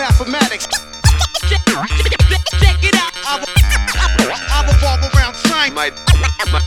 mathematics. 0.00 0.66
Check 1.44 1.60
it 2.80 2.96
out. 2.96 3.12
I 3.28 3.36
I 4.48 4.64
revolve 4.64 5.04
around 5.12 5.34
time. 5.44 5.74
Might, 5.74 5.92
might, 6.50 6.64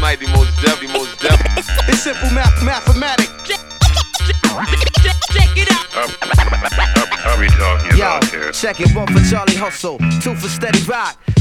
might 0.00 0.20
most 0.30 0.54
definitely, 0.62 0.94
most 0.94 1.18
definitely. 1.20 1.64
It's 1.88 2.02
simple 2.02 2.30
math, 2.30 2.62
mathematics. 2.62 3.32
Check 3.42 3.60
it 5.56 5.68
out. 5.72 5.90
Are 7.26 7.38
we 7.40 7.48
talking 7.48 7.98
Yo, 7.98 8.20
check 8.52 8.80
it. 8.80 8.94
One 8.94 9.06
for 9.08 9.22
Charlie 9.28 9.56
Hustle, 9.56 9.98
two 10.22 10.36
for 10.36 10.48
Steady 10.48 10.82
Rock. 10.84 11.18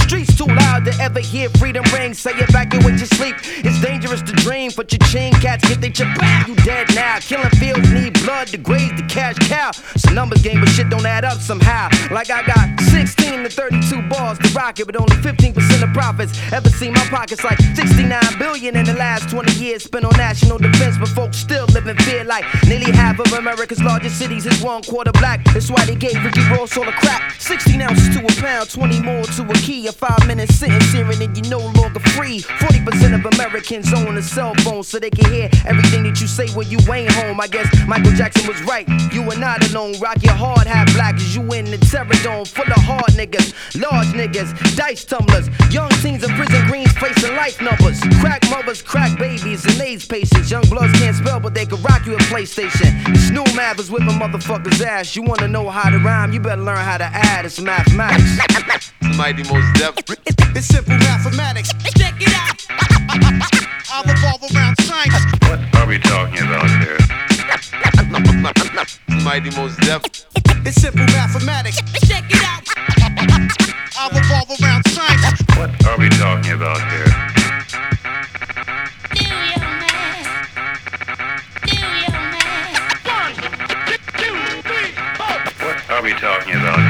Streets 0.00 0.36
too 0.36 0.46
loud 0.46 0.84
to 0.84 0.92
ever 1.00 1.20
hear 1.20 1.48
freedom 1.50 1.84
ring. 1.92 2.14
Say 2.14 2.32
evacuate 2.32 2.98
your 2.98 3.06
sleep. 3.06 3.36
It's 3.64 3.80
dangerous 3.80 4.22
to 4.22 4.32
dream, 4.32 4.70
but 4.76 4.92
your 4.92 5.00
chain 5.08 5.32
cats 5.34 5.68
get 5.68 5.80
they 5.80 5.90
chip 5.90 6.08
back. 6.18 6.48
You 6.48 6.54
dead 6.56 6.94
now. 6.94 7.18
Killing 7.20 7.50
fields 7.50 7.90
need 7.92 8.14
blood 8.22 8.48
to 8.48 8.58
graze 8.58 8.92
the 8.96 9.06
cash 9.08 9.36
cow. 9.48 9.70
It's 9.94 10.04
a 10.04 10.12
numbers 10.12 10.42
game, 10.42 10.60
but 10.60 10.68
shit 10.70 10.88
don't 10.90 11.06
add 11.06 11.24
up 11.24 11.38
somehow. 11.38 11.88
Like 12.10 12.30
I 12.30 12.42
got 12.46 12.80
16 12.90 13.44
to 13.44 13.48
32 13.48 14.08
bars 14.08 14.38
to 14.38 14.48
rock 14.50 14.80
it, 14.80 14.86
but 14.86 14.96
only 14.96 15.16
15% 15.16 15.82
of 15.82 15.92
profits. 15.92 16.32
Ever 16.52 16.68
seen 16.68 16.92
my 16.92 17.04
pockets 17.06 17.44
like 17.44 17.58
69 17.74 18.20
billion 18.38 18.76
in 18.76 18.84
the 18.84 18.94
last 18.94 19.30
20 19.30 19.52
years 19.52 19.84
spent 19.84 20.04
on 20.04 20.16
national 20.16 20.58
defense, 20.58 20.96
but 20.98 21.08
folks 21.08 21.36
still 21.36 21.66
live 21.66 21.86
in 21.86 21.96
fear 21.98 22.24
like 22.24 22.44
nearly 22.66 22.90
half 22.92 23.18
of 23.18 23.32
America's 23.32 23.82
largest 23.82 24.18
cities 24.18 24.46
is 24.46 24.62
one 24.62 24.82
quarter 24.82 25.12
black. 25.12 25.44
That's 25.52 25.70
why 25.70 25.84
they 25.84 25.94
gave 25.94 26.22
Ricky 26.24 26.42
Ross 26.50 26.76
all 26.76 26.84
the 26.84 26.92
crap. 26.92 27.32
16 27.40 27.80
ounces 27.80 28.16
to 28.16 28.24
a 28.24 28.40
pound, 28.40 28.70
20 28.70 29.02
more 29.02 29.24
to 29.24 29.42
a 29.42 29.54
key. 29.70 29.86
A 29.86 29.92
five 29.92 30.26
minute 30.26 30.50
sentence 30.50 30.90
hearing 30.92 31.22
and 31.22 31.36
you're 31.36 31.58
no 31.58 31.64
longer 31.80 32.00
free. 32.16 32.40
40% 32.40 33.14
of 33.14 33.24
Americans 33.34 33.92
own 33.92 34.16
a 34.16 34.22
cell 34.22 34.54
phone 34.64 34.82
so 34.82 34.98
they 34.98 35.10
can 35.10 35.30
hear 35.32 35.48
everything 35.64 36.02
that 36.04 36.20
you 36.20 36.26
say 36.26 36.48
when 36.50 36.68
you 36.68 36.78
ain't 36.92 37.12
home. 37.12 37.40
I 37.40 37.46
guess 37.46 37.68
Michael 37.86 38.12
Jackson 38.12 38.46
was 38.48 38.60
right. 38.62 38.88
You 39.12 39.22
are 39.30 39.38
not 39.38 39.58
alone. 39.70 39.94
Rock 40.00 40.22
your 40.22 40.34
hard 40.34 40.66
hat 40.66 40.90
black 40.94 41.14
as 41.14 41.36
you 41.36 41.42
in 41.52 41.66
the 41.66 41.78
terror 41.78 42.18
dome 42.22 42.44
full 42.44 42.66
of 42.66 42.82
hard 42.82 43.12
niggas, 43.20 43.54
large 43.80 44.08
niggas, 44.08 44.50
dice 44.76 45.04
tumblers, 45.04 45.46
young 45.72 45.90
teens 46.02 46.24
in 46.24 46.30
prison 46.34 46.66
greens 46.66 46.92
facing 46.98 47.34
life 47.36 47.60
numbers. 47.60 48.00
Crack 48.20 48.42
mothers, 48.50 48.82
crack 48.82 49.18
babies, 49.18 49.64
and 49.64 49.80
AIDS 49.80 50.06
patients. 50.06 50.50
Young 50.50 50.66
bloods 50.68 50.92
can't 50.98 51.16
spell, 51.16 51.38
but 51.38 51.54
they 51.54 51.66
can 51.66 51.80
rock 51.82 52.06
you 52.06 52.14
a 52.14 52.18
PlayStation. 52.32 52.90
This 53.12 53.30
new 53.30 53.44
math 53.54 53.78
is 53.78 53.90
whipping 53.90 54.18
motherfuckers' 54.18 54.80
ass. 54.84 55.14
You 55.14 55.22
wanna 55.22 55.48
know 55.48 55.68
how 55.70 55.90
to 55.90 55.98
rhyme? 55.98 56.32
You 56.32 56.40
better 56.40 56.62
learn 56.62 56.78
how 56.78 56.98
to 56.98 57.04
add. 57.04 57.44
It's 57.44 57.60
mathematics. 57.60 58.40
Mighty 59.16 59.42
def. 59.74 59.94
It's 60.56 60.66
simple 60.66 60.96
mathematics. 60.98 61.72
Check 61.96 62.14
it 62.20 62.32
out. 62.34 62.56
I 63.92 64.02
revolve 64.06 64.42
around 64.54 64.76
science. 64.82 65.24
What 65.48 65.60
are 65.76 65.86
we 65.86 65.98
talking 65.98 66.42
about 66.46 66.70
here? 66.80 66.98
Mighty 69.24 69.50
most 69.56 69.80
def. 69.80 70.02
It's 70.66 70.80
simple 70.80 71.04
mathematics. 71.06 71.80
Check 72.06 72.24
it 72.28 72.42
out. 72.44 72.64
I 73.98 74.08
revolve 74.14 74.50
around 74.60 74.86
science. 74.88 75.42
What 75.56 75.70
are 75.86 75.98
we 75.98 76.08
talking 76.10 76.52
about 76.52 76.80
here? 76.90 77.10
What 85.60 85.90
are 85.90 86.02
we 86.02 86.12
talking 86.12 86.54
about 86.54 86.78
here? 86.78 86.89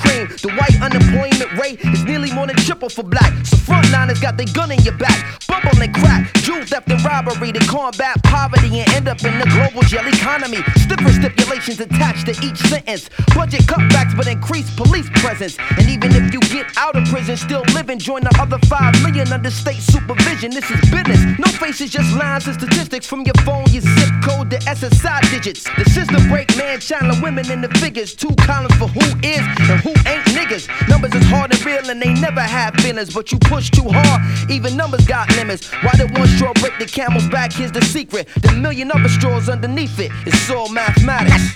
cream. 0.01 0.27
The 0.27 0.51
white 0.57 0.77
unemployment 0.81 1.51
rate 1.57 1.79
is 1.93 2.03
nearly 2.03 2.31
more 2.33 2.47
than 2.47 2.55
triple 2.57 2.89
for 2.89 3.03
black. 3.03 3.31
So 3.45 3.57
frontliners 3.57 4.21
got 4.21 4.37
their 4.37 4.47
gun 4.53 4.71
in 4.71 4.79
your 4.81 4.97
back. 4.97 5.39
Bubble 5.47 5.81
and 5.81 5.93
crack, 5.93 6.33
jewel 6.41 6.65
theft 6.65 6.89
and 6.89 7.03
robbery 7.03 7.51
to 7.51 7.59
combat 7.67 8.21
poverty 8.23 8.79
and 8.79 8.89
end 8.93 9.07
up 9.07 9.23
in 9.23 9.37
the 9.39 9.45
global 9.45 9.81
jail 9.87 10.07
economy. 10.07 10.61
Stiffer 10.83 11.11
stipulations 11.13 11.79
attached 11.79 12.25
to 12.27 12.33
each 12.45 12.57
sentence. 12.57 13.09
Budget 13.35 13.61
cutbacks 13.61 14.15
but 14.15 14.27
increased 14.27 14.75
police 14.75 15.09
presence. 15.15 15.57
And 15.77 15.89
even 15.89 16.11
if 16.13 16.33
you 16.33 16.39
get 16.39 16.67
out 16.77 16.95
of 16.95 17.07
prison, 17.07 17.37
still 17.37 17.63
living, 17.73 17.99
join 17.99 18.21
the 18.21 18.35
other 18.39 18.59
five 18.67 18.93
million 19.03 19.31
under 19.31 19.51
state 19.51 19.81
supervision. 19.81 20.51
This 20.51 20.69
is 20.71 20.81
business. 20.89 21.21
No 21.39 21.47
faces, 21.59 21.91
just 21.91 22.15
lines 22.15 22.47
and 22.47 22.55
statistics 22.55 23.05
from 23.05 23.21
your 23.21 23.35
phone, 23.45 23.65
your 23.69 23.81
zip 23.81 24.11
code, 24.23 24.49
the 24.49 24.57
SSI 24.57 25.21
digits. 25.31 25.63
The 25.77 25.85
system 25.89 26.27
break 26.29 26.55
man, 26.57 26.79
channeling 26.79 27.21
women 27.21 27.51
in 27.51 27.61
the 27.61 27.69
figures. 27.79 28.13
Two 28.13 28.33
columns 28.41 28.75
for 28.75 28.87
who 28.87 29.05
is 29.23 29.43
and 29.69 29.79
who 29.81 29.90
ain't 30.07 30.25
niggas. 30.35 30.67
Numbers 30.87 31.13
is 31.15 31.25
hard 31.25 31.53
and 31.53 31.65
real 31.65 31.89
and 31.89 32.01
they 32.01 32.13
never 32.13 32.41
have 32.41 32.73
feelings, 32.75 33.13
but 33.13 33.31
you 33.31 33.39
push 33.39 33.69
too 33.69 33.87
hard. 33.87 34.49
Even 34.49 34.75
numbers 34.75 35.05
got 35.07 35.29
limits. 35.35 35.71
Why 35.83 35.91
did 35.93 36.17
one 36.17 36.27
straw 36.27 36.53
break 36.53 36.77
the 36.79 36.85
camel's 36.85 37.27
back? 37.29 37.53
Here's 37.53 37.71
the 37.71 37.81
secret. 37.81 38.27
The 38.41 38.53
million 38.53 38.91
other 38.91 39.09
straws 39.09 39.49
underneath 39.49 39.99
it. 39.99 40.11
It's 40.25 40.49
all 40.49 40.69
mathematics. 40.69 41.55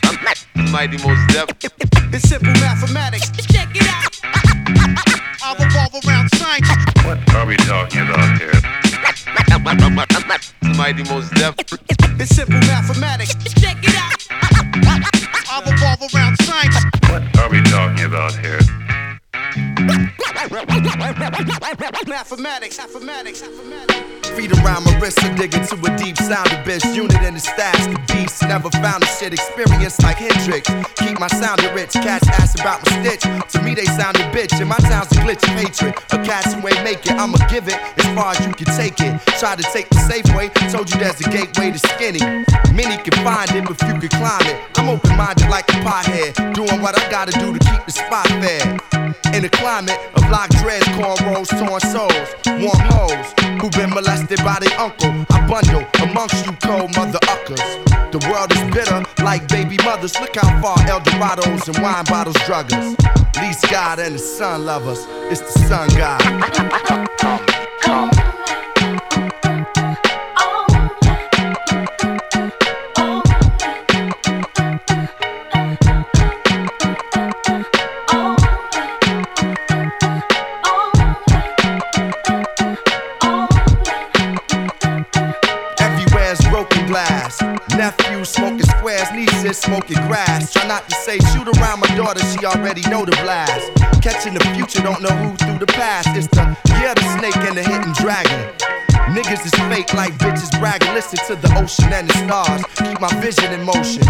Mighty 0.71 0.97
most 0.97 1.27
def. 1.29 1.49
It's 2.13 2.29
simple 2.29 2.53
mathematics. 2.53 3.29
Check 3.47 3.69
it 3.73 3.87
out. 3.87 4.15
I 5.43 5.53
revolve 5.59 6.05
around 6.05 6.29
science. 6.35 6.67
What 7.05 7.19
are 7.35 7.45
we 7.45 7.55
talking 7.57 8.01
about 8.01 8.39
here? 8.39 8.51
Mighty 10.75 11.03
most 11.03 11.33
def. 11.35 11.55
It's 12.19 12.35
simple 12.35 12.59
mathematics. 12.59 13.54
Talking 17.75 18.05
about 18.05 18.33
here? 18.37 18.64
Feet 24.35 24.51
around 24.51 24.83
my 24.83 24.99
wrist 24.99 25.23
and 25.23 25.37
dig 25.37 25.53
into 25.55 25.75
a 25.75 25.97
deep 25.97 26.17
sounding 26.17 26.59
bitch. 26.67 26.85
Unit 26.93 27.21
in 27.23 27.33
the 27.33 27.39
stash, 27.39 27.85
the 27.87 27.99
beast. 28.13 28.43
Never 28.43 28.69
found 28.69 29.03
a 29.03 29.07
shit 29.07 29.33
experience 29.33 29.99
like 30.01 30.17
Hendrix. 30.17 30.69
Keep 30.97 31.19
my 31.19 31.27
sounding 31.27 31.73
rich. 31.73 31.93
Cats 31.93 32.27
ask 32.29 32.59
about 32.59 32.85
my 32.85 33.01
stitch. 33.01 33.21
To 33.21 33.61
me, 33.63 33.73
they 33.73 33.85
sounded 33.85 34.21
bitch. 34.33 34.53
And 34.59 34.69
my 34.69 34.77
town's 34.77 35.11
a 35.13 35.15
glitch 35.15 35.41
of 35.43 35.55
hatred. 35.57 35.95
A 36.11 36.23
cats 36.23 36.53
who 36.53 36.67
ain't 36.67 36.83
make 36.83 37.05
it. 37.05 37.13
I'ma 37.13 37.37
give 37.47 37.67
it 37.67 37.79
as 37.97 38.05
far 38.13 38.35
as 38.35 38.45
you 38.45 38.53
can 38.53 38.67
take 38.75 38.99
it. 38.99 39.19
Try 39.39 39.55
to 39.55 39.63
take 39.73 39.89
the 39.89 39.99
safe 39.99 40.27
way. 40.35 40.49
Told 40.69 40.91
you 40.91 40.99
there's 40.99 41.19
a 41.21 41.29
gateway 41.29 41.71
to 41.71 41.79
skinny. 41.79 42.19
Many 42.73 42.97
can 43.01 43.17
find 43.23 43.49
it 43.49 43.63
if 43.63 43.81
you 43.81 43.97
can 43.97 44.09
climb 44.09 44.45
it. 44.45 44.61
I'm 44.77 44.89
open 44.89 45.15
minded 45.17 45.49
like 45.49 45.67
a 45.69 45.79
pothead. 45.81 46.53
Doing 46.53 46.81
what 46.81 46.99
I 46.99 47.09
gotta 47.09 47.31
do 47.31 47.53
to 47.53 47.59
keep 47.59 47.85
the 47.85 47.91
spot 47.91 48.27
fair. 48.43 48.77
In 49.33 49.43
a 49.43 49.49
climate 49.49 49.99
of 50.15 50.29
lock 50.35 50.49
dreads, 50.61 50.85
cornrows, 50.99 51.49
torn 51.59 51.79
souls, 51.93 52.29
warm 52.61 52.81
hoes 52.91 53.27
who've 53.59 53.71
been 53.71 53.89
molested 53.89 54.39
by 54.43 54.57
their 54.59 54.77
uncle. 54.77 55.13
I 55.31 55.47
bundle 55.47 55.85
amongst 56.03 56.45
you 56.45 56.51
cold 56.61 56.93
mother 56.95 57.19
uckers. 57.33 57.63
The 58.11 58.19
world 58.29 58.51
is 58.51 58.63
bitter 58.75 59.03
like 59.23 59.47
baby 59.47 59.77
mothers. 59.83 60.19
Look 60.19 60.35
how 60.35 60.61
far 60.61 60.77
El 60.89 60.99
Dorados 60.99 61.67
and 61.69 61.77
wine 61.79 62.05
bottles 62.05 62.37
drug 62.45 62.71
us. 62.73 62.95
Least 63.41 63.69
God 63.71 63.99
and 63.99 64.15
the 64.15 64.19
sun 64.19 64.65
love 64.65 64.87
us. 64.87 65.05
It's 65.31 65.41
the 65.41 65.59
sun 65.67 65.87
God. 65.95 66.21
Everywhere's 67.85 68.34
Nephew 88.25 88.41
smoking 88.41 88.65
squares, 88.65 89.11
nieces 89.11 89.57
smoking 89.57 89.97
grass. 90.07 90.51
Try 90.51 90.67
not 90.67 90.89
to 90.89 90.95
say 90.95 91.19
shoot 91.19 91.47
around 91.57 91.79
my 91.79 91.87
daughter, 91.95 92.23
she 92.25 92.43
already 92.45 92.81
know 92.89 93.05
the 93.05 93.11
blast. 93.21 93.71
Catching 94.01 94.33
the 94.33 94.43
future, 94.55 94.81
don't 94.81 95.01
know 95.01 95.09
who 95.09 95.35
through 95.37 95.59
the 95.59 95.67
past. 95.67 96.09
It's 96.17 96.27
the 96.27 96.57
yeah, 96.81 96.95
the 96.95 97.19
snake 97.19 97.37
and 97.37 97.55
the 97.55 97.61
hidden 97.61 97.93
dragon. 97.93 98.51
Niggas 99.13 99.45
is 99.45 99.53
fake 99.69 99.93
like 99.93 100.13
bitches 100.13 100.49
bragging. 100.59 100.93
Listen 100.93 101.19
to 101.27 101.35
the 101.35 101.53
ocean 101.59 101.93
and 101.93 102.09
the 102.09 102.13
stars. 102.25 102.63
Keep 102.77 102.99
my 102.99 103.13
vision 103.21 103.53
in 103.53 103.63
motion, 103.63 104.03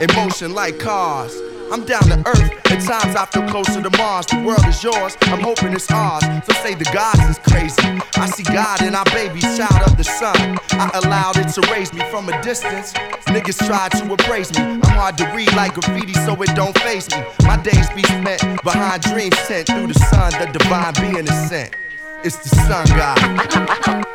in 0.00 0.08
motion 0.16 0.54
like 0.54 0.78
cars. 0.78 1.36
I'm 1.70 1.84
down 1.84 2.02
to 2.04 2.18
earth. 2.26 2.50
At 2.72 2.80
times 2.80 3.14
I 3.16 3.26
feel 3.26 3.46
closer 3.48 3.82
to 3.82 3.90
Mars. 3.98 4.26
The 4.26 4.42
world 4.42 4.64
is 4.66 4.82
yours. 4.82 5.16
I'm 5.22 5.40
hoping 5.40 5.72
it's 5.72 5.90
ours. 5.90 6.24
So 6.46 6.52
say 6.62 6.74
the 6.74 6.88
gods 6.92 7.20
is 7.28 7.38
crazy. 7.38 7.76
I 8.16 8.26
see 8.26 8.42
God 8.42 8.82
in 8.82 8.94
our 8.94 9.04
baby, 9.06 9.40
child 9.40 9.82
of 9.86 9.96
the 9.96 10.04
sun. 10.04 10.58
I 10.72 10.90
allowed 11.04 11.36
it 11.36 11.48
to 11.54 11.60
raise 11.72 11.92
me 11.92 12.00
from 12.10 12.28
a 12.28 12.42
distance. 12.42 12.92
Niggas 13.28 13.66
try 13.66 13.88
to 13.88 14.12
appraise 14.12 14.50
me. 14.52 14.62
I'm 14.62 14.82
hard 14.82 15.18
to 15.18 15.26
read 15.34 15.52
like 15.54 15.74
graffiti, 15.74 16.14
so 16.14 16.40
it 16.42 16.54
don't 16.54 16.76
face 16.80 17.10
me. 17.10 17.22
My 17.44 17.60
days 17.62 17.88
be 17.90 18.02
spent 18.02 18.40
behind 18.62 19.02
dreams 19.02 19.38
sent 19.40 19.68
through 19.68 19.88
the 19.88 19.98
sun. 20.10 20.32
The 20.32 20.58
divine 20.58 20.94
being 20.94 21.26
is 21.26 21.48
sent. 21.48 21.76
It's 22.24 22.36
the 22.36 22.48
sun 22.48 22.86
god. 22.96 24.07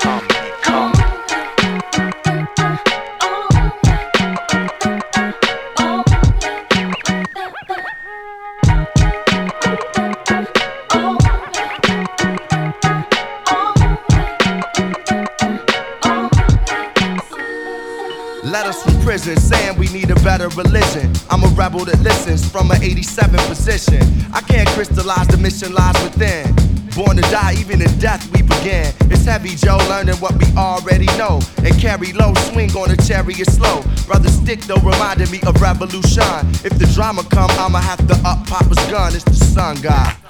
Prison 19.14 19.38
saying 19.38 19.78
we 19.78 19.88
need 19.90 20.10
a 20.10 20.16
better 20.26 20.50
religion. 20.58 21.14
I'm 21.30 21.44
a 21.44 21.48
rebel 21.50 21.86
that 21.86 22.02
listens 22.02 22.50
from 22.50 22.72
an 22.72 22.82
87 22.82 23.38
position. 23.42 24.02
I 24.34 24.42
can't 24.42 24.68
crystallize 24.70 25.28
the 25.28 25.38
mission 25.38 25.72
lies 25.72 25.94
within. 26.02 26.50
Born 26.96 27.18
to 27.18 27.22
die, 27.30 27.54
even 27.60 27.80
in 27.84 27.94
death 28.00 28.26
we 28.34 28.42
begin. 28.42 28.90
It's 29.14 29.26
heavy, 29.26 29.54
Joe, 29.56 29.78
learning 29.88 30.16
what 30.16 30.34
we 30.42 30.48
already 30.58 31.06
know. 31.22 31.42
And 31.64 31.78
carry 31.80 32.12
low, 32.14 32.34
swing 32.50 32.72
on 32.72 32.90
a 32.90 32.98
chariot 32.98 33.52
slow. 33.52 33.84
Brother 34.08 34.30
Stick, 34.30 34.62
though, 34.62 34.82
reminded 34.82 35.30
me 35.30 35.42
of 35.46 35.62
revolution. 35.62 36.34
If 36.66 36.80
the 36.80 36.90
drama 36.96 37.22
come, 37.30 37.52
I'ma 37.52 37.82
have 37.82 38.02
to 38.08 38.16
up 38.26 38.48
Papa's 38.48 38.84
gun. 38.90 39.14
It's 39.14 39.26
the 39.26 39.36
sun 39.36 39.80
god. 39.82 40.23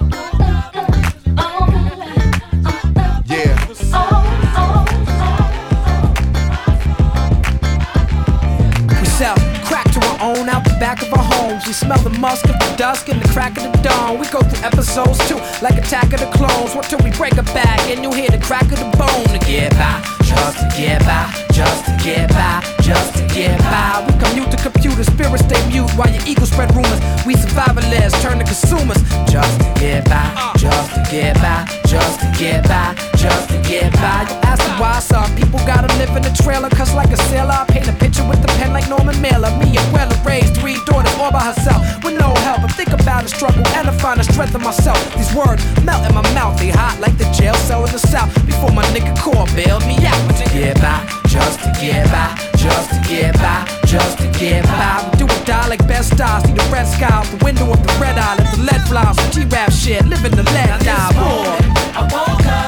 Back 10.94 11.02
of 11.02 11.12
our 11.14 11.24
homes. 11.24 11.66
We 11.66 11.72
smell 11.72 11.98
the 11.98 12.16
musk 12.18 12.44
of 12.46 12.58
the 12.58 12.74
dusk 12.76 13.08
and 13.08 13.20
the 13.20 13.28
crack 13.30 13.56
of 13.56 13.64
the 13.64 13.82
dawn. 13.82 14.18
We 14.18 14.26
go 14.28 14.40
through 14.40 14.64
episodes 14.64 15.18
too, 15.28 15.38
like 15.62 15.76
Attack 15.76 16.12
of 16.12 16.20
the 16.20 16.30
Clones. 16.30 16.74
What 16.74 16.84
till 16.84 17.00
we 17.00 17.10
break 17.10 17.36
a 17.36 17.42
back 17.42 17.80
and 17.90 18.02
you 18.02 18.12
hear 18.12 18.30
the 18.30 18.38
crack 18.38 18.70
of 18.70 18.78
the 18.78 18.90
bone 18.96 19.26
to 19.34 19.38
get 19.46 19.72
by, 19.72 20.02
just 20.24 20.58
to 20.58 20.66
get 20.76 21.00
by, 21.04 21.30
just 21.52 21.84
to 21.86 21.92
get 22.02 22.28
by, 22.30 22.62
just 22.82 23.14
to 23.16 23.22
get 23.34 23.58
by. 23.70 24.04
We 24.06 24.12
commute 24.18 24.50
to 24.50 24.56
computers, 24.56 25.06
spirits 25.06 25.44
stay 25.44 25.60
mute 25.68 25.90
while 25.92 26.10
your 26.10 26.22
ego 26.26 26.44
spread 26.44 26.74
rumors. 26.74 27.00
We 27.26 27.34
survivalists 27.34 28.20
turn 28.22 28.38
to 28.38 28.44
consumers, 28.44 29.00
just 29.30 29.60
to 29.60 29.68
get 29.78 30.04
by, 30.06 30.24
just 30.56 30.94
to 30.94 31.00
get 31.10 31.34
by, 31.36 31.66
just 31.86 32.20
to 32.20 32.26
get 32.38 32.66
by, 32.68 32.94
just 33.16 33.48
to 33.50 33.58
get 33.68 33.92
by. 33.94 34.26
You 34.28 34.36
ask 34.48 34.62
them 34.64 34.78
why 34.80 34.98
some 35.00 35.30
people 35.36 35.60
gotta 35.66 35.92
live 35.98 36.10
in 36.16 36.22
the 36.22 36.34
trailer, 36.42 36.70
cause 36.70 36.94
like 36.94 37.10
a 37.10 37.16
sailor, 37.28 37.52
I 37.52 37.64
paint 37.68 37.88
a 37.88 37.92
picture 37.92 38.26
with 38.28 38.40
the 38.42 38.48
pen 38.58 38.72
like 38.72 38.88
Norman 38.88 39.20
Mailer. 39.20 39.50
Me 39.58 39.76
and 39.76 39.92
Weller 39.92 40.16
raised 40.24 40.56
three 40.56 40.78
daughters 40.86 41.14
all 41.18 41.32
by 41.32 41.44
herself 41.52 41.80
with 42.04 42.18
no 42.18 42.34
help. 42.46 42.60
I 42.60 42.68
think 42.68 42.90
about 42.90 43.22
the 43.24 43.28
struggle 43.28 43.66
and 43.76 43.88
I 43.88 43.92
find 43.98 44.20
the 44.20 44.24
strength 44.24 44.54
in 44.54 44.62
myself. 44.62 44.98
These 45.16 45.34
words 45.34 45.62
melt 45.84 46.06
in 46.08 46.14
my 46.14 46.26
mouth, 46.34 46.58
they 46.58 46.70
hot 46.70 46.98
like 47.00 47.16
the 47.18 47.28
jail 47.32 47.54
cell 47.68 47.84
in 47.84 47.92
the 47.92 47.98
south. 47.98 48.32
Before 48.46 48.70
my 48.72 48.84
nigga 48.94 49.12
core 49.20 49.46
bailed 49.54 49.86
me 49.86 49.96
out. 50.06 50.13
To 50.14 50.44
get 50.52 50.80
by, 50.80 51.04
just 51.28 51.60
to 51.60 51.70
get 51.80 52.06
by, 52.10 52.34
just 52.56 52.90
to 52.90 52.98
get 53.08 53.34
by, 53.34 53.66
just 53.84 54.18
to 54.18 54.26
get 54.38 54.64
by. 54.64 55.10
We 55.12 55.18
do 55.18 55.24
or 55.26 55.44
die 55.44 55.68
like 55.68 55.86
Bed-Stuy. 55.86 56.46
See 56.46 56.52
the 56.52 56.68
red 56.72 56.86
sky 56.86 57.08
out 57.10 57.26
the 57.26 57.44
window 57.44 57.70
of 57.70 57.80
the 57.86 57.92
red 58.00 58.16
eye. 58.16 58.36
Let 58.38 58.50
the 58.56 58.62
lead 58.62 58.82
fly 58.88 59.12
some 59.12 59.30
G-rap 59.32 59.72
shit. 59.72 60.04
Living 60.06 60.32
the 60.32 60.44
lead 60.44 60.80
die. 60.80 61.12
Boy. 61.12 61.58
I 61.98 62.02
woke 62.12 62.46
up 62.46 62.63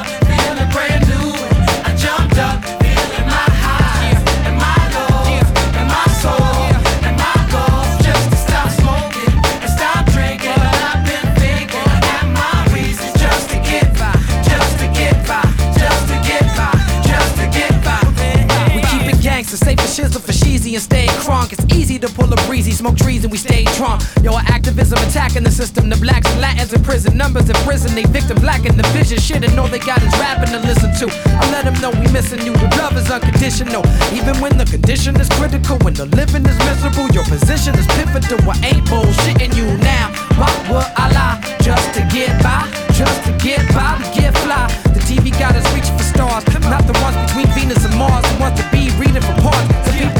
and 20.75 20.83
stay 20.83 21.07
crunk. 21.23 21.53
It's 21.53 21.65
easy 21.73 21.99
to 21.99 22.07
pull 22.09 22.31
a 22.31 22.35
breezy, 22.47 22.71
smoke 22.71 22.97
trees 22.97 23.23
and 23.23 23.31
we 23.31 23.37
stay 23.37 23.63
drunk. 23.75 24.01
Yo, 24.23 24.33
our 24.33 24.43
activism 24.47 24.97
attacking 25.07 25.43
the 25.43 25.51
system. 25.51 25.89
The 25.89 25.97
blacks 25.97 26.29
and 26.31 26.41
Latins 26.41 26.73
in 26.73 26.83
prison, 26.83 27.17
numbers 27.17 27.49
in 27.49 27.55
prison. 27.67 27.95
They 27.95 28.03
victim 28.03 28.37
black 28.39 28.65
in 28.65 28.75
the 28.75 28.87
vision. 28.95 29.17
Shit, 29.19 29.43
and 29.43 29.57
all 29.59 29.67
they 29.67 29.79
got 29.79 30.01
is 30.01 30.11
rapping 30.17 30.51
to 30.51 30.59
listen 30.59 30.91
to. 31.01 31.05
I 31.39 31.51
let 31.51 31.65
them 31.65 31.75
know 31.81 31.91
we 31.91 32.11
missing 32.11 32.41
you. 32.45 32.53
The 32.53 32.69
love 32.77 32.97
is 32.97 33.09
unconditional. 33.09 33.83
Even 34.11 34.39
when 34.41 34.57
the 34.57 34.65
condition 34.65 35.19
is 35.19 35.29
critical, 35.29 35.77
when 35.79 35.93
the 35.93 36.05
living 36.05 36.45
is 36.45 36.57
miserable, 36.65 37.07
your 37.11 37.25
position 37.25 37.77
is 37.77 37.87
pivotal. 37.95 38.39
I 38.49 38.57
ain't 38.63 38.85
bullshitting 38.87 39.55
you 39.55 39.67
now. 39.77 40.11
Why 40.35 40.51
would 40.69 40.89
I 40.97 41.11
lie? 41.13 41.37
Just 41.61 41.93
to 41.95 42.01
get 42.11 42.31
by, 42.41 42.65
just 42.93 43.23
to 43.25 43.31
get 43.43 43.61
by, 43.73 43.99
to 44.01 44.07
get 44.19 44.37
fly. 44.39 44.67
The 44.95 45.01
TV 45.05 45.31
got 45.37 45.55
us 45.55 45.67
reaching 45.73 45.95
for 45.97 46.03
stars, 46.03 46.43
not 46.67 46.83
the 46.87 46.97
ones 47.03 47.15
between 47.27 47.47
Venus 47.55 47.85
and 47.85 47.95
Mars. 47.95 48.25
The 48.31 48.37
ones 48.39 48.59
to 48.59 48.65
be 48.71 48.89
reading 48.97 49.21
from 49.21 49.35
parts. 49.41 49.91
People 49.91 50.16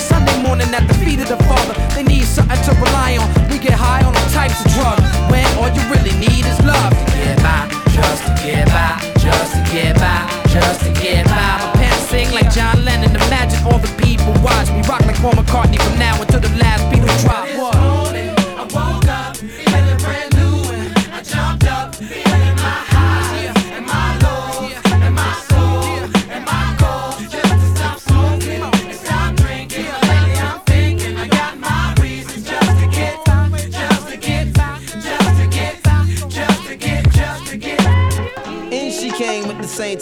Saturday, 0.00 0.26
Sunday, 0.26 0.42
morning 0.42 0.74
at 0.74 0.86
the 0.88 0.94
feet 0.94 1.20
of 1.20 1.28
the 1.28 1.36
Father. 1.44 1.74
They 1.94 2.02
need 2.02 2.24
something 2.24 2.58
to 2.66 2.72
rely 2.80 3.16
on. 3.18 3.28
We 3.50 3.58
get 3.58 3.74
high 3.74 4.02
on 4.02 4.14
all 4.14 4.30
types 4.30 4.58
of 4.64 4.72
drugs. 4.74 5.02
When 5.30 5.46
all 5.58 5.70
you 5.70 5.82
really 5.90 6.14
need 6.18 6.46
is 6.46 6.58
love 6.64 6.90
to 6.90 7.04
get 7.14 7.38
by, 7.38 7.68
just 7.94 8.26
to 8.26 8.32
get 8.42 8.66
by, 8.68 8.98
just 9.18 9.54
to 9.54 9.62
get 9.70 9.94
by, 9.96 10.26
just 10.50 10.82
to 10.82 10.90
get 10.98 11.26
by. 11.26 11.58
My 11.62 11.70
pants 11.78 12.10
sing 12.10 12.30
like 12.32 12.50
John 12.50 12.84
Lennon. 12.84 13.14
Imagine 13.14 13.62
all 13.66 13.78
the 13.78 13.92
people 14.02 14.34
watch 14.42 14.68
me 14.70 14.82
rock 14.88 15.04
like 15.06 15.18
Paul 15.22 15.32
McCartney 15.32 15.78
from 15.78 15.98
now 15.98 16.03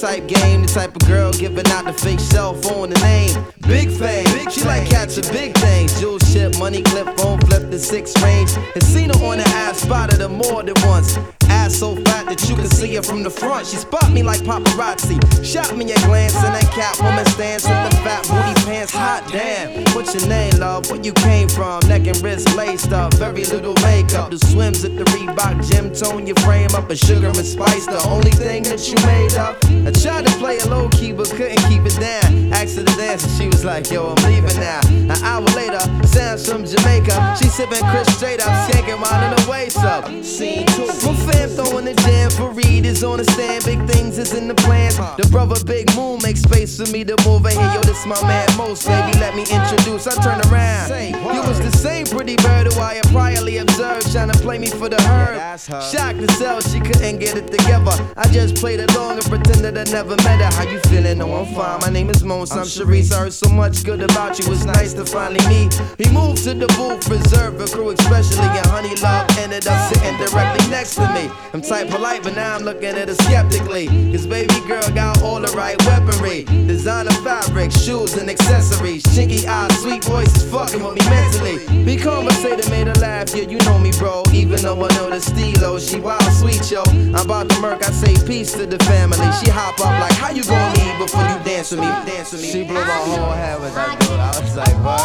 type 0.03 0.26
game, 0.26 0.62
the 0.62 0.66
type 0.66 0.96
of 0.96 1.07
girl 1.07 1.32
giving 1.43 1.66
out 1.72 1.84
the 1.84 1.93
fake 1.93 2.20
cell 2.20 2.55
phone 2.55 2.90
the 2.90 2.99
name. 3.01 3.34
Big 3.66 3.90
fame, 3.90 4.49
she 4.49 4.62
like 4.62 4.88
cats 4.88 5.03
catching 5.16 5.32
big 5.32 5.57
things. 5.59 5.99
Jewel 6.01 6.18
ship, 6.20 6.57
money 6.59 6.82
clip, 6.82 7.07
phone 7.18 7.40
flip 7.40 7.70
the 7.70 7.78
six 7.78 8.14
range. 8.22 8.51
And 8.74 8.82
seen 8.82 9.11
her 9.11 9.24
on 9.24 9.38
the 9.38 9.49
ass, 9.49 9.80
spotted 9.80 10.20
her 10.20 10.28
more 10.28 10.62
than 10.62 10.74
once. 10.86 11.18
Ass 11.49 11.74
so 11.74 11.97
fat 11.97 12.26
that 12.26 12.49
you 12.49 12.55
can 12.55 12.66
see 12.66 12.95
her 12.95 13.03
from 13.03 13.22
the 13.22 13.30
front. 13.30 13.66
She 13.66 13.76
spot 13.76 14.11
me 14.11 14.22
like 14.22 14.40
paparazzi. 14.43 15.18
Shot 15.45 15.76
me 15.76 15.84
a 15.93 15.97
glance 16.07 16.36
and 16.36 16.55
that 16.55 16.70
cat 16.72 16.97
woman 17.03 17.26
stance 17.26 17.68
with 17.68 17.90
the 17.90 17.97
fat 17.99 18.22
booty 18.28 18.55
pants. 18.64 18.93
Hot 18.93 19.28
damn. 19.30 19.84
What's 19.95 20.14
your 20.14 20.28
name, 20.28 20.59
love? 20.59 20.90
Where 20.90 21.01
you 21.01 21.12
came 21.12 21.49
from? 21.49 21.80
Neck 21.88 22.07
and 22.07 22.18
wrist 22.22 22.55
laced 22.57 22.93
up. 22.93 23.14
Very 23.14 23.45
little 23.45 23.74
makeup. 23.82 24.30
The 24.30 24.38
swims 24.38 24.84
at 24.84 24.97
the 24.97 25.05
Reebok 25.05 25.68
gym 25.68 25.93
tone 25.93 26.26
your 26.26 26.36
frame 26.36 26.70
up. 26.74 26.88
A 26.90 26.97
sugar 26.97 27.26
and 27.28 27.36
spice, 27.36 27.86
the 27.86 28.03
only 28.09 28.30
thing 28.30 28.62
that 28.64 28.88
you 28.88 28.97
made 29.07 29.34
up. 29.34 29.57
I 29.86 29.90
tried 29.90 30.26
to 30.26 30.32
play 30.38 30.59
a 30.59 30.66
low 30.68 30.88
key, 30.88 31.12
but 31.12 31.32
couldn't 31.33 31.62
keep 31.68 31.83
it 31.85 31.99
down. 31.99 32.53
Asked 32.53 32.76
her 32.76 32.85
to 32.85 32.97
dance 32.97 33.24
and 33.24 33.33
she 33.33 33.47
was 33.49 33.64
like, 33.64 33.91
yo, 33.91 34.14
I'm 34.14 34.24
leaving 34.24 34.59
now. 34.61 34.80
An 34.87 35.11
hour 35.22 35.45
later, 35.57 35.80
Sam's 36.07 36.49
from 36.49 36.64
Jamaica. 36.64 37.37
She 37.41 37.49
sipping 37.49 37.85
Chris 37.91 38.09
straight 38.16 38.41
up, 38.41 38.53
skanking 38.68 39.01
while 39.01 39.22
in 39.24 39.30
the 39.35 39.51
waist 39.51 39.78
up. 39.78 40.05
Scene 40.22 40.66
two. 40.66 40.87
My 40.87 41.14
fam 41.26 41.49
throwing 41.49 41.85
the 41.87 41.95
jam 41.95 42.30
for 42.30 42.51
Reed 42.51 42.85
is 42.87 43.03
on 43.03 43.18
the 43.18 43.24
stand. 43.24 43.64
Big 43.64 43.80
things 43.89 44.18
is 44.18 44.35
in 44.35 44.49
the 44.49 44.55
plans. 44.55 44.97
The 44.97 45.28
brother 45.30 45.57
Big 45.64 45.95
Moon 45.97 46.20
makes 46.22 46.43
space 46.43 46.76
for 46.76 46.91
me 46.93 47.05
to 47.05 47.16
move 47.26 47.47
in 47.47 47.53
here. 47.53 47.72
Yo, 47.74 47.80
this 47.80 48.05
my 48.07 48.20
man 48.22 48.49
Mos, 48.57 48.87
baby. 48.87 49.18
Let 49.18 49.35
me 49.35 49.43
introduce. 49.43 50.07
I 50.07 50.14
turn 50.22 50.41
around. 50.53 50.91
You 51.35 51.43
was 51.43 51.59
the 51.61 51.72
same 51.76 52.07
pretty 52.07 52.37
bird 52.37 52.72
who 52.72 52.80
I 52.80 52.95
had 52.95 53.05
priorly 53.07 53.61
observed, 53.61 54.12
trying 54.12 54.30
to 54.30 54.39
play 54.39 54.59
me 54.59 54.68
for 54.68 54.89
the 54.89 55.01
herb. 55.03 55.59
Shocked 55.59 56.20
to 56.20 56.30
sell, 56.33 56.61
she 56.61 56.80
couldn't 56.80 57.18
get 57.18 57.37
it 57.37 57.49
together. 57.51 57.93
I 58.16 58.28
just 58.28 58.57
played 58.57 58.80
along 58.80 59.18
and 59.18 59.24
pretended 59.24 59.78
I 59.78 59.85
never 59.91 60.16
met 60.16 60.41
her. 60.41 60.51
How 60.57 60.70
you 60.70 60.78
feeling? 60.91 61.22
I'm 61.31 61.47
fine. 61.55 61.81
My 61.81 61.89
name 61.89 62.11
is 62.11 62.25
Mos. 62.25 62.51
I'm 62.53 62.64
Sharice. 62.64 63.12
I 63.12 63.20
heard 63.20 63.33
so 63.33 63.49
much 63.49 63.85
good 63.85 64.03
about 64.03 64.39
you. 64.39 64.51
It's 64.53 64.64
nice 64.64 64.93
to 64.95 65.05
finally 65.05 65.47
meet. 65.47 65.75
He 65.99 66.09
moved 66.11 66.43
to 66.45 66.55
the 66.55 66.66
booth, 66.79 67.07
preserve 67.07 67.61
a 67.61 67.66
crew, 67.66 67.91
especially 67.91 68.43
and 68.43 68.66
Honey 68.66 68.95
Love 68.97 69.29
ended 69.39 69.66
up 69.66 69.93
sitting 69.93 70.16
directly 70.18 70.68
next 70.70 70.97
to 70.97 71.07
me. 71.12 71.31
I'm 71.53 71.62
tight 71.62 71.91
polite, 71.91 72.23
but 72.23 72.35
now 72.35 72.57
I'm 72.57 72.62
looking 72.62 72.97
at 72.97 73.09
her 73.09 73.14
skeptically. 73.14 73.87
Cause 74.11 74.27
baby 74.27 74.55
girl 74.66 74.89
got 74.91 75.23
all 75.23 75.41
the 75.41 75.53
right 75.57 75.79
weaponry. 75.87 76.45
Designer 76.66 77.12
fabric, 77.23 77.70
shoes 77.70 78.14
and 78.16 78.29
accessories. 78.29 79.05
Chinky 79.05 79.47
eyes, 79.47 79.79
sweet 79.81 80.05
voice 80.05 80.35
is 80.37 80.51
fucking 80.51 80.83
with 80.83 80.95
me 80.95 81.05
mentally. 81.09 81.85
Be 81.85 81.97
conversating, 81.97 82.68
made 82.70 82.89
her 82.89 82.95
laugh, 82.95 83.35
yeah, 83.35 83.45
you 83.45 83.59
know 83.59 83.79
me, 83.79 83.93
bro. 83.99 84.23
Even 84.33 84.61
though 84.62 84.83
I 84.83 84.89
know 84.97 85.11
the 85.11 85.20
stilo, 85.20 85.79
she 85.79 86.01
wild 86.01 86.23
sweet, 86.33 86.70
yo. 86.70 86.83
I'm 86.87 87.27
about 87.27 87.49
to 87.51 87.61
murk, 87.61 87.87
I 87.87 87.93
say 87.93 88.14
peace 88.27 88.53
to 88.55 88.66
the 88.66 88.79
family. 88.85 89.29
She 89.39 89.51
hop 89.51 89.79
up 89.81 90.01
like, 90.01 90.14
how 90.14 90.31
you 90.31 90.45
gonna 90.45 90.75
leave 90.81 91.01
before 91.07 91.22
you 91.22 91.38
dance 91.44 91.70
with 91.70 91.80
me? 91.80 91.86
Dance 91.86 92.32
with 92.32 92.42
me. 92.42 92.48
She 92.48 92.64
blew 92.64 92.74
my 92.74 93.03
whole 93.11 93.32
head 93.32 93.61
with 93.61 93.74
that 93.74 93.98
dude. 94.00 94.18
I 94.18 94.30
was 94.38 94.57
like, 94.57 94.76
what? 94.86 95.03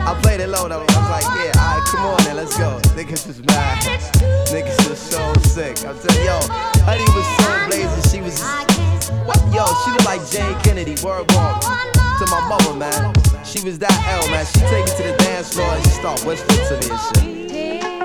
I 0.00 0.18
played 0.22 0.40
it 0.40 0.48
low 0.48 0.68
though. 0.68 0.82
I 0.82 0.86
was 0.86 1.10
like, 1.10 1.28
yeah, 1.38 1.52
alright, 1.60 1.84
come 1.86 2.06
on 2.06 2.18
then, 2.24 2.36
let's 2.36 2.56
go. 2.56 2.80
Niggas 2.96 3.26
was 3.26 3.42
mad. 3.44 3.78
Niggas 4.50 4.88
was 4.88 4.98
so 4.98 5.32
sick. 5.46 5.78
I'm 5.86 5.98
telling 5.98 6.24
yo, 6.24 6.38
Honey 6.82 7.06
was 7.14 7.26
so 7.38 7.50
blazing. 7.68 8.04
She 8.10 8.20
was, 8.22 8.42
what? 9.26 9.38
Yo, 9.54 9.66
she 9.84 9.90
looked 9.90 10.06
like 10.06 10.22
Jayne 10.30 10.58
Kennedy. 10.62 10.96
Word 11.04 11.30
walk 11.32 11.62
to 11.62 12.26
my 12.26 12.40
mother, 12.48 12.74
man. 12.74 13.14
She 13.44 13.62
was 13.64 13.78
that 13.78 13.94
L, 14.08 14.28
man. 14.30 14.46
She 14.46 14.60
take 14.70 14.86
it 14.86 14.96
to 14.96 15.02
the 15.02 15.16
dance 15.24 15.54
floor 15.54 15.68
and 15.74 15.84
she 15.84 15.90
start 15.90 16.24
whispering 16.24 16.66
to 16.68 16.88
me 16.88 16.90
and 16.90 17.16
shit. 17.16 17.39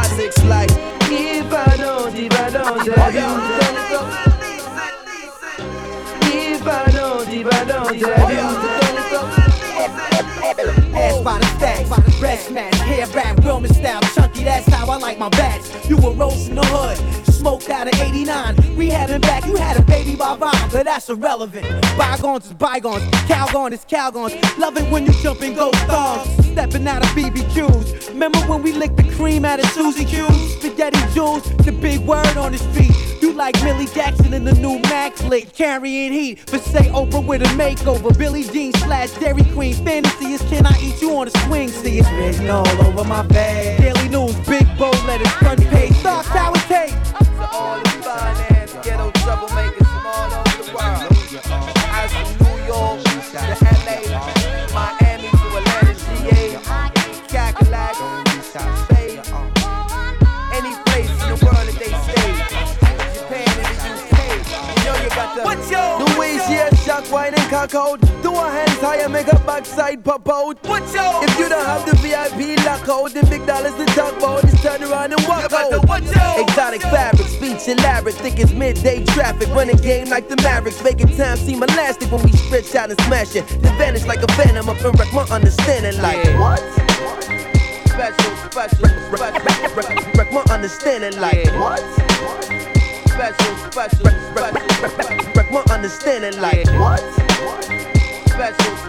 Isaacs 0.00 0.42
like, 0.44 0.70
if 1.10 1.52
I 1.52 1.76
don't, 1.76 2.14
if 2.16 2.32
I 2.32 2.50
don't, 2.50 2.84
then 2.84 3.74
it's 3.80 3.92
up. 3.98 4.08
If 6.22 6.66
I 6.66 6.90
don't, 6.90 7.28
if 7.28 7.46
I 7.46 7.64
don't, 7.64 8.00
then 8.00 8.96
it's 8.96 9.12
up. 9.12 9.28
Ass 10.94 11.22
by 11.22 11.38
the 11.38 11.46
stacks, 11.56 12.18
breast 12.18 12.50
match, 12.50 12.74
hair 12.76 13.06
wrap, 13.14 13.36
Wilman 13.38 13.74
style, 13.74 14.00
that's 14.44 14.66
how 14.68 14.90
I 14.90 14.96
like 14.96 15.18
my 15.18 15.28
bats. 15.28 15.88
You 15.88 15.96
were 15.96 16.12
roasting 16.12 16.54
the 16.54 16.64
hood, 16.66 17.24
smoked 17.26 17.68
out 17.70 17.86
of 17.86 18.00
89. 18.00 18.76
We 18.76 18.88
had 18.88 19.10
him 19.10 19.20
back, 19.20 19.46
you 19.46 19.56
had 19.56 19.76
a 19.76 19.82
baby 19.82 20.16
by 20.16 20.36
Vine, 20.36 20.70
but 20.72 20.84
that's 20.84 21.08
irrelevant. 21.08 21.66
Bygones 21.96 22.46
is 22.46 22.52
bygones, 22.54 23.02
Calgon 23.28 23.72
is 23.72 23.84
Calgons. 23.84 24.34
Love 24.58 24.76
it 24.76 24.90
when 24.90 25.06
you 25.06 25.12
jump 25.22 25.42
in 25.42 25.54
ghost 25.54 25.86
dogs, 25.86 26.28
stepping 26.46 26.86
out 26.86 27.02
of 27.02 27.08
BBQs. 27.10 28.08
Remember 28.08 28.38
when 28.40 28.62
we 28.62 28.72
licked 28.72 28.96
the 28.96 29.10
cream 29.16 29.44
out 29.44 29.60
of 29.60 29.66
Susie 29.70 30.04
Q's? 30.04 30.56
Spaghetti 30.58 31.00
jewels, 31.14 31.42
the 31.64 31.72
big 31.72 32.00
word 32.00 32.36
on 32.36 32.52
the 32.52 32.58
street. 32.58 32.92
You 33.22 33.32
like 33.32 33.62
Millie 33.62 33.86
Jackson 33.86 34.32
in 34.32 34.44
the 34.44 34.54
new 34.54 34.78
Max 34.80 35.22
lick, 35.24 35.52
carrying 35.52 36.12
heat. 36.12 36.40
But 36.50 36.62
say 36.62 36.88
Oprah 36.88 37.24
with 37.24 37.42
a 37.42 37.50
makeover, 37.56 38.16
Billie 38.16 38.44
Jean 38.44 38.72
slash 38.74 39.12
Dairy 39.12 39.44
Queen. 39.52 39.74
Fantasy 39.84 40.32
is 40.32 40.42
can 40.42 40.66
I 40.66 40.76
eat 40.80 41.00
you 41.00 41.16
on 41.16 41.28
a 41.28 41.30
swing? 41.46 41.68
See 41.68 41.98
it's 41.98 42.10
written 42.10 42.50
all 42.50 42.66
over 42.82 43.04
my 43.04 43.26
face. 43.28 43.78
Daily 43.80 44.08
news, 44.08 44.29
big 44.46 44.66
bold 44.78 45.02
letters, 45.04 45.28
front 45.34 45.60
page. 45.68 45.92
Thoughts 45.96 46.28
how 46.28 46.52
it 46.52 46.60
take. 46.68 46.90
To 46.90 47.48
all 47.52 47.78
the 47.80 47.88
finance, 48.02 48.72
ghetto 48.82 49.10
troublemakers 49.22 49.86
from 49.86 50.06
all 50.06 50.30
over 50.40 50.62
the 50.62 50.66
world. 50.74 51.12
As 51.92 52.10
from 52.12 52.30
New 52.46 52.58
York 52.66 53.02
to 53.02 53.66
LA, 53.86 53.98
Miami 54.74 55.28
to 55.30 55.48
Atlanta, 55.58 55.94
GA, 56.06 56.40
Spain, 58.84 59.16
any 60.52 60.74
place 60.86 61.10
in 61.10 61.28
the 61.28 61.38
world 61.44 61.66
that 61.68 61.76
they 61.78 61.92
stay. 62.06 62.30
Japan 63.14 63.48
and 63.48 63.66
the 63.66 63.90
UK, 63.92 64.14
you 64.76 64.84
know 64.84 64.96
you 65.02 65.08
got 65.10 65.28
the. 65.36 65.42
What's 65.44 65.70
your- 65.70 65.98
The 65.98 66.18
waist, 66.18 66.84
shock, 66.84 67.04
wine 67.12 67.34
and 67.34 67.50
cock 67.50 67.74
out. 67.74 68.00
Do 68.00 68.06
a 68.06 68.19
hands 68.60 68.80
higher, 68.80 69.08
make 69.08 69.26
a 69.32 69.38
backside 69.46 70.04
pop 70.04 70.28
out. 70.28 70.58
What's 70.66 70.94
your- 70.94 71.24
If 71.24 71.38
you 71.38 71.48
don't 71.48 71.64
have 71.66 71.84
the 71.86 71.96
VIP 71.96 72.56
lock 72.64 72.88
out, 72.88 73.12
the 73.14 73.24
big 73.26 73.46
dollars 73.46 73.74
to 73.74 73.86
talk 73.94 74.16
about, 74.18 74.42
just 74.42 74.62
turn 74.62 74.82
around 74.82 75.12
and 75.12 75.22
walk 75.26 75.52
out. 75.52 75.72
Exotic 76.38 76.82
fabrics, 76.82 77.32
speech 77.32 77.68
elaborate, 77.68 78.14
think 78.16 78.38
it's 78.38 78.52
midday 78.52 79.04
traffic. 79.06 79.48
Running 79.54 79.76
game 79.76 80.08
like 80.08 80.28
the 80.28 80.36
Mavericks, 80.36 80.82
making 80.82 81.16
time 81.16 81.36
seem 81.36 81.62
elastic 81.62 82.10
when 82.12 82.22
we 82.22 82.32
stretch 82.32 82.74
out 82.74 82.90
and 82.90 83.00
smash 83.02 83.34
it. 83.36 83.46
Then 83.62 83.76
vanish 83.78 84.04
like 84.06 84.22
a 84.22 84.32
phantom 84.34 84.68
up 84.68 84.80
and 84.84 84.98
wreck 84.98 85.12
my 85.12 85.22
understanding 85.30 86.00
like 86.00 86.24
what? 86.38 86.60
Special, 87.86 88.36
special, 88.50 88.88
special, 89.14 90.14
wreck- 90.16 90.32
my 90.32 90.42
understanding 90.54 91.20
like 91.20 91.46
what? 91.60 91.80
Special, 93.08 93.56
special, 93.70 94.06
special, 94.30 95.32
wreck 95.34 95.50
my 95.52 95.62
understanding 95.74 96.40
like 96.40 96.66
what? 96.78 97.02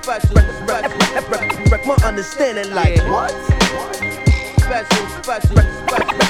Wreck 0.08 1.86
my 1.86 1.96
understanding 2.04 2.74
like 2.74 2.98
what? 3.08 4.31
Special, 4.62 5.08
special, 5.24 5.58
special, 5.58 6.22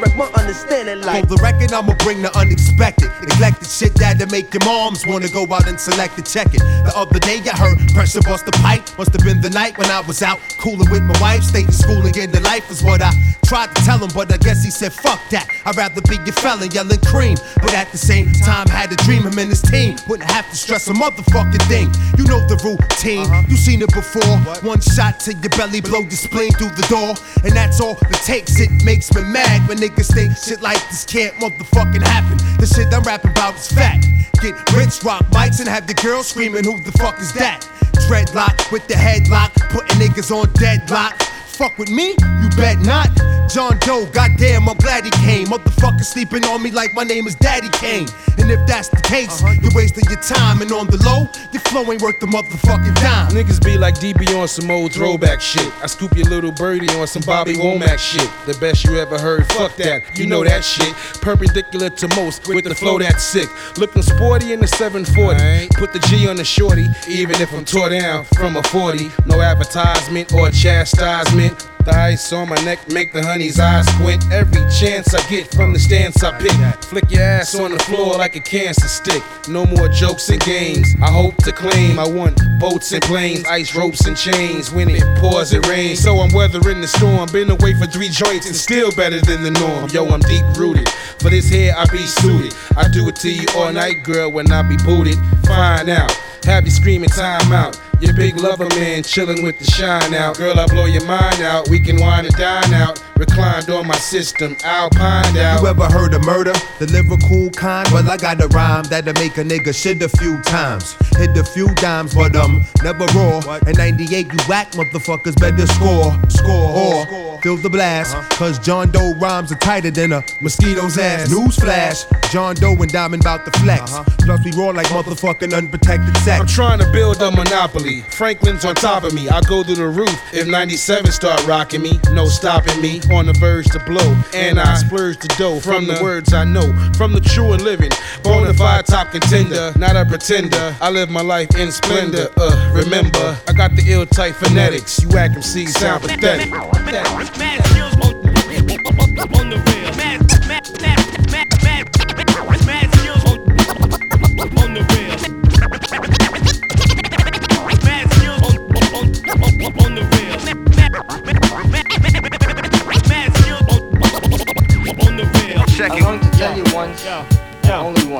wreck 0.00 0.16
my 0.16 0.26
understanding 0.36 1.00
like 1.02 1.28
For 1.28 1.36
the 1.36 1.40
record, 1.42 1.72
I'ma 1.72 1.94
bring 2.00 2.22
the 2.22 2.30
unexpected. 2.36 3.10
Neglected 3.20 3.68
shit 3.68 3.94
that'll 3.94 4.28
make 4.28 4.52
your 4.52 4.64
moms 4.64 5.06
wanna 5.06 5.28
go 5.28 5.42
out 5.52 5.68
and 5.68 5.78
select 5.78 6.16
and 6.16 6.26
check 6.26 6.54
it. 6.54 6.60
The 6.60 6.92
other 6.94 7.18
day 7.18 7.40
I 7.44 7.56
heard 7.56 7.78
pressure 7.94 8.22
bust 8.22 8.46
the 8.46 8.52
pipe. 8.52 8.82
Must 8.98 9.12
have 9.12 9.24
been 9.24 9.40
the 9.40 9.50
night 9.50 9.78
when 9.78 9.90
I 9.90 10.00
was 10.00 10.22
out 10.22 10.38
cooling 10.58 10.90
with 10.90 11.02
my 11.02 11.18
wife. 11.20 11.42
School 11.44 12.04
and 12.04 12.12
getting 12.12 12.30
the 12.30 12.40
life 12.40 12.70
is 12.70 12.82
what 12.82 13.02
I 13.02 13.12
tried 13.44 13.74
to 13.74 13.82
tell 13.82 13.98
him, 13.98 14.10
but 14.14 14.32
I 14.32 14.36
guess 14.36 14.62
he 14.62 14.70
said, 14.70 14.92
fuck 14.92 15.18
that. 15.30 15.48
I'd 15.66 15.76
rather 15.76 16.00
be 16.02 16.16
your 16.24 16.32
felon 16.38 16.70
yelling 16.70 17.00
cream. 17.00 17.36
But 17.56 17.74
at 17.74 17.90
the 17.90 17.98
same 17.98 18.30
time, 18.46 18.68
had 18.68 18.90
to 18.90 18.96
dream 19.04 19.26
him 19.26 19.38
and 19.38 19.50
his 19.50 19.62
team. 19.62 19.96
Wouldn't 20.08 20.30
have 20.30 20.48
to 20.50 20.56
stress 20.56 20.88
a 20.88 20.92
motherfucking 20.92 21.62
thing. 21.66 21.90
You 22.16 22.24
know 22.30 22.38
the 22.46 22.56
routine, 22.62 23.26
uh-huh. 23.26 23.42
you 23.48 23.56
seen 23.56 23.82
it 23.82 23.92
before. 23.92 24.38
One 24.62 24.80
shot 24.80 25.20
to 25.26 25.34
your 25.34 25.50
belly, 25.58 25.80
blow 25.80 26.00
your 26.00 26.10
spleen 26.10 26.52
through 26.52 26.70
the 26.78 26.86
door. 26.86 27.14
And 27.42 27.56
that's 27.56 27.79
all 27.80 27.96
it 28.02 28.22
takes. 28.24 28.60
It 28.60 28.70
makes 28.84 29.12
me 29.14 29.22
mad 29.22 29.66
when 29.68 29.78
niggas 29.78 30.12
think 30.12 30.36
shit 30.36 30.60
like 30.60 30.80
this 30.88 31.04
can't 31.04 31.34
motherfucking 31.36 32.02
happen. 32.02 32.38
The 32.58 32.66
shit 32.66 32.92
I'm 32.92 33.02
rapping 33.02 33.32
about 33.32 33.54
is 33.56 33.72
fact. 33.72 34.06
Get 34.40 34.54
rich, 34.72 35.02
rock 35.02 35.24
mics, 35.32 35.60
and 35.60 35.68
have 35.68 35.86
the 35.86 35.94
girl 35.94 36.22
screaming, 36.22 36.64
Who 36.64 36.80
the 36.80 36.92
fuck 36.92 37.18
is 37.20 37.32
that? 37.34 37.66
Dreadlock 38.08 38.70
with 38.72 38.86
the 38.86 38.94
headlock, 38.94 39.52
putting 39.70 39.98
niggas 39.98 40.30
on 40.30 40.52
deadlock. 40.54 41.20
Fuck 41.60 41.76
with 41.76 41.90
me? 41.90 42.14
You 42.40 42.48
bet 42.56 42.78
not. 42.78 43.10
John 43.52 43.76
Doe, 43.80 44.06
goddamn, 44.12 44.68
I'm 44.68 44.76
glad 44.76 45.04
he 45.04 45.10
came. 45.10 45.48
Motherfucker 45.48 46.04
sleeping 46.04 46.44
on 46.44 46.62
me 46.62 46.70
like 46.70 46.94
my 46.94 47.02
name 47.02 47.26
is 47.26 47.34
Daddy 47.34 47.68
Kane. 47.70 48.06
And 48.38 48.50
if 48.50 48.64
that's 48.66 48.88
the 48.88 49.02
case, 49.02 49.42
uh-huh. 49.42 49.56
you're 49.60 49.74
wasting 49.74 50.04
your 50.08 50.20
time. 50.20 50.62
And 50.62 50.70
on 50.72 50.86
the 50.86 50.96
low, 51.04 51.28
your 51.52 51.60
flow 51.62 51.92
ain't 51.92 52.00
worth 52.00 52.20
the 52.20 52.26
motherfucking 52.26 52.94
dime. 52.94 53.32
Niggas 53.32 53.62
be 53.62 53.76
like 53.76 53.96
DB 53.96 54.40
on 54.40 54.46
some 54.46 54.70
old 54.70 54.92
throwback 54.92 55.40
shit. 55.40 55.70
I 55.82 55.86
scoop 55.86 56.16
your 56.16 56.26
little 56.26 56.52
birdie 56.52 56.88
on 56.94 57.08
some 57.08 57.22
Bobby 57.26 57.54
Womack 57.54 57.98
shit. 57.98 58.30
The 58.46 58.56
best 58.60 58.84
you 58.84 58.96
ever 58.98 59.18
heard, 59.18 59.46
fuck 59.52 59.74
that. 59.76 60.16
You 60.16 60.26
know 60.26 60.44
that 60.44 60.64
shit. 60.64 60.94
Perpendicular 61.20 61.90
to 61.90 62.08
most 62.16 62.46
with 62.48 62.64
the 62.64 62.74
flow 62.74 63.00
that's 63.00 63.24
sick. 63.24 63.50
Looking 63.76 64.02
sporty 64.02 64.52
in 64.52 64.60
the 64.60 64.68
740. 64.68 65.68
Put 65.74 65.92
the 65.92 65.98
G 66.08 66.28
on 66.28 66.36
the 66.36 66.44
shorty, 66.44 66.86
even 67.08 67.40
if 67.42 67.52
I'm 67.52 67.64
tore 67.64 67.90
down 67.90 68.24
from 68.36 68.56
a 68.56 68.62
40. 68.62 69.10
No 69.26 69.40
advertisement 69.40 70.32
or 70.32 70.50
chastisement. 70.50 71.49
The 71.84 71.94
ice 71.96 72.32
on 72.32 72.48
my 72.48 72.56
neck 72.56 72.90
make 72.90 73.12
the 73.12 73.22
honey's 73.22 73.58
eyes 73.58 73.86
squint. 73.94 74.22
Every 74.30 74.60
chance 74.70 75.14
I 75.14 75.26
get 75.30 75.50
from 75.54 75.72
the 75.72 75.78
stance 75.78 76.22
I 76.22 76.38
pick. 76.38 76.52
Flick 76.84 77.10
your 77.10 77.22
ass 77.22 77.54
on 77.54 77.72
the 77.72 77.78
floor 77.78 78.16
like 78.16 78.36
a 78.36 78.40
cancer 78.40 78.88
stick. 78.88 79.22
No 79.48 79.64
more 79.64 79.88
jokes 79.88 80.28
and 80.28 80.40
games. 80.44 80.94
I 81.02 81.10
hope 81.10 81.36
to 81.44 81.52
claim 81.52 81.98
I 81.98 82.06
want 82.06 82.38
boats 82.58 82.92
and 82.92 83.02
planes, 83.02 83.44
ice 83.46 83.74
ropes 83.74 84.06
and 84.06 84.16
chains. 84.16 84.70
When 84.70 84.90
it 84.90 85.02
pours, 85.18 85.52
it 85.54 85.66
rains. 85.66 86.00
So 86.00 86.20
I'm 86.20 86.32
weathering 86.32 86.80
the 86.80 86.88
storm. 86.88 87.28
Been 87.32 87.50
away 87.50 87.74
for 87.74 87.86
three 87.86 88.10
joints 88.10 88.46
and 88.46 88.54
still 88.54 88.92
better 88.92 89.20
than 89.20 89.42
the 89.42 89.50
norm. 89.50 89.88
Yo, 89.90 90.06
I'm 90.06 90.20
deep 90.20 90.44
rooted. 90.58 90.88
For 91.20 91.30
this 91.30 91.48
here, 91.48 91.74
I 91.76 91.86
be 91.86 92.06
suited. 92.06 92.54
I 92.76 92.88
do 92.88 93.08
it 93.08 93.16
to 93.16 93.30
you 93.30 93.46
all 93.56 93.72
night, 93.72 94.02
girl, 94.04 94.30
when 94.30 94.52
I 94.52 94.62
be 94.62 94.76
booted. 94.76 95.16
Find 95.46 95.88
out. 95.88 96.12
Have 96.44 96.64
you 96.64 96.70
screaming 96.70 97.10
time 97.10 97.52
out. 97.52 97.78
Your 98.00 98.14
big 98.14 98.38
lover 98.38 98.66
man 98.70 99.02
chillin' 99.02 99.42
with 99.44 99.58
the 99.58 99.64
shine 99.64 100.14
out. 100.14 100.38
Girl, 100.38 100.58
I 100.58 100.66
blow 100.66 100.86
your 100.86 101.04
mind 101.04 101.42
out. 101.42 101.68
We 101.68 101.78
can 101.78 102.00
wine 102.00 102.24
and 102.24 102.34
dine 102.34 102.72
out. 102.72 103.02
Reclined 103.18 103.68
on 103.68 103.86
my 103.86 103.96
system, 103.96 104.56
alpined 104.64 105.36
out. 105.36 105.60
You 105.60 105.68
ever 105.68 105.84
heard 105.84 106.14
of 106.14 106.24
murder? 106.24 106.54
The 106.78 106.86
lyrical 106.86 107.50
kind? 107.50 107.86
Well, 107.92 108.10
I 108.10 108.16
got 108.16 108.40
a 108.40 108.48
rhyme 108.48 108.84
that'll 108.84 109.12
make 109.14 109.36
a 109.36 109.44
nigga 109.44 109.74
shit 109.74 110.00
a 110.00 110.08
few 110.08 110.40
times. 110.40 110.96
Hit 111.18 111.36
a 111.36 111.44
few 111.44 111.74
dimes, 111.74 112.14
but 112.14 112.34
um, 112.36 112.64
never 112.82 113.04
raw. 113.14 113.58
In 113.66 113.76
98, 113.76 114.32
you 114.32 114.38
whack 114.48 114.72
motherfuckers 114.72 115.38
better 115.38 115.66
score. 115.66 116.18
Score. 116.30 116.70
Or 116.72 117.40
Feel 117.42 117.56
the 117.56 117.70
blast, 117.70 118.14
cause 118.32 118.58
John 118.58 118.90
Doe 118.90 119.14
rhymes 119.14 119.50
are 119.50 119.56
tighter 119.56 119.90
than 119.90 120.12
a 120.12 120.22
mosquito's 120.42 120.98
ass. 120.98 121.32
Newsflash, 121.32 122.30
John 122.30 122.54
Doe 122.54 122.74
and 122.74 122.92
Diamond 122.92 123.22
about 123.22 123.46
the 123.46 123.50
flex. 123.60 123.92
Plus, 124.18 124.44
we 124.44 124.52
roll 124.52 124.74
like 124.74 124.86
motherfucking 124.88 125.56
unprotected 125.56 126.14
sex. 126.18 126.40
I'm 126.40 126.46
trying 126.46 126.80
to 126.80 126.92
build 126.92 127.22
a 127.22 127.30
monopoly. 127.30 127.89
Franklin's 127.98 128.64
on 128.64 128.74
top 128.74 129.04
of 129.04 129.12
me. 129.14 129.28
I 129.28 129.40
go 129.42 129.62
through 129.62 129.76
the 129.76 129.88
roof 129.88 130.14
if 130.32 130.46
97 130.46 131.10
start 131.12 131.44
rocking 131.46 131.82
me. 131.82 132.00
No 132.12 132.26
stopping 132.26 132.80
me. 132.80 133.00
On 133.12 133.26
the 133.26 133.32
verge 133.34 133.66
to 133.70 133.80
blow. 133.80 134.16
And 134.34 134.60
I 134.60 134.76
splurge 134.76 135.18
the 135.18 135.28
dough 135.38 135.60
from 135.60 135.86
the 135.86 135.98
words 136.02 136.32
I 136.32 136.44
know. 136.44 136.72
From 136.96 137.12
the 137.12 137.20
true 137.20 137.52
and 137.52 137.62
living. 137.62 137.90
Bonafide 138.22 138.84
top 138.84 139.10
contender. 139.10 139.72
Not 139.76 139.96
a 139.96 140.04
pretender. 140.04 140.76
I 140.80 140.90
live 140.90 141.10
my 141.10 141.22
life 141.22 141.54
in 141.56 141.72
splendor. 141.72 142.28
Uh, 142.36 142.72
remember, 142.74 143.38
I 143.48 143.52
got 143.52 143.74
the 143.76 143.82
ill 143.86 144.06
type 144.06 144.34
phonetics. 144.34 145.02
You 145.02 145.08
whack 145.08 145.32
MCs 145.32 145.70
sound 145.70 146.02
pathetic. 146.02 146.50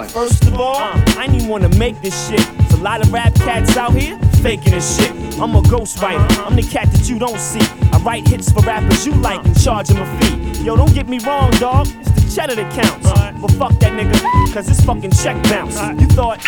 First 0.09 0.45
of 0.45 0.59
all, 0.59 0.77
I 0.77 1.25
ain't 1.25 1.35
even 1.35 1.49
wanna 1.49 1.69
make 1.77 2.01
this 2.01 2.29
shit. 2.29 2.41
There's 2.59 2.73
a 2.75 2.83
lot 2.83 3.05
of 3.05 3.13
rap 3.13 3.35
cats 3.35 3.77
out 3.77 3.93
here 3.93 4.19
faking 4.43 4.73
this 4.73 4.97
shit. 4.97 5.11
I'm 5.39 5.55
a 5.55 5.63
ghostwriter, 5.63 6.47
I'm 6.47 6.57
the 6.57 6.63
cat 6.63 6.91
that 6.93 7.09
you 7.09 7.19
don't 7.19 7.39
see. 7.39 7.61
I 7.93 7.99
write 7.99 8.27
hits 8.27 8.51
for 8.51 8.61
rappers 8.61 9.07
you 9.07 9.13
like 9.15 9.45
and 9.45 9.61
charge 9.61 9.89
them 9.89 9.99
a 10.01 10.21
fee. 10.21 10.65
Yo, 10.65 10.77
don't 10.77 10.95
get 10.95 11.09
me 11.09 11.19
wrong, 11.21 11.51
dog. 11.53 11.87
It's 11.89 12.11
the 12.11 12.33
cheddar 12.35 12.55
that 12.55 12.73
counts. 12.73 13.20
But 13.41 13.53
fuck 13.53 13.73
that 13.81 13.93
nigga, 13.93 14.53
cause 14.53 14.69
it's 14.69 14.85
fucking 14.85 15.13
check 15.13 15.43
bounce. 15.45 15.81
You 16.01 16.07
thought 16.09 16.45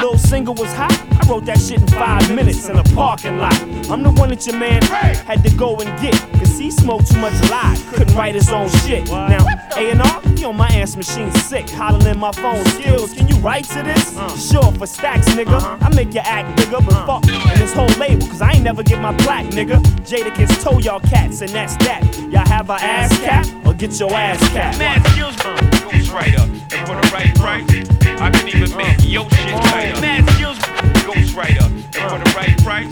little 0.00 0.16
single 0.18 0.54
was 0.54 0.72
hot? 0.72 0.92
I 1.12 1.28
wrote 1.28 1.44
that 1.44 1.60
shit 1.60 1.80
in 1.82 1.88
five 1.88 2.34
minutes 2.34 2.68
in 2.68 2.78
a 2.78 2.82
parking 2.94 3.38
lot. 3.38 3.60
I'm 3.90 4.02
the 4.02 4.10
one 4.10 4.30
that 4.30 4.46
your 4.46 4.56
man 4.56 4.82
had 4.82 5.44
to 5.44 5.54
go 5.54 5.76
and 5.76 6.00
get. 6.00 6.14
Cause 6.38 6.58
he 6.58 6.70
smoked 6.70 7.10
too 7.10 7.18
much 7.18 7.34
lie, 7.50 7.76
couldn't 7.90 8.14
write 8.14 8.34
his 8.34 8.48
own 8.50 8.68
shit. 8.70 9.06
Now, 9.08 9.44
A&R, 9.76 10.22
he 10.36 10.44
on 10.44 10.56
my 10.56 10.68
ass 10.68 10.96
machine 10.96 11.30
sick, 11.32 11.68
hollering 11.68 12.18
my 12.18 12.32
phone 12.32 12.64
skills. 12.66 13.12
Can 13.12 13.28
you 13.28 13.36
write 13.36 13.64
to 13.64 13.82
this? 13.82 14.14
Sure, 14.50 14.72
for 14.72 14.86
stacks, 14.86 15.28
nigga. 15.28 15.60
I 15.82 15.94
make 15.94 16.14
your 16.14 16.24
act 16.24 16.56
bigger, 16.56 16.80
but 16.80 17.06
fuck 17.06 17.24
and 17.28 17.60
this 17.60 17.74
whole 17.74 17.88
label, 17.98 18.26
cause 18.26 18.40
I 18.40 18.52
ain't 18.52 18.64
never 18.64 18.82
get 18.82 19.00
my 19.00 19.14
plaque, 19.18 19.46
nigga. 19.46 19.78
Jada 20.08 20.30
Jadakiss 20.30 20.62
told 20.62 20.84
y'all 20.84 21.00
cats, 21.00 21.42
and 21.42 21.50
that's 21.50 21.76
that. 21.84 22.02
Y'all 22.30 22.46
have 22.46 22.70
a 22.70 22.74
ass 22.74 23.16
cap 23.20 23.46
or 23.66 23.74
get 23.74 23.98
your 23.98 24.12
ass 24.12 24.40
capped. 24.50 24.78
Mad 24.78 25.06
skills 25.08 25.73
Ghostwriter, 26.14 26.46
and 26.46 26.86
for 26.86 26.94
the 26.94 27.10
right 27.12 27.34
price, 27.34 27.66
I 28.20 28.30
can 28.30 28.46
even 28.46 28.76
make 28.76 29.02
your 29.02 29.28
shit 29.30 29.50
tighter. 29.64 30.00
Mad 30.00 30.30
skills. 30.30 30.58
Ghostwriter, 31.02 31.66
and 31.66 31.92
for 31.92 32.18
the 32.22 32.32
right 32.36 32.56
price, 32.62 32.86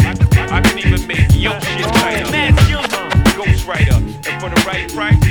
I, 0.51 0.61
can 0.61 0.77
even 0.77 1.07
make 1.07 1.31
your 1.33 1.61
shit 1.61 1.87
tighter. 1.95 2.29
Mad 2.33 2.59
skills. 2.65 2.87
Ghostwriter, 3.39 3.99
and 4.27 4.43
for 4.43 4.51
the 4.51 4.61
right 4.67 4.93
price, 4.93 5.23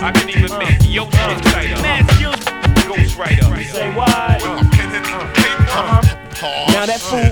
I 0.00 0.12
can 0.12 0.28
even 0.30 0.52
uh. 0.52 0.58
make 0.60 0.78
your 0.86 1.10
shit 1.10 1.42
tighter. 1.42 1.82
Mad 1.82 2.08
skills. 2.12 2.36
Ghostwriter. 2.86 3.64
Say 3.64 3.94
what? 3.96 4.50
Now 6.42 6.86
that 6.86 7.00
fool 7.00 7.30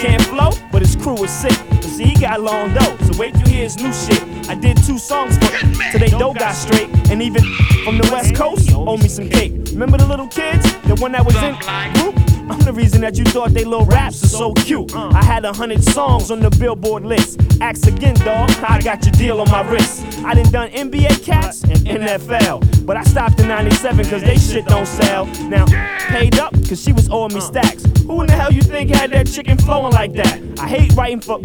can't 0.00 0.22
flow, 0.22 0.50
but 0.70 0.82
his 0.82 0.94
crew 0.96 1.16
is 1.24 1.30
sick. 1.30 1.52
See, 1.82 2.04
he 2.04 2.20
got 2.20 2.40
long 2.40 2.74
dough, 2.74 2.96
so 3.00 3.18
wait 3.18 3.34
till 3.34 3.48
you 3.48 3.54
hear 3.54 3.64
his 3.64 3.76
new 3.76 3.92
shit. 3.92 4.22
I 4.48 4.54
did 4.54 4.76
two 4.84 4.98
songs 4.98 5.38
for 5.38 5.46
him, 5.46 5.72
till 5.90 6.00
they 6.00 6.10
dough 6.10 6.34
got 6.34 6.52
straight. 6.52 6.88
And 7.10 7.22
even 7.22 7.42
from 7.84 7.96
the 7.98 8.08
West 8.12 8.34
Coast, 8.34 8.70
owe 8.72 8.96
me 8.96 9.08
some 9.08 9.28
cake. 9.28 9.52
Remember 9.72 9.96
the 9.96 10.06
little 10.06 10.28
kids? 10.28 10.64
The 10.82 10.96
one 10.96 11.12
that 11.12 11.24
was 11.24 11.36
in 11.36 11.54
group? 11.94 12.16
I'm 12.50 12.58
the 12.60 12.72
reason 12.72 13.00
that 13.02 13.16
you 13.16 13.24
thought 13.24 13.54
they 13.54 13.64
little 13.64 13.86
raps 13.86 14.24
are 14.24 14.28
so 14.28 14.52
cute. 14.54 14.94
I 14.94 15.22
had 15.22 15.44
a 15.44 15.52
hundred 15.52 15.84
songs 15.84 16.30
on 16.30 16.40
the 16.40 16.50
Billboard 16.50 17.04
list. 17.04 17.40
Ask 17.60 17.86
again, 17.86 18.14
dog. 18.16 18.50
I 18.62 18.80
got 18.80 19.04
your 19.04 19.12
deal 19.12 19.40
on 19.40 19.48
my 19.50 19.62
wrist. 19.70 20.04
I 20.24 20.34
done 20.34 20.50
done 20.50 20.70
NBA 20.70 21.24
cats 21.24 21.62
and 21.62 21.78
NFL, 21.86 22.79
but 22.90 22.96
I 22.96 23.04
stopped 23.04 23.38
in 23.38 23.46
'97 23.46 24.04
cause 24.06 24.20
they 24.20 24.36
shit 24.36 24.66
don't 24.66 24.84
sell. 24.84 25.26
Now 25.48 25.64
paid 26.08 26.40
up 26.40 26.52
cause 26.68 26.82
she 26.82 26.92
was 26.92 27.08
owing 27.08 27.32
me 27.32 27.40
stacks. 27.40 27.84
Who 28.08 28.20
in 28.20 28.26
the 28.26 28.32
hell 28.32 28.52
you 28.52 28.62
think 28.62 28.90
had 28.90 29.12
that 29.12 29.28
chicken 29.28 29.58
flowing 29.58 29.92
like 29.92 30.12
that? 30.14 30.42
I 30.58 30.66
hate 30.66 30.92
writing 30.94 31.20
for 31.20 31.38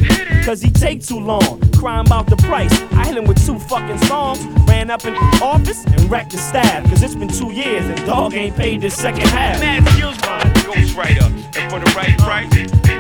cause 0.44 0.60
he 0.60 0.72
take 0.72 1.06
too 1.06 1.20
long. 1.20 1.62
Crying 1.74 2.08
about 2.08 2.26
the 2.26 2.38
price. 2.38 2.74
I 2.94 3.06
hit 3.06 3.16
him 3.16 3.26
with 3.26 3.46
two 3.46 3.60
fucking 3.60 4.00
songs. 4.08 4.44
Ran 4.68 4.90
up 4.90 5.06
in 5.06 5.14
office 5.40 5.86
and 5.86 6.10
wrecked 6.10 6.32
the 6.32 6.40
staff. 6.40 6.84
Cause 6.90 7.04
it's 7.04 7.14
been 7.14 7.30
two 7.30 7.52
years 7.52 7.86
and 7.86 8.04
dog 8.08 8.34
ain't 8.34 8.56
paid 8.56 8.82
the 8.82 8.90
second 8.90 9.28
half. 9.28 9.60
Mad 9.60 9.88
skills 9.90 10.18
Ghostwriter, 10.66 11.30
and 11.58 11.72
for 11.72 11.78
the 11.78 11.94
right 11.96 12.18
price, 12.18 12.50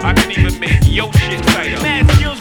I 0.05 0.13
can 0.13 0.29
even 0.29 0.59
make 0.59 0.81
your 0.85 1.11
shit 1.13 1.41
tighter. 1.45 1.81
Mad 1.81 2.07
skills 2.11 2.39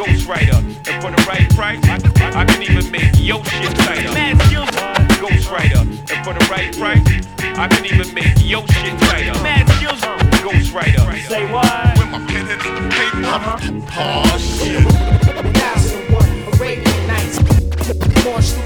Ghostwriter, 0.00 0.58
and 0.90 1.00
for 1.00 1.12
the 1.12 1.22
right 1.28 1.48
price, 1.54 1.78
I, 1.84 2.40
I 2.40 2.44
can 2.44 2.60
even 2.60 2.90
make 2.90 3.12
your 3.20 3.44
shit 3.44 3.72
tighter. 3.76 4.12
Mad 4.12 4.42
skills 4.42 4.93
Ghostwriter, 5.20 5.82
and 6.10 6.24
for 6.24 6.34
the 6.34 6.46
right 6.50 6.76
price, 6.76 7.04
I 7.56 7.68
can 7.68 7.84
even 7.86 8.12
make 8.14 8.34
your 8.42 8.66
shit 8.68 8.98
tighter. 9.00 9.34
Mad 9.42 9.68
skills 9.76 10.00
Ghostwriter. 10.42 11.04
Say 11.28 11.50
what? 11.52 11.98
With 11.98 12.10
my 12.10 12.18
pen 12.26 12.48
and 12.50 12.60
paper. 12.92 13.24
Uh-huh. 13.24 13.58
Oh 13.96 14.38
shit. 14.38 14.82
2001, 15.54 16.54
Arabian 16.54 17.06
Nights. 17.06 17.38
March 18.24 18.63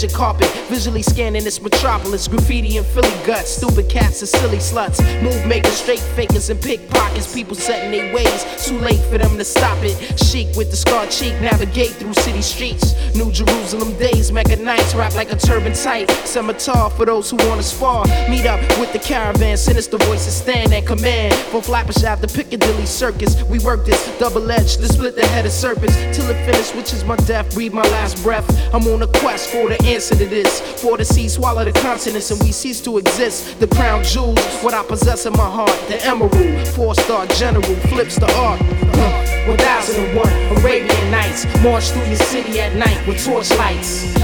magic 0.00 0.16
carpet. 0.16 0.48
Visually 0.68 1.02
scanning 1.02 1.44
this 1.44 1.60
metropolis. 1.60 2.26
Graffiti 2.26 2.78
and 2.78 2.86
Philly 2.86 3.12
guts. 3.26 3.50
Stupid 3.50 3.88
cats 3.90 4.20
and 4.22 4.28
silly 4.28 4.56
sluts. 4.56 4.98
Move 5.22 5.46
makers, 5.46 5.74
straight 5.74 6.00
fakers, 6.16 6.48
and 6.48 6.60
pickpockets. 6.62 7.34
People 7.34 7.54
setting 7.54 7.90
their 7.90 8.14
ways. 8.14 8.46
Too 8.64 8.78
late 8.78 9.00
for 9.10 9.18
them 9.18 9.36
to 9.36 9.44
stop 9.44 9.76
it. 9.82 9.96
Chic 10.18 10.48
with 10.56 10.70
the 10.70 10.76
scar 10.76 11.06
cheek. 11.08 11.34
Navigate 11.42 11.90
through 11.90 12.14
city 12.14 12.40
streets. 12.40 12.94
New 13.14 13.30
Jerusalem 13.30 13.92
days. 13.98 14.32
Mega 14.32 14.56
nights. 14.56 14.94
Rap 14.94 15.14
like 15.14 15.32
a 15.32 15.36
turban 15.36 15.74
tight. 15.74 16.10
Scimitar 16.24 16.88
for 16.90 17.04
those 17.04 17.28
who 17.30 17.36
wanna 17.48 17.62
spar. 17.62 18.06
Meet 18.30 18.46
up 18.46 18.60
with 18.78 18.92
the 18.94 18.98
caravan. 18.98 19.58
Sinister 19.58 19.98
voices 19.98 20.34
stand 20.34 20.72
at 20.72 20.86
command. 20.86 21.34
From 21.50 21.60
Ave 21.74 21.92
to 21.92 22.26
Piccadilly 22.26 22.86
Circus. 22.86 23.42
We 23.44 23.58
work 23.58 23.84
this 23.84 24.00
double 24.18 24.50
edged 24.50 24.80
to 24.80 24.88
split 24.88 25.14
the 25.14 25.26
head 25.26 25.44
of 25.44 25.52
serpents. 25.52 25.94
Till 26.16 26.30
it 26.30 26.42
finish, 26.46 26.74
which 26.74 26.94
is 26.94 27.04
my 27.04 27.16
death. 27.16 27.52
Breathe 27.52 27.74
my 27.74 27.82
last 27.82 28.22
breath. 28.22 28.48
I'm 28.72 28.86
on 28.88 29.02
a 29.02 29.06
quest 29.06 29.50
for 29.50 29.68
the 29.68 29.89
answer 29.94 30.14
to 30.14 30.26
this. 30.26 30.60
For 30.80 30.96
the 30.96 31.04
sea 31.04 31.28
swallow 31.28 31.64
the 31.64 31.72
continents 31.72 32.30
and 32.30 32.40
we 32.42 32.52
cease 32.52 32.80
to 32.82 32.98
exist. 32.98 33.58
The 33.58 33.66
crown 33.66 34.04
jewels, 34.04 34.40
what 34.62 34.74
I 34.74 34.82
possess 34.84 35.26
in 35.26 35.32
my 35.32 35.50
heart. 35.50 35.76
The 35.88 36.04
emerald, 36.06 36.68
four 36.68 36.94
star 36.94 37.26
general, 37.26 37.74
flips 37.90 38.16
the 38.16 38.30
art. 38.36 38.60
Uh, 38.62 39.30
1001 39.46 40.58
Arabian 40.58 41.10
Nights. 41.10 41.44
March 41.62 41.90
through 41.90 42.06
your 42.06 42.22
city 42.30 42.60
at 42.60 42.76
night 42.76 43.06
with 43.06 43.24
torchlights. 43.24 44.14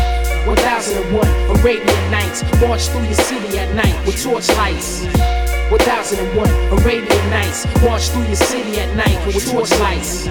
1001 0.46 1.58
Arabian 1.58 2.10
Nights. 2.10 2.42
March 2.60 2.86
through 2.88 3.04
your 3.04 3.14
city 3.14 3.58
at 3.58 3.74
night 3.74 3.96
with 4.06 4.22
torchlights. 4.22 5.04
1001 5.70 6.78
Arabian 6.78 7.30
Nights. 7.30 7.66
March 7.82 8.08
through 8.10 8.26
your 8.26 8.36
city 8.36 8.78
at 8.78 8.94
night 8.94 9.18
with 9.26 9.42
torchlights. 9.50 10.26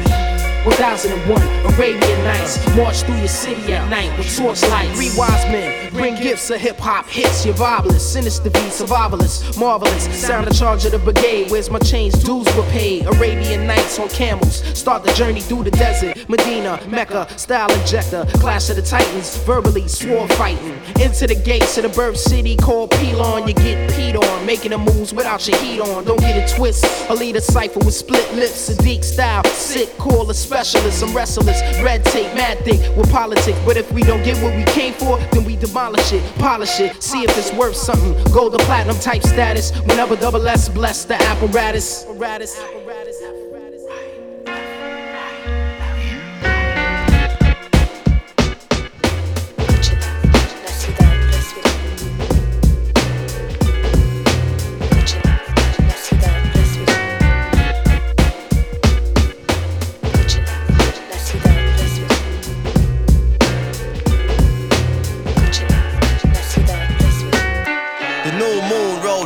1001 0.66 1.42
Arabian 1.74 2.24
Nights. 2.24 2.58
March 2.76 3.04
through 3.04 3.18
your 3.18 3.28
city 3.28 3.55
at 3.70 3.90
night 3.90 4.18
with 4.18 4.36
torchlights. 4.36 4.96
Three 4.96 5.12
wise 5.18 5.46
men 5.52 5.92
bring 5.92 6.16
gifts 6.16 6.50
of 6.50 6.60
hip 6.60 6.78
hop 6.78 7.08
hits. 7.08 7.46
Survivalists, 7.46 8.02
sinister 8.02 8.50
beat, 8.50 8.72
survivalist, 8.72 9.60
marvelous. 9.60 10.06
Sound 10.20 10.48
the 10.48 10.54
charge 10.54 10.86
of 10.86 10.92
the 10.92 11.00
brigade. 11.00 11.50
Where's 11.50 11.70
my 11.70 11.80
chains? 11.80 12.14
Dues 12.24 12.46
were 12.56 12.64
paid. 12.70 13.06
Arabian 13.08 13.68
Nights 13.68 14.00
on 14.00 14.10
camels. 14.10 14.64
Start 14.78 15.04
the 15.04 15.14
journey 15.14 15.42
through 15.42 15.64
the 15.64 15.72
desert. 15.72 16.30
Medina, 16.30 16.80
Mecca, 16.88 17.28
style 17.38 17.72
injector. 17.80 18.26
Clash 18.36 18.70
of 18.70 18.76
the 18.76 18.82
Titans. 18.82 19.38
Verbally 19.38 19.88
swore 19.88 20.28
fighting. 20.30 20.78
Into 21.02 21.28
the 21.28 21.42
gates 21.44 21.78
of 21.78 21.84
the 21.84 21.90
birth 21.90 22.18
city 22.18 22.56
called 22.56 22.92
Pelon. 22.92 23.48
You 23.48 23.54
get 23.54 23.90
peed 23.92 24.16
on. 24.22 24.46
Making 24.46 24.72
the 24.72 24.78
moves 24.78 25.14
without 25.14 25.48
your 25.48 25.58
heat 25.60 25.80
on. 25.80 26.04
Don't 26.06 26.20
get 26.20 26.36
it 26.36 26.56
twist. 26.56 26.86
I 27.10 27.14
lead 27.14 27.36
A 27.36 27.42
cipher 27.42 27.80
with 27.80 27.94
split 27.94 28.34
lips. 28.36 28.70
Sahdeeq 28.70 29.04
style. 29.04 29.44
Sick, 29.46 29.96
call 29.98 30.30
a 30.30 30.34
specialist. 30.34 31.04
I'm 31.04 31.16
restless. 31.16 31.62
Red 31.82 32.04
tape, 32.06 32.34
mad 32.36 32.60
thick 32.60 32.96
with 32.96 33.12
politics. 33.12 33.55
But 33.66 33.78
if 33.78 33.92
we 33.92 34.02
don't 34.02 34.24
get 34.24 34.42
what 34.44 34.56
we 34.56 34.64
came 34.66 34.94
for, 34.94 35.18
then 35.32 35.46
we 35.46 35.56
demolish 35.56 36.14
it, 36.14 36.24
polish 36.36 36.80
it, 36.80 37.02
see 37.02 37.24
if 37.24 37.38
it's 37.38 37.54
worth 37.54 37.76
something. 37.76 38.14
Gold 38.32 38.56
or 38.56 38.60
platinum 38.66 38.98
type 39.00 39.24
status. 39.24 39.72
Whenever 39.82 40.16
double 40.16 40.48
S 40.48 40.70
bless 40.70 41.06
the 41.06 41.16
apparatus. 41.16 42.06
apparatus. 42.06 42.85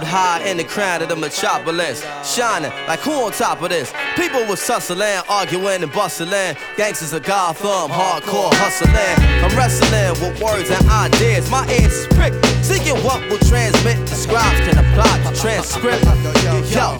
Crown 0.09 1.01
of 1.01 1.09
the 1.09 1.15
metropolis. 1.15 2.03
Shining 2.23 2.71
like 2.87 2.99
who 2.99 3.11
on 3.11 3.31
top 3.31 3.61
of 3.61 3.69
this? 3.69 3.93
People 4.15 4.45
was 4.45 4.65
tussling, 4.65 5.21
arguing 5.29 5.83
and 5.83 5.91
bustling. 5.91 6.55
Gangsters 6.77 7.13
of 7.13 7.23
Gotham, 7.23 7.91
hardcore 7.91 8.53
hustling. 8.55 8.95
I'm 9.43 9.55
wrestling 9.55 10.13
with 10.21 10.41
words 10.41 10.69
and 10.69 10.87
ideas. 10.89 11.49
My 11.49 11.67
ears 11.69 11.93
is 11.93 12.07
pricked, 12.07 12.43
seeking 12.69 12.97
what 13.03 13.19
will 13.29 13.41
transmit. 13.49 13.97
The 14.05 14.15
scribes 14.15 14.59
can 14.61 14.77
apply 14.77 15.19
transcript. 15.39 16.03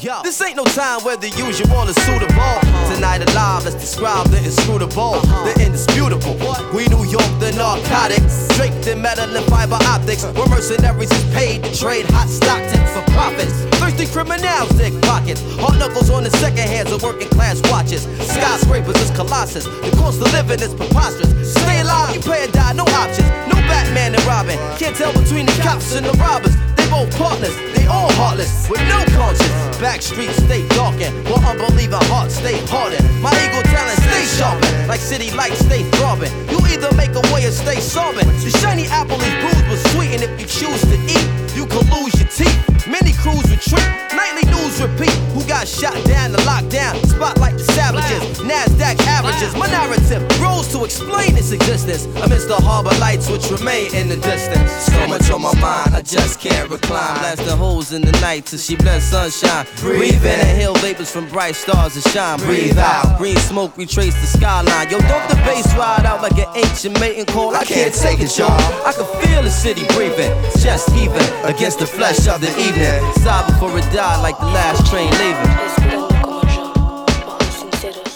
Yo, 0.02 0.22
this 0.24 0.42
ain't 0.42 0.56
no 0.56 0.64
time 0.64 1.04
where 1.04 1.18
the 1.18 1.30
usual 1.30 1.84
is 1.88 1.96
suitable. 2.08 2.56
Tonight 2.96 3.22
alive, 3.30 3.66
let's 3.66 3.76
describe 3.76 4.28
the 4.28 4.40
inscrutable, 4.40 5.20
the 5.44 5.54
indisputable. 5.60 6.40
We 6.74 6.88
New 6.88 7.04
York, 7.06 7.30
the 7.44 7.52
narcotics, 7.60 8.48
draped 8.56 8.88
in 8.88 9.02
metal 9.02 9.30
and 9.30 9.46
fiber 9.46 9.78
optics. 9.86 10.24
Where 10.24 10.48
mercenaries 10.48 11.12
is 11.12 11.26
paid 11.36 11.64
to 11.64 11.72
trade 11.76 12.06
hot 12.16 12.30
stock 12.30 12.64
tips 12.72 12.92
for 12.96 13.04
profits. 13.12 13.54
Thirsty 13.78 14.08
criminals 14.08 14.70
dig 14.80 14.96
pockets. 15.04 15.44
Hard 15.60 15.78
knuckles 15.78 16.10
on 16.10 16.24
the 16.24 16.32
second 16.32 16.66
hands 16.66 16.92
of 16.92 17.04
working 17.04 17.30
class 17.30 17.62
watches. 17.70 18.08
Skyscrapers 18.32 18.98
is 19.02 19.12
colossus. 19.12 19.66
The 19.66 19.92
cost 19.98 20.22
of 20.22 20.32
living 20.32 20.62
is 20.62 20.74
preposterous. 20.74 21.54
Stay 21.54 21.82
alive, 21.82 22.16
you 22.16 22.22
pay 22.22 22.48
or 22.48 22.52
die, 22.52 22.74
no 22.74 22.84
options. 22.84 23.28
No 23.52 23.60
Batman 23.68 24.16
and 24.16 24.24
Robin. 24.26 24.58
Can't 24.80 24.96
tell 24.96 25.12
between 25.12 25.46
the 25.46 25.59
cops 25.62 25.96
and 25.96 26.06
the 26.06 26.12
robbers. 26.14 26.79
Both 26.90 27.16
partners, 27.18 27.56
they 27.74 27.86
all 27.86 28.12
heartless, 28.14 28.68
with 28.70 28.82
no 28.90 29.06
conscience. 29.16 29.78
Back 29.78 30.02
streets 30.02 30.36
stay 30.44 30.68
darkened, 30.70 31.16
while 31.30 31.40
unbelieving 31.48 32.04
hearts 32.12 32.36
stay 32.36 32.58
hardened. 32.68 33.06
My 33.22 33.32
ego 33.46 33.62
talent 33.70 34.00
stay 34.02 34.26
sharpened, 34.38 34.88
like 34.88 35.00
city 35.00 35.32
lights 35.32 35.60
stay 35.60 35.84
throbbing. 35.96 36.32
You 36.50 36.60
either 36.68 36.92
make 36.96 37.16
a 37.16 37.24
way 37.34 37.46
or 37.46 37.52
stay 37.52 37.80
sobbing. 37.80 38.28
The 38.44 38.52
shiny 38.60 38.88
apple 38.88 39.22
is 39.22 39.34
bruised 39.40 39.66
but 39.70 39.80
sweet, 39.94 40.12
and 40.12 40.24
if 40.24 40.34
you 40.42 40.48
choose 40.48 40.82
to 40.82 40.98
eat, 41.08 41.28
you 41.56 41.66
could 41.66 41.88
lose 41.90 42.14
your 42.20 42.28
teeth. 42.28 42.58
Many 42.88 43.14
crews 43.14 43.46
retreat, 43.48 43.86
nightly 44.16 44.50
news 44.50 44.82
repeat. 44.82 45.14
Who 45.36 45.46
got 45.48 45.68
shot 45.68 45.94
down 46.06 46.32
the 46.32 46.40
lockdown? 46.40 46.98
Spotlight 47.06 47.58
the 47.58 47.64
savages, 47.64 48.40
NASDAQ 48.40 49.00
averages. 49.06 49.56
My 49.56 49.68
narrative 49.68 50.28
grows 50.40 50.68
to 50.70 50.84
explain 50.86 51.38
its 51.38 51.52
existence 51.52 52.06
amidst 52.24 52.48
the 52.48 52.56
harbor 52.56 52.96
lights 53.00 53.30
which 53.30 53.52
remain 53.52 53.94
in 53.94 54.10
the 54.10 54.18
distance. 54.18 54.72
So 54.90 55.08
much 55.08 55.30
on 55.30 55.42
my 55.42 55.54
mind, 55.60 55.96
I 55.96 56.02
just 56.02 56.40
can't 56.40 56.70
recline. 56.82 57.20
Blast 57.20 57.46
the 57.46 57.56
holes 57.56 57.92
in 57.94 58.02
the 58.02 58.12
night 58.20 58.46
till 58.46 58.60
she 58.60 58.76
bless 58.76 59.12
sunshine. 59.12 59.66
Breathe 59.78 60.26
in, 60.26 60.40
inhale 60.40 60.76
vapors 60.76 61.12
from 61.12 61.28
bright 61.30 61.56
stars 61.56 61.96
that 61.96 62.10
shine. 62.12 62.40
Breathe 62.40 62.78
out, 62.78 63.18
green 63.18 63.38
smoke 63.38 63.76
retrace 63.78 64.16
the 64.16 64.28
skyline. 64.28 64.90
Yo, 64.90 65.00
don't 65.00 65.30
the 65.30 65.36
bass 65.46 65.68
ride 65.76 66.06
out 66.06 66.22
like 66.22 66.38
an 66.38 66.48
ancient 66.56 67.00
mating 67.00 67.26
call. 67.26 67.56
I 67.56 67.64
can't 67.64 67.94
take 67.94 68.20
it, 68.20 68.38
y'all. 68.38 68.52
I 68.86 68.94
can 68.94 69.06
feel 69.22 69.44
the 69.44 69.52
city 69.52 69.86
breathing, 69.96 70.34
chest 70.62 70.90
heaving 70.92 71.30
against 71.44 71.80
the 71.80 71.88
flesh 71.88 72.28
of 72.28 72.42
the 72.42 72.52
evening. 72.60 73.00
Sigh 73.24 73.46
before 73.48 73.78
it 73.78 73.88
die 73.94 74.22
like 74.22 74.38
the 74.40 74.46
last 74.46 74.86
train 74.90 75.12
leaving. 75.20 76.10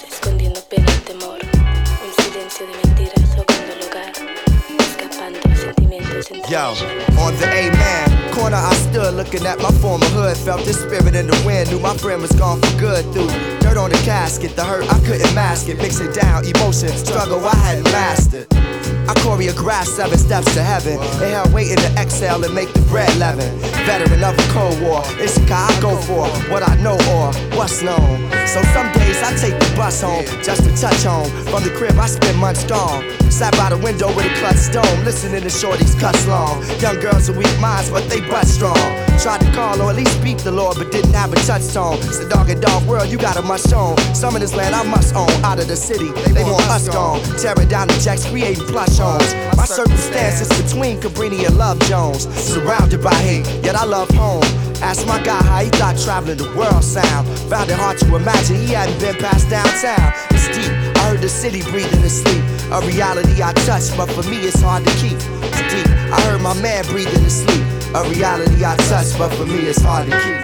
escondiendo 0.07 0.61
pena 0.69 0.91
y 0.91 0.99
temor. 1.05 1.39
Un 1.41 2.23
silencio 2.23 2.65
de 2.67 2.73
mentiras 2.83 3.29
rogando 3.35 3.75
lugar, 3.81 4.11
escapando 4.79 5.39
sentimientos 5.55 6.31
en 6.31 6.41
Yo, 6.49 6.73
on 7.19 7.35
the 7.37 7.45
A-man 7.45 8.22
corner 8.33 8.57
I 8.57 8.73
stood 8.73 9.13
looking 9.13 9.45
at 9.45 9.59
my 9.59 9.71
former 9.79 10.05
hood. 10.07 10.35
Felt 10.37 10.65
the 10.65 10.73
spirit 10.73 11.15
in 11.15 11.27
the 11.27 11.43
wind, 11.45 11.69
knew 11.69 11.79
my 11.79 11.95
friend 11.97 12.21
was 12.21 12.31
gone 12.33 12.59
for 12.61 12.79
good. 12.79 13.03
Through 13.13 13.29
dirt 13.59 13.77
on 13.77 13.89
the 13.89 14.01
casket, 14.03 14.55
the 14.55 14.63
hurt 14.63 14.89
I 14.91 14.99
couldn't 15.05 15.33
mask 15.33 15.69
it. 15.69 15.77
Mixing 15.77 16.11
down 16.11 16.45
emotion, 16.45 16.89
struggle 16.89 17.45
I 17.45 17.55
hadn't 17.55 17.85
mastered. 17.85 18.47
I 19.07 19.13
choreographed 19.19 19.87
seven 19.87 20.17
steps 20.17 20.53
to 20.53 20.63
heaven. 20.63 20.93
Inhale, 20.93 21.51
waiting 21.51 21.77
to 21.77 21.91
exhale 21.97 22.43
and 22.43 22.53
make 22.53 22.71
the 22.73 22.81
bread 22.81 23.13
leaven. 23.17 23.49
Veteran 23.85 24.23
of 24.23 24.35
the 24.37 24.47
Cold 24.53 24.79
War, 24.81 25.01
it's 25.19 25.35
the 25.37 25.45
guy 25.45 25.67
I 25.67 25.81
go 25.81 25.95
for. 26.01 26.27
What 26.51 26.67
I 26.67 26.75
know 26.81 26.95
or 27.11 27.33
what's 27.57 27.81
known. 27.81 28.31
So 28.47 28.61
some 28.71 28.91
days 28.93 29.21
I 29.23 29.35
take 29.35 29.59
the 29.59 29.73
bus 29.75 30.01
home 30.01 30.25
just 30.43 30.63
to 30.63 30.71
touch 30.77 31.03
home. 31.03 31.29
From 31.51 31.63
the 31.63 31.71
crib 31.75 31.97
I 31.99 32.07
spend 32.07 32.37
months 32.39 32.63
gone. 32.63 33.03
Sat 33.31 33.51
by 33.57 33.69
the 33.69 33.77
window 33.77 34.07
with 34.15 34.25
a 34.27 34.33
clutch 34.39 34.57
stone, 34.57 35.03
listening 35.03 35.41
to 35.41 35.49
shorties 35.49 35.99
cuss 35.99 36.27
long. 36.27 36.61
Young 36.79 36.99
girls 36.99 37.29
are 37.29 37.37
weak 37.37 37.49
minds, 37.59 37.89
but 37.89 38.07
they 38.07 38.21
butt 38.21 38.45
strong. 38.45 38.77
Tried 39.17 39.41
to 39.41 39.51
call 39.53 39.81
or 39.81 39.89
at 39.89 39.95
least 39.95 40.19
speak 40.21 40.37
the 40.37 40.51
Lord, 40.51 40.77
but 40.77 40.91
didn't 40.91 41.13
have 41.13 41.33
a 41.33 41.35
touchstone. 41.37 41.97
It's 41.97 42.19
a 42.19 42.29
dog 42.29 42.49
and 42.49 42.61
dog 42.61 42.85
world, 42.85 43.09
you 43.09 43.17
got 43.17 43.37
a 43.37 43.41
must 43.41 43.73
own. 43.73 43.97
Some 44.13 44.35
of 44.35 44.41
this 44.41 44.53
land 44.53 44.75
I 44.75 44.83
must 44.83 45.15
own. 45.15 45.29
Out 45.43 45.59
of 45.59 45.67
the 45.67 45.75
city, 45.75 46.11
they 46.31 46.43
want 46.43 46.63
us 46.69 46.87
gone. 46.87 47.21
Tearing 47.39 47.67
down 47.67 47.87
the 47.87 47.97
jacks, 47.97 48.29
creating 48.29 48.65
plush 48.67 48.92
homes. 48.97 49.33
My 49.57 49.65
circumstances 49.65 50.49
between 50.61 50.99
Cabrini 50.99 51.45
and 51.45 51.57
Love 51.57 51.79
Jones. 51.81 52.27
Surrounded 52.35 53.01
by 53.01 53.13
hate, 53.15 53.45
yet 53.63 53.75
I 53.75 53.85
love 53.85 54.09
home. 54.11 54.43
Asked 54.81 55.07
my 55.07 55.21
guy 55.23 55.41
how 55.43 55.63
he 55.63 55.69
thought 55.69 55.97
traveling 55.97 56.37
the 56.37 56.51
world 56.57 56.83
sound. 56.83 57.27
Found 57.49 57.69
it 57.69 57.77
hard 57.77 57.97
to 57.99 58.15
imagine 58.15 58.57
he 58.57 58.73
hadn't 58.73 58.99
been 58.99 59.15
past 59.15 59.49
downtown. 59.49 60.13
It's 60.31 60.47
deep. 60.47 60.71
I 60.97 61.09
heard 61.09 61.21
the 61.21 61.29
city 61.29 61.61
breathing 61.71 62.01
in 62.01 62.09
sleep. 62.09 62.43
A 62.71 62.81
reality 62.81 63.41
I 63.41 63.53
touch, 63.65 63.95
but 63.95 64.09
for 64.11 64.23
me 64.29 64.37
it's 64.37 64.61
hard 64.61 64.83
to 64.85 64.91
keep. 64.95 65.17
It's 65.17 65.73
deep. 65.73 65.87
I 65.87 66.19
heard 66.27 66.41
my 66.41 66.53
man 66.61 66.83
breathing 66.85 67.23
in 67.23 67.29
sleep. 67.29 67.63
A 67.95 68.03
reality 68.09 68.65
I 68.65 68.75
touch, 68.89 69.17
but 69.17 69.33
for 69.33 69.45
me 69.45 69.59
it's 69.69 69.81
hard 69.81 70.09
to 70.09 70.19
keep. 70.19 70.42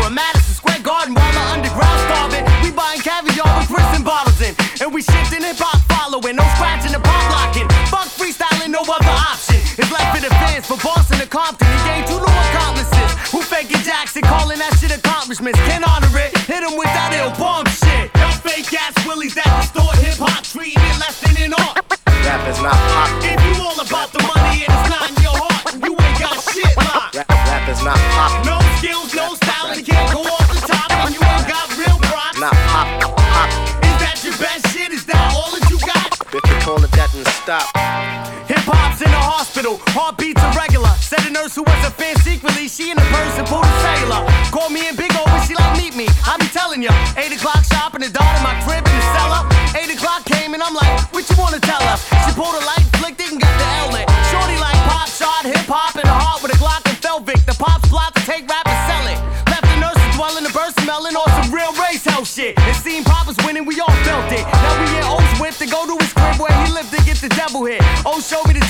And 0.00 0.14
Madison 0.14 0.54
Square 0.54 0.80
Garden. 0.80 1.14
While 1.14 1.32
the 1.32 1.44
underground 1.52 1.98
starving, 2.08 2.44
we 2.64 2.70
buying 2.72 3.00
caviar 3.00 3.48
with 3.60 3.68
prison 3.68 4.02
bottles 4.02 4.40
in. 4.40 4.56
And 4.80 4.92
we 4.92 5.02
shifting 5.02 5.44
hip 5.44 5.60
hop 5.60 5.80
following, 5.92 6.36
no 6.36 6.44
scratching 6.56 6.92
the 6.92 7.00
pop 7.00 7.24
locking. 7.32 7.68
Fuck 7.92 8.08
freestyling, 8.16 8.72
no 8.72 8.82
other 8.82 9.14
option. 9.14 9.60
It's 9.78 9.92
left 9.92 10.16
for 10.16 10.22
the 10.22 10.32
fans, 10.42 10.66
for 10.66 10.76
Boston 10.80 11.18
to 11.20 11.28
Compton. 11.28 11.68
He 11.68 11.78
gained 11.88 12.06
two 12.08 12.18
new 12.18 12.36
accomplices. 12.52 13.10
Who 13.32 13.40
faking 13.40 13.80
Jackson, 13.80 14.22
calling 14.22 14.58
that 14.58 14.76
shit 14.76 14.92
accomplishments. 14.92 15.58
Can't 15.64 15.81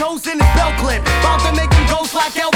toast 0.03 0.26
in 0.26 0.38
his 0.40 0.55
belt 0.57 0.74
clip. 0.78 1.00
About 1.20 1.38
to 1.46 1.53
make 1.55 1.72
him 1.72 1.86
ghost 1.86 2.14
like 2.14 2.32
Elvis. 2.32 2.51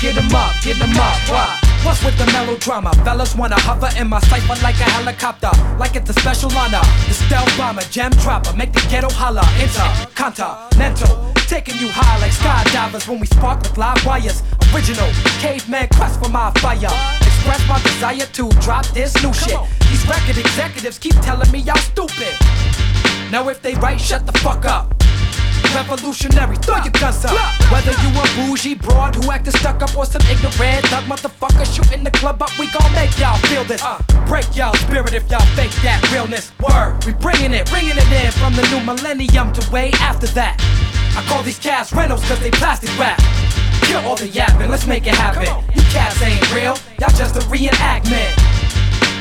Get 0.00 0.14
them 0.14 0.34
up, 0.34 0.54
get 0.62 0.78
them 0.78 0.96
up, 0.96 1.16
why? 1.28 1.60
What's 1.82 2.04
with 2.04 2.16
the 2.18 2.26
melodrama? 2.26 2.92
Fellas 3.04 3.34
wanna 3.34 3.58
hover 3.60 3.88
in 3.98 4.08
my 4.08 4.20
cipher 4.20 4.60
like 4.62 4.76
a 4.76 4.88
helicopter, 4.90 5.50
like 5.78 5.96
it's 5.96 6.10
a 6.10 6.12
special 6.14 6.52
honor. 6.56 6.80
The 7.06 7.14
stealth 7.14 7.56
bomber, 7.56 7.82
jam 7.90 8.10
dropper, 8.22 8.54
make 8.56 8.72
the 8.72 8.80
ghetto 8.90 9.08
holler. 9.10 9.42
Intercontinental, 9.60 11.32
taking 11.46 11.76
you 11.78 11.88
high 11.90 12.18
like 12.18 12.32
skydivers 12.32 13.08
when 13.08 13.20
we 13.20 13.26
spark 13.26 13.60
with 13.60 13.76
live 13.78 14.04
wires. 14.04 14.42
Original 14.74 15.08
caveman 15.40 15.88
quest 15.88 16.22
for 16.22 16.28
my 16.28 16.50
fire. 16.58 16.92
Express 17.22 17.68
my 17.68 17.80
desire 17.82 18.26
to 18.26 18.48
drop 18.60 18.86
this 18.88 19.14
new 19.22 19.32
shit. 19.32 19.58
These 19.88 20.06
record 20.06 20.38
executives 20.38 20.98
keep 20.98 21.14
telling 21.22 21.50
me 21.50 21.60
y'all 21.60 21.76
stupid. 21.78 22.34
Now 23.30 23.48
if 23.48 23.62
they 23.62 23.74
right, 23.76 24.00
shut 24.00 24.26
the 24.26 24.32
fuck 24.38 24.64
up. 24.64 24.97
Revolutionary, 25.74 26.56
throw 26.56 26.76
your 26.76 26.92
guns 26.92 27.24
up. 27.24 27.32
Whether 27.70 27.92
you 28.02 28.08
a 28.16 28.24
bougie 28.36 28.74
broad 28.74 29.14
who 29.14 29.30
acted 29.30 29.54
stuck 29.54 29.82
up 29.82 29.96
or 29.96 30.06
some 30.06 30.22
ignorant 30.22 30.86
thug 30.86 31.04
motherfucker 31.04 31.66
shooting 31.66 32.02
the 32.04 32.10
club 32.10 32.42
up, 32.42 32.50
we 32.58 32.66
gon' 32.70 32.92
make 32.92 33.16
y'all 33.18 33.38
feel 33.48 33.64
this. 33.64 33.82
Uh, 33.82 34.00
break 34.26 34.46
y'all 34.56 34.74
spirit 34.74 35.14
if 35.14 35.30
y'all 35.30 35.44
fake 35.54 35.72
that 35.82 36.00
realness. 36.12 36.52
Word, 36.60 37.04
we 37.04 37.12
bringing 37.12 37.52
it, 37.52 37.68
bringing 37.70 37.96
it 37.96 38.12
in 38.12 38.32
from 38.32 38.54
the 38.54 38.62
new 38.70 38.80
millennium 38.84 39.52
to 39.52 39.70
way 39.70 39.90
after 40.00 40.26
that. 40.28 40.56
I 41.16 41.22
call 41.28 41.42
these 41.42 41.58
cats 41.58 41.92
rentals 41.92 42.24
cause 42.28 42.40
they 42.40 42.50
plastic 42.50 42.90
wrap. 42.98 43.18
Kill 43.82 44.00
all 44.00 44.16
the 44.16 44.28
yapping, 44.28 44.70
let's 44.70 44.86
make 44.86 45.06
it 45.06 45.14
happen. 45.14 45.46
You 45.74 45.82
cats 45.92 46.20
ain't 46.22 46.42
real, 46.54 46.76
y'all 46.98 47.14
just 47.16 47.36
a 47.36 47.40
reenactment. 47.48 48.34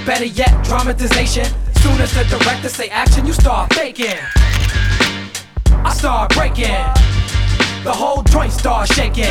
Better 0.05 0.25
yet, 0.25 0.63
dramatization. 0.63 1.45
Soon 1.81 1.99
as 2.01 2.13
the 2.13 2.23
director 2.25 2.69
say 2.69 2.89
action, 2.89 3.25
you 3.25 3.33
start 3.33 3.73
faking. 3.73 4.17
I 5.85 5.93
start 5.93 6.33
breaking. 6.33 6.75
The 7.83 7.93
whole 7.93 8.23
joint 8.23 8.51
start 8.51 8.87
shaking. 8.89 9.25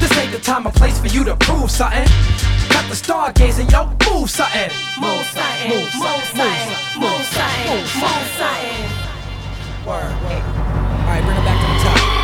This 0.00 0.16
ain't 0.18 0.32
the 0.32 0.40
time 0.40 0.66
or 0.66 0.72
place 0.72 0.98
for 0.98 1.08
you 1.08 1.24
to 1.24 1.36
prove 1.36 1.70
something. 1.70 2.06
Cut 2.70 2.88
the 2.88 2.94
stargazing, 2.94 3.70
yo, 3.70 3.86
move 4.10 4.30
something. 4.30 4.70
Move 5.00 5.26
something, 5.26 5.68
move 5.70 5.90
something, 5.90 7.00
move 7.00 7.24
something, 7.26 7.70
move 7.72 8.28
something. 8.38 9.08
Word, 9.86 10.12
word. 10.22 10.42
Alright, 11.08 11.24
bring 11.24 11.36
it 11.36 11.44
back 11.44 11.58
to 11.60 11.68
the 11.72 11.78
top. 11.84 12.18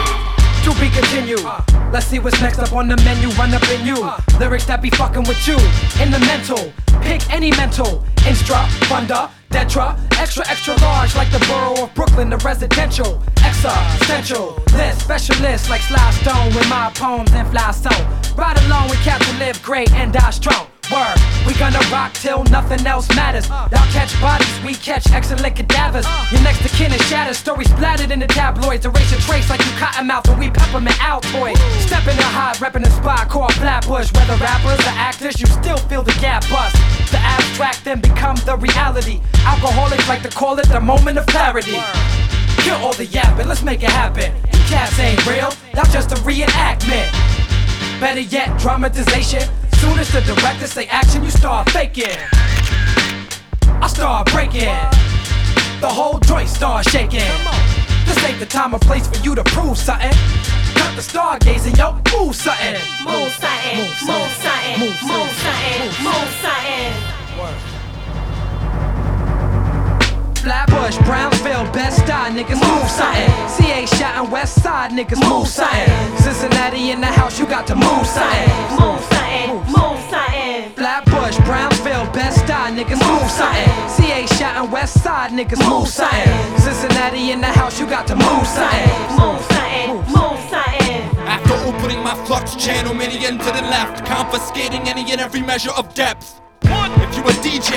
To 0.64 0.80
be 0.80 0.88
continued. 0.90 1.44
Uh. 1.44 1.60
Let's 1.92 2.06
see 2.06 2.18
what's 2.18 2.40
next 2.40 2.58
up 2.58 2.72
on 2.72 2.88
the 2.88 2.96
menu. 2.98 3.28
Run 3.36 3.52
up 3.54 3.62
in 3.70 3.86
you. 3.86 4.02
Uh. 4.02 4.18
Lyrics 4.38 4.64
that 4.66 4.82
be 4.82 4.90
fucking 4.90 5.24
with 5.24 5.46
you. 5.46 5.56
In 6.02 6.10
the 6.10 6.18
mental. 6.20 6.72
Pick 7.02 7.28
any 7.30 7.50
mental. 7.52 8.04
Instra, 8.24 8.66
funda, 8.88 9.30
detra. 9.54 9.96
Extra, 10.18 10.44
extra 10.48 10.74
large 10.80 11.14
like 11.14 11.30
the 11.30 11.38
borough 11.46 11.84
of 11.84 11.94
Brooklyn, 11.94 12.28
the 12.28 12.38
residential. 12.38 13.22
Existential. 13.44 14.60
List, 14.72 15.00
specialist 15.02 15.70
like 15.70 15.82
Sly 15.82 16.10
Stone 16.22 16.54
with 16.54 16.68
my 16.68 16.90
poems 16.94 17.30
and 17.32 17.48
fly 17.48 17.70
stone. 17.70 18.04
Ride 18.36 18.58
along 18.66 18.90
with 18.90 19.00
Captain 19.04 19.38
Live 19.38 19.62
Great 19.62 19.92
and 19.92 20.12
die 20.12 20.30
strong. 20.30 20.73
Word, 20.92 21.16
we 21.46 21.54
gonna 21.54 21.80
rock 21.90 22.12
till 22.12 22.44
nothing 22.44 22.86
else 22.86 23.08
matters. 23.16 23.48
Y'all 23.48 23.88
catch 23.90 24.12
bodies, 24.20 24.52
we 24.64 24.74
catch 24.74 25.10
excellent 25.12 25.56
cadavers. 25.56 26.06
Your 26.30 26.42
next 26.42 26.62
to 26.62 26.68
kin 26.68 26.92
is 26.92 27.00
shattered, 27.08 27.36
stories 27.36 27.70
splattered 27.70 28.10
in 28.10 28.18
the 28.20 28.26
tabloids. 28.26 28.84
Erase 28.84 29.10
your 29.10 29.20
trace 29.20 29.48
like 29.48 29.64
you 29.64 29.72
cotton 29.78 30.06
mouth 30.06 30.28
and 30.28 30.38
we 30.38 30.50
peppermint 30.50 30.96
Altoid. 30.96 31.56
Step 31.80 32.06
in 32.06 32.16
the 32.16 32.28
hot, 32.36 32.56
reppin' 32.60 32.84
the 32.84 32.90
spot 32.90 33.28
called 33.28 33.54
Flatbush. 33.54 34.12
Whether 34.12 34.36
rappers 34.36 34.80
or 34.80 34.94
actors, 34.96 35.40
you 35.40 35.46
still 35.46 35.78
feel 35.78 36.02
the 36.02 36.16
gap 36.20 36.42
bust. 36.50 36.76
The 37.10 37.18
abstract 37.18 37.84
then 37.84 38.00
become 38.00 38.36
the 38.44 38.56
reality. 38.56 39.20
Alcoholics 39.46 40.08
like 40.08 40.22
to 40.22 40.30
call 40.30 40.58
it 40.58 40.68
the 40.68 40.80
moment 40.80 41.16
of 41.18 41.26
clarity. 41.26 41.80
Kill 42.58 42.76
all 42.76 42.94
the 42.94 43.06
yapping, 43.06 43.48
let's 43.48 43.62
make 43.62 43.82
it 43.82 43.90
happen. 43.90 44.34
You 44.52 44.58
cats 44.68 44.98
ain't 44.98 45.24
real, 45.26 45.50
that's 45.72 45.92
just 45.92 46.12
a 46.12 46.16
reenactment. 46.16 47.10
Better 48.00 48.20
yet, 48.20 48.58
dramatization. 48.58 49.48
Soon 49.80 49.98
as 49.98 50.10
the 50.12 50.20
director 50.22 50.66
say 50.66 50.86
action, 50.86 51.24
you 51.24 51.30
start 51.30 51.70
faking. 51.70 52.18
I 53.82 53.86
start 53.86 54.30
breaking. 54.32 54.74
The 55.80 55.88
whole 55.88 56.18
joint 56.20 56.48
start 56.48 56.88
shaking. 56.88 57.30
This 58.06 58.24
ain't 58.24 58.38
the 58.38 58.46
time 58.46 58.74
or 58.74 58.78
place 58.78 59.06
for 59.06 59.22
you 59.24 59.34
to 59.34 59.44
prove 59.44 59.76
something. 59.76 60.12
Cut 60.74 60.94
the 60.96 61.02
stargazing, 61.02 61.76
yo, 61.76 62.00
move 62.16 62.34
something. 62.34 62.74
Move 63.04 63.32
something, 63.32 63.76
move 63.76 63.94
something, 64.00 64.80
move 64.80 64.96
something, 64.96 65.20
move 65.20 65.34
something. 65.42 66.04
move 66.04 66.30
something. 66.40 67.14
Flatbush, 70.44 70.98
Brownsville, 71.06 71.64
Bed-Stuy, 71.72 72.36
niggas 72.36 72.60
move 72.60 72.90
something. 72.90 73.30
CA 73.48 73.86
shot 73.86 74.16
and 74.16 74.30
West 74.30 74.62
Side, 74.62 74.90
niggas 74.90 75.20
move 75.28 75.48
something. 75.48 75.88
Cincinnati 76.18 76.90
in 76.90 77.00
the 77.00 77.06
house, 77.06 77.38
you 77.38 77.46
got 77.46 77.66
to 77.66 77.74
move 77.74 78.06
something. 78.06 78.48
Move 78.78 79.00
something, 79.00 79.23
move 79.42 79.98
something. 80.10 80.72
Flatbush, 80.74 81.38
Brownsville, 81.44 82.06
Bed-Stuy, 82.12 82.76
niggas 82.76 83.00
move 83.08 83.30
something. 83.30 83.70
CA 83.88 84.26
shot 84.36 84.56
and 84.56 84.72
West 84.72 85.02
Side, 85.02 85.30
niggas 85.30 85.62
move 85.68 85.88
something. 85.88 86.58
Cincinnati 86.58 87.30
in 87.30 87.40
the 87.40 87.46
house, 87.46 87.80
you 87.80 87.86
got 87.86 88.06
to 88.06 88.16
move 88.16 88.46
something. 88.46 88.88
Move 89.18 89.42
something, 89.52 89.96
move 90.12 90.40
something. 90.50 91.00
After 91.26 91.54
opening 91.68 92.02
my 92.02 92.14
flux 92.26 92.54
channel 92.56 92.94
many 92.94 93.24
into 93.24 93.46
the 93.46 93.62
left, 93.62 94.04
confiscating 94.06 94.88
any 94.88 95.10
and 95.12 95.20
every 95.20 95.42
measure 95.42 95.72
of 95.72 95.92
depth. 95.94 96.43
If 96.64 97.16
you 97.16 97.22
a 97.22 97.34
DJ, 97.44 97.72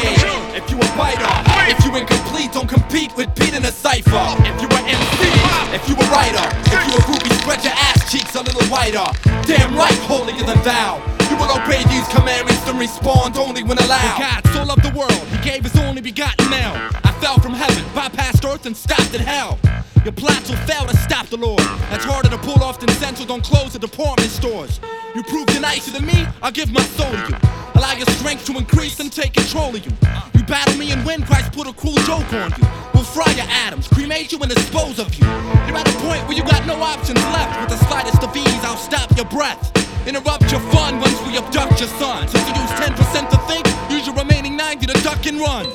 if 0.55 0.69
you 0.71 0.77
a 0.77 0.87
writer, 0.97 1.27
if 1.69 1.83
you 1.85 1.95
incomplete, 1.95 2.53
don't 2.53 2.67
compete 2.67 3.15
with 3.15 3.33
Pete 3.35 3.53
in 3.53 3.65
a 3.65 3.71
cipher. 3.71 4.25
If 4.43 4.61
you 4.61 4.67
a 4.67 4.81
MC, 4.87 5.27
if 5.75 5.83
you 5.89 5.95
a 5.95 6.05
writer, 6.09 6.45
if 6.71 6.81
you 6.87 6.93
a 6.95 7.01
groupie, 7.03 7.33
spread 7.41 7.63
your 7.63 7.73
ass 7.73 8.11
cheeks 8.11 8.35
a 8.35 8.41
little 8.41 8.65
wider. 8.71 9.05
Damn 9.45 9.75
right, 9.75 9.97
holier 10.07 10.43
than 10.43 10.61
thou. 10.63 10.97
You 11.29 11.35
will 11.35 11.51
obey 11.51 11.83
these 11.85 12.07
commandments 12.09 12.67
and 12.67 12.79
respond 12.79 13.37
only 13.37 13.63
when 13.63 13.77
allowed. 13.77 14.19
God 14.19 14.47
so 14.53 14.63
loved 14.63 14.83
the 14.83 14.97
world, 14.97 15.11
he 15.11 15.37
gave 15.43 15.63
his 15.63 15.75
only 15.77 16.01
begotten 16.01 16.49
now. 16.49 16.89
I 17.03 17.11
fell 17.19 17.39
from 17.39 17.53
heaven, 17.53 17.83
bypassed 17.93 18.47
earth, 18.47 18.65
and 18.65 18.75
stopped 18.75 19.13
at 19.13 19.21
hell. 19.21 19.59
Your 20.03 20.13
plots 20.13 20.49
will 20.49 20.57
fail 20.67 20.85
to 20.85 20.95
stop 20.97 21.27
the 21.27 21.37
Lord. 21.37 21.59
That's 21.89 22.05
harder 22.05 22.29
to 22.29 22.37
pull 22.37 22.63
off 22.63 22.79
than 22.79 22.89
Central 22.89 23.27
don't 23.27 23.43
close 23.43 23.73
the 23.73 23.79
department 23.79 24.31
stores. 24.31 24.79
You 25.15 25.23
prove 25.23 25.49
you're 25.51 25.61
nicer 25.61 25.91
than 25.91 26.05
me, 26.05 26.25
I'll 26.41 26.51
give 26.51 26.71
my 26.71 26.81
soul 26.81 27.11
to 27.11 27.29
you. 27.29 27.37
Allow 27.75 27.93
your 27.93 28.07
strength 28.17 28.45
to 28.45 28.57
increase 28.57 28.99
and 28.99 29.11
take 29.11 29.33
control 29.33 29.75
of 29.75 29.85
you. 29.85 29.91
You 30.33 30.43
battle 30.45 30.77
me 30.77 30.91
and 30.91 31.05
win, 31.05 31.23
Christ 31.23 31.51
put 31.51 31.67
a 31.67 31.73
cruel 31.73 31.95
joke 32.09 32.31
on 32.33 32.51
you. 32.57 32.67
We'll 32.93 33.03
fry 33.03 33.31
your 33.33 33.45
atoms, 33.49 33.87
cremate 33.87 34.31
you 34.31 34.39
and 34.39 34.49
dispose 34.49 34.99
of 34.99 35.13
you. 35.15 35.25
You're 35.67 35.77
at 35.77 35.87
a 35.87 35.97
point 35.99 36.25
where 36.27 36.37
you 36.37 36.43
got 36.43 36.65
no 36.65 36.81
options 36.81 37.21
left. 37.35 37.59
With 37.59 37.79
the 37.79 37.85
slightest 37.85 38.23
of 38.23 38.35
ease, 38.35 38.63
I'll 38.63 38.77
stop 38.77 39.15
your 39.15 39.25
breath. 39.25 39.71
Interrupt 40.07 40.49
your 40.51 40.61
fun 40.71 40.99
once 40.99 41.19
we 41.27 41.37
abduct 41.37 41.79
your 41.79 41.89
son. 41.99 42.27
Since 42.27 42.47
you 42.47 42.55
use 42.61 42.71
10% 42.71 43.29
to 43.29 43.37
think, 43.45 43.67
use 43.91 44.07
your 44.07 44.15
remaining 44.15 44.55
90 44.55 44.87
to 44.87 44.93
duck 45.03 45.25
and 45.25 45.39
run. 45.39 45.67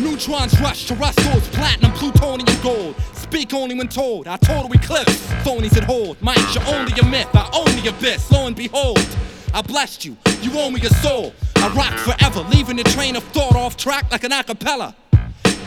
Neutrons 0.00 0.58
rush 0.60 0.86
to 0.86 0.94
Russell's 0.94 1.48
platinum, 1.48 1.92
plutonium, 1.92 2.48
gold. 2.62 2.94
Speak 3.30 3.54
only 3.54 3.76
when 3.76 3.86
told. 3.86 4.26
I 4.26 4.36
total 4.38 4.72
eclipse. 4.72 5.24
Phonies 5.44 5.76
at 5.76 5.84
hold. 5.84 6.20
Mind 6.20 6.40
you're 6.52 6.66
only 6.74 6.92
a 7.00 7.04
myth. 7.04 7.28
I 7.32 7.48
own 7.54 7.80
the 7.80 7.88
abyss. 7.88 8.28
Lo 8.32 8.48
and 8.48 8.56
behold, 8.56 8.98
I 9.54 9.62
blessed 9.62 10.04
you. 10.04 10.16
You 10.42 10.50
owe 10.58 10.68
me 10.68 10.80
your 10.80 10.90
soul. 10.90 11.32
I 11.54 11.68
rock 11.68 11.94
forever, 11.98 12.40
leaving 12.50 12.74
the 12.74 12.82
train 12.82 13.14
of 13.14 13.22
thought 13.22 13.54
off 13.54 13.76
track 13.76 14.10
like 14.10 14.24
an 14.24 14.32
acapella. 14.32 14.94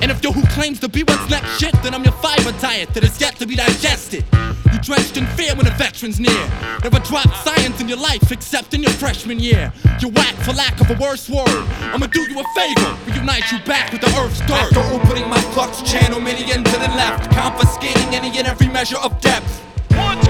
And 0.02 0.12
if 0.12 0.24
you're 0.24 0.34
who 0.34 0.46
claims 0.48 0.80
to 0.82 0.90
be 0.90 1.04
what's 1.04 1.30
next 1.30 1.60
shit, 1.60 1.74
then 1.84 1.94
I'm 1.94 2.04
your 2.04 2.14
fiber 2.14 2.52
diet 2.60 2.94
that 2.94 3.04
is 3.04 3.20
yet 3.20 3.36
to 3.38 3.48
be 3.48 3.56
digested. 3.56 4.26
You 4.72 4.80
drenched 4.82 5.18
in 5.18 5.26
fear 5.28 5.56
when 5.56 5.66
the 5.66 5.72
veteran's 5.72 6.20
near. 6.20 6.50
Never 6.84 7.00
dropped 7.00 7.38
science 7.38 7.80
in 7.80 7.88
your 7.88 8.00
life 8.00 8.32
except 8.32 8.74
in 8.74 8.82
your 8.82 8.92
freshman 8.92 9.40
year. 9.40 9.72
You're 10.00 10.12
whack 10.12 10.36
for 10.36 10.54
lack 10.54 10.82
of 10.82 10.90
a 10.90 10.96
worse 11.02 11.30
word. 11.30 11.48
I'ma 11.94 12.08
do 12.08 12.22
you 12.22 12.40
a 12.40 12.44
favor, 12.56 12.98
reunite 13.06 13.52
you 13.52 13.60
back 13.66 13.92
with 13.92 14.02
the 14.02 14.12
earth's 14.20 14.40
dirt. 14.42 14.76
After 14.76 14.82
opening 14.94 15.30
my 15.30 15.40
flux 15.54 15.82
channel 15.82 16.20
many 16.20 16.52
into 16.52 16.72
the 16.72 16.90
left, 16.96 17.32
confiscating 17.32 18.16
any 18.16 18.38
and 18.38 18.48
every 18.48 18.68
measure 18.68 18.98
of 18.98 19.20
depth. 19.22 19.73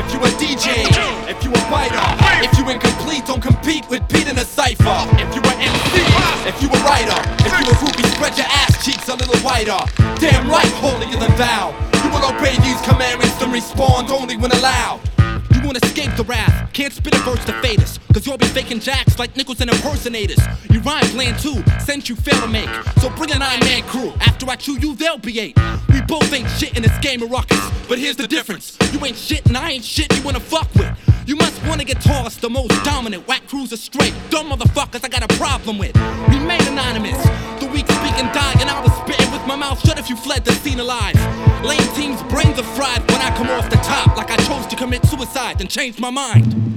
If 0.05 0.13
you 0.13 0.19
a 0.19 0.29
DJ, 0.37 0.85
if 1.29 1.43
you 1.43 1.51
a 1.51 1.61
writer, 1.71 2.03
if 2.43 2.57
you 2.57 2.69
incomplete, 2.69 3.25
don't 3.25 3.41
compete 3.41 3.87
with 3.89 4.07
Pete 4.09 4.27
in 4.27 4.37
a 4.37 4.45
cipher. 4.45 4.99
If 5.17 5.33
you 5.35 5.41
a 5.41 5.53
MC, 5.55 6.03
if 6.47 6.61
you 6.61 6.69
a 6.69 6.79
writer, 6.83 7.19
if 7.45 7.51
you 7.51 7.65
a 7.71 7.75
groupie, 7.79 8.05
spread 8.13 8.37
your 8.37 8.47
ass 8.47 8.83
cheeks 8.83 9.07
a 9.09 9.15
little 9.15 9.39
wider. 9.43 9.79
Damn 10.19 10.49
right, 10.49 10.71
holier 10.83 11.17
than 11.17 11.35
thou. 11.37 11.71
You 12.03 12.09
will 12.11 12.35
obey 12.35 12.55
these 12.61 12.81
commandments 12.81 13.41
and 13.41 13.51
respond 13.51 14.11
only 14.11 14.37
when 14.37 14.51
allowed. 14.51 15.12
You 15.53 15.61
won't 15.61 15.83
escape 15.83 16.15
the 16.15 16.23
wrath, 16.23 16.71
can't 16.73 16.93
spit 16.93 17.15
a 17.15 17.19
verse 17.19 17.43
to 17.45 17.53
fade 17.61 17.81
us. 17.81 17.99
Cause 18.13 18.25
you'll 18.25 18.37
be 18.37 18.45
faking 18.47 18.79
jacks 18.79 19.17
like 19.19 19.35
nickels 19.35 19.61
and 19.61 19.69
impersonators. 19.69 20.39
You 20.69 20.79
rhyme 20.81 21.09
bland 21.11 21.39
too, 21.39 21.63
sense 21.79 22.09
you 22.09 22.15
fail 22.15 22.39
to 22.41 22.47
make. 22.47 22.69
So 23.01 23.09
bring 23.11 23.31
a 23.31 23.39
nine 23.39 23.59
man 23.61 23.83
crew. 23.83 24.13
After 24.21 24.49
I 24.49 24.55
chew 24.55 24.79
you, 24.79 24.95
they'll 24.95 25.17
be 25.17 25.39
eight. 25.39 25.57
We 25.89 26.01
both 26.01 26.31
ain't 26.33 26.49
shit 26.49 26.75
in 26.75 26.83
this 26.83 26.97
game 26.99 27.21
of 27.21 27.31
ruckus. 27.31 27.59
But 27.87 27.99
here's 27.99 28.15
the 28.15 28.27
difference 28.27 28.77
you 28.91 29.03
ain't 29.05 29.17
shit 29.17 29.45
and 29.45 29.57
I 29.57 29.71
ain't 29.71 29.83
shit 29.83 30.15
you 30.15 30.23
wanna 30.23 30.39
fuck 30.39 30.73
with. 30.75 31.12
You 31.25 31.37
must 31.37 31.65
wanna 31.65 31.85
get 31.85 32.01
tossed, 32.01 32.41
the 32.41 32.49
most 32.49 32.71
dominant. 32.83 33.27
Whack 33.27 33.47
crews 33.47 33.71
are 33.71 33.77
straight. 33.77 34.13
Dumb 34.29 34.49
motherfuckers, 34.49 35.05
I 35.05 35.07
got 35.07 35.23
a 35.23 35.37
problem 35.37 35.77
with. 35.77 35.95
Remain 36.27 36.61
anonymous. 36.67 37.17
The 37.61 37.67
weak 37.67 37.87
speak 37.87 38.17
and 38.19 38.33
die, 38.33 38.55
and 38.59 38.69
I 38.69 38.81
was 38.81 38.91
spitting 38.97 39.31
with 39.31 39.45
my 39.47 39.55
mouth 39.55 39.79
shut 39.85 39.97
if 39.97 40.09
you 40.09 40.17
fled 40.17 40.43
the 40.43 40.51
scene 40.51 40.81
alive. 40.81 41.15
Lame 41.63 41.87
teams' 41.95 42.21
brains 42.23 42.59
are 42.59 42.69
fried 42.75 43.09
when 43.09 43.21
I 43.21 43.33
come 43.37 43.49
off 43.49 43.69
the 43.69 43.77
top, 43.77 44.17
like 44.17 44.31
I 44.31 44.37
chose 44.47 44.67
to 44.67 44.75
commit 44.75 45.05
suicide, 45.05 45.61
and 45.61 45.69
change 45.69 45.97
my 45.97 46.09
mind. 46.09 46.72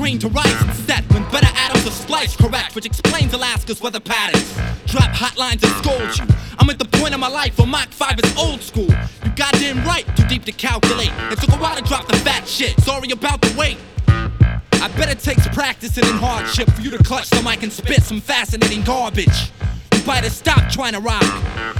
To 0.00 0.28
rise 0.28 0.62
and 0.62 0.74
set 0.74 1.04
when 1.12 1.22
better 1.30 1.46
atoms 1.54 1.86
are 1.86 1.90
spliced 1.90 2.38
correct, 2.38 2.74
which 2.74 2.84
explains 2.84 3.32
Alaska's 3.32 3.80
weather 3.80 4.00
patterns. 4.00 4.52
Drop 4.86 5.10
hotlines 5.10 5.62
and 5.62 5.72
scold 5.84 6.18
you. 6.18 6.34
I'm 6.58 6.68
at 6.68 6.78
the 6.78 6.86
point 6.86 7.14
of 7.14 7.20
my 7.20 7.28
life 7.28 7.56
where 7.58 7.66
Mach 7.66 7.90
5 7.90 8.18
is 8.24 8.36
old 8.36 8.60
school. 8.60 8.88
You 8.88 9.30
goddamn 9.36 9.84
right, 9.84 10.04
too 10.16 10.26
deep 10.26 10.44
to 10.46 10.52
calculate. 10.52 11.12
It 11.30 11.38
took 11.38 11.50
a 11.50 11.56
while 11.58 11.76
to 11.76 11.82
drop 11.82 12.08
the 12.08 12.16
fat 12.16 12.48
shit. 12.48 12.80
Sorry 12.80 13.10
about 13.10 13.40
the 13.42 13.54
wait. 13.56 13.76
I 14.08 14.90
bet 14.96 15.10
it 15.10 15.20
takes 15.20 15.46
practicing 15.48 16.04
and 16.04 16.18
hardship 16.18 16.70
for 16.70 16.80
you 16.80 16.90
to 16.90 16.98
clutch 17.04 17.30
the 17.30 17.42
mic 17.42 17.62
and 17.62 17.72
spit 17.72 18.02
some 18.02 18.20
fascinating 18.20 18.82
garbage. 18.82 19.52
You 19.92 20.00
better 20.02 20.30
stop 20.30 20.70
trying 20.70 20.94
to 20.94 21.00
rock. 21.00 21.22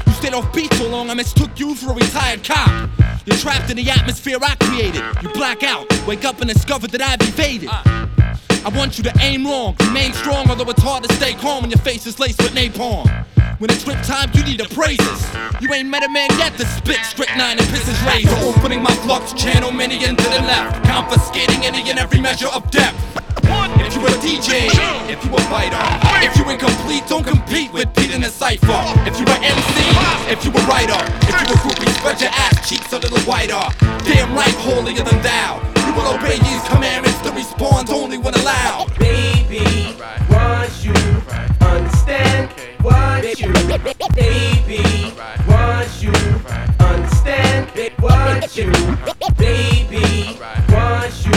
You 0.06 0.12
stayed 0.12 0.34
off 0.34 0.52
beat 0.54 0.72
so 0.74 0.88
long 0.88 1.10
I 1.10 1.14
mistook 1.14 1.58
you 1.58 1.74
for 1.74 1.90
a 1.90 1.94
retired 1.94 2.44
cop. 2.44 2.90
You're 3.26 3.36
trapped 3.36 3.70
in 3.70 3.76
the 3.76 3.90
atmosphere 3.90 4.38
I 4.40 4.54
created. 4.56 5.02
You 5.22 5.28
black 5.30 5.62
out, 5.62 5.86
wake 6.06 6.24
up 6.24 6.40
and 6.40 6.50
discover 6.50 6.86
that 6.88 7.02
I've 7.02 7.20
evaded. 7.28 7.68
I 7.70 8.68
want 8.76 8.98
you 8.98 9.04
to 9.04 9.12
aim 9.20 9.44
long, 9.44 9.76
remain 9.80 10.12
strong, 10.12 10.48
although 10.48 10.68
it's 10.70 10.82
hard 10.82 11.04
to 11.04 11.14
stay 11.14 11.34
calm 11.34 11.62
when 11.62 11.70
your 11.70 11.80
face 11.80 12.06
is 12.06 12.18
laced 12.18 12.42
with 12.42 12.52
napalm. 12.52 13.26
When 13.60 13.68
it's 13.68 13.84
trip 13.84 14.00
time, 14.08 14.32
you 14.32 14.40
need 14.42 14.56
the 14.56 14.64
praises. 14.72 15.20
You 15.60 15.68
ain't 15.76 15.92
met 15.92 16.00
a 16.00 16.08
man 16.08 16.32
yet 16.40 16.56
that 16.56 16.64
spit 16.80 16.96
strychnine 17.04 17.60
and 17.60 17.68
pisses 17.68 18.00
razor. 18.08 18.32
Opening 18.40 18.80
my 18.80 18.88
flux 19.04 19.36
channel, 19.36 19.68
many 19.68 20.00
into 20.00 20.24
the 20.32 20.40
left, 20.48 20.80
confiscating 20.88 21.68
any 21.68 21.84
and 21.92 22.00
every 22.00 22.24
measure 22.24 22.48
of 22.56 22.64
depth. 22.72 22.96
If 23.84 23.92
you 23.92 24.00
were 24.00 24.16
a 24.16 24.20
DJ, 24.24 24.72
if 25.12 25.20
you 25.20 25.28
a 25.36 25.40
fighter, 25.52 25.76
if 26.24 26.32
you 26.40 26.48
incomplete, 26.48 27.04
don't 27.04 27.20
compete 27.20 27.68
with 27.76 27.92
Pete 27.92 28.16
in 28.16 28.24
a 28.24 28.32
cipher. 28.32 28.80
If 29.04 29.20
you 29.20 29.28
a 29.28 29.36
MC, 29.36 29.76
if 30.32 30.40
you 30.40 30.56
were 30.56 30.64
a 30.64 30.70
writer, 30.72 30.96
if 31.28 31.36
you 31.36 31.52
a 31.52 31.58
groupie, 31.60 31.92
spread 32.00 32.16
your 32.16 32.32
ass 32.32 32.64
cheeks 32.64 32.88
a 32.96 32.98
little 32.98 33.20
wider. 33.28 33.60
Damn 34.08 34.32
right, 34.32 34.56
holier 34.64 35.04
than 35.04 35.20
thou. 35.20 35.60
You 35.84 35.92
will 35.92 36.08
obey 36.16 36.40
these 36.40 36.64
commandments 36.72 37.20
to 37.28 37.30
respond 37.36 37.92
only 37.92 38.16
when 38.16 38.32
allowed. 38.40 38.88
Baby, 38.96 40.00
once 40.32 40.80
you 40.80 40.96
understand 41.60 42.48
what 42.82 43.38
you, 43.38 43.52
baby, 44.14 45.12
once 45.48 46.02
you 46.02 46.12
understand 46.80 47.68
what 47.98 48.56
you, 48.56 48.72
baby, 49.36 50.38
once 50.70 51.26
you 51.26 51.32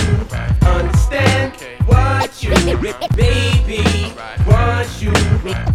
understand 0.66 1.54
what 1.86 2.44
you, 2.44 2.52
baby, 3.16 4.14
once 4.48 5.02
you 5.02 5.12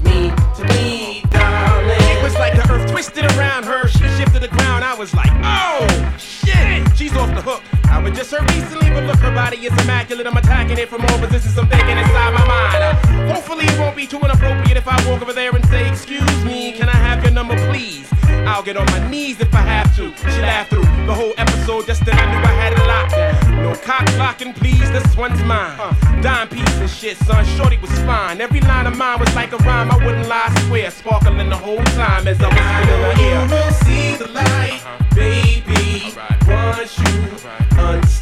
mean 0.03 0.35
to 0.57 0.65
me, 0.75 1.23
darling. 1.31 2.01
It 2.01 2.23
was 2.23 2.35
like 2.35 2.55
the 2.55 2.71
earth 2.71 2.91
twisted 2.91 3.25
around 3.37 3.65
her. 3.65 3.89
She 3.89 4.09
shifted 4.17 4.43
the 4.43 4.49
ground. 4.49 4.85
I 4.85 4.95
was 4.95 5.15
like, 5.15 5.31
oh 5.43 6.17
shit, 6.19 6.97
she's 6.97 7.15
off 7.17 7.35
the 7.35 7.43
hook. 7.43 7.63
I 7.91 8.01
was 8.03 8.17
just 8.17 8.31
her 8.31 8.43
recently, 8.55 8.91
but 8.91 9.05
look, 9.05 9.19
her 9.19 9.35
body 9.35 9.59
is 9.59 9.73
immaculate. 9.85 10.27
I'm 10.27 10.37
attacking 10.37 10.79
it 10.79 10.89
from 10.89 11.03
all 11.03 11.19
positions. 11.19 11.57
I'm 11.59 11.69
thinking 11.69 11.99
inside 11.99 12.33
my 12.35 12.47
mind. 12.47 12.83
Uh, 12.83 13.35
hopefully, 13.35 13.65
it 13.67 13.79
won't 13.79 13.97
be 13.97 14.07
too 14.07 14.19
inappropriate 14.19 14.77
if 14.77 14.87
I 14.87 14.97
walk 15.09 15.23
over 15.23 15.33
there 15.33 15.55
and 15.55 15.65
say, 15.67 15.89
Excuse 15.89 16.45
me, 16.45 16.73
can 16.73 16.89
I 16.89 16.97
have 16.97 17.23
your 17.23 17.33
number, 17.33 17.57
please? 17.69 18.09
I'll 18.47 18.63
get 18.63 18.77
on 18.77 18.87
my 18.87 19.09
knees 19.11 19.41
if 19.41 19.55
I 19.55 19.61
have 19.61 19.95
to. 19.97 20.15
She 20.17 20.41
laughed 20.41 20.71
through 20.71 20.83
the 21.07 21.15
whole 21.15 21.35
episode 21.37 21.87
just 21.87 22.05
then 22.05 22.19
I 22.19 22.27
knew 22.31 22.39
I 22.39 22.55
had 22.63 22.73
it 22.73 22.87
locked. 22.87 23.49
No 23.63 23.75
cock 23.85 24.07
blocking, 24.17 24.53
please, 24.53 24.91
this 24.91 25.17
one's 25.17 25.43
mine. 25.45 25.79
Uh, 25.79 25.93
dime 26.23 26.49
piece 26.49 26.79
and 26.79 26.89
shit, 26.91 27.17
son. 27.19 27.45
Shorty 27.57 27.79
was 27.79 27.91
fine. 28.01 28.41
Every 28.41 28.61
line 28.61 28.87
of 28.87 28.97
mine 28.97 29.21
was 29.21 29.35
like 29.35 29.53
a 29.53 29.59
rhyme. 29.59 29.91
I 29.91 29.97
wouldn't 30.05 30.29
lie, 30.29 30.49
I 30.49 30.61
swear. 30.67 30.91
Sparkling 30.91 31.49
the 31.49 31.57
whole 31.57 31.85
time 31.99 32.27
as 32.27 32.41
I 32.41 32.49
was 32.49 32.57
spinning 32.57 33.03
her 33.05 33.23
ear. 33.23 33.43
You 33.43 33.51
will 33.51 33.73
see 33.73 34.17
the 34.17 34.29
light, 34.29 34.81
baby. 35.15 36.15
Once 36.47 36.99
you 36.99 37.68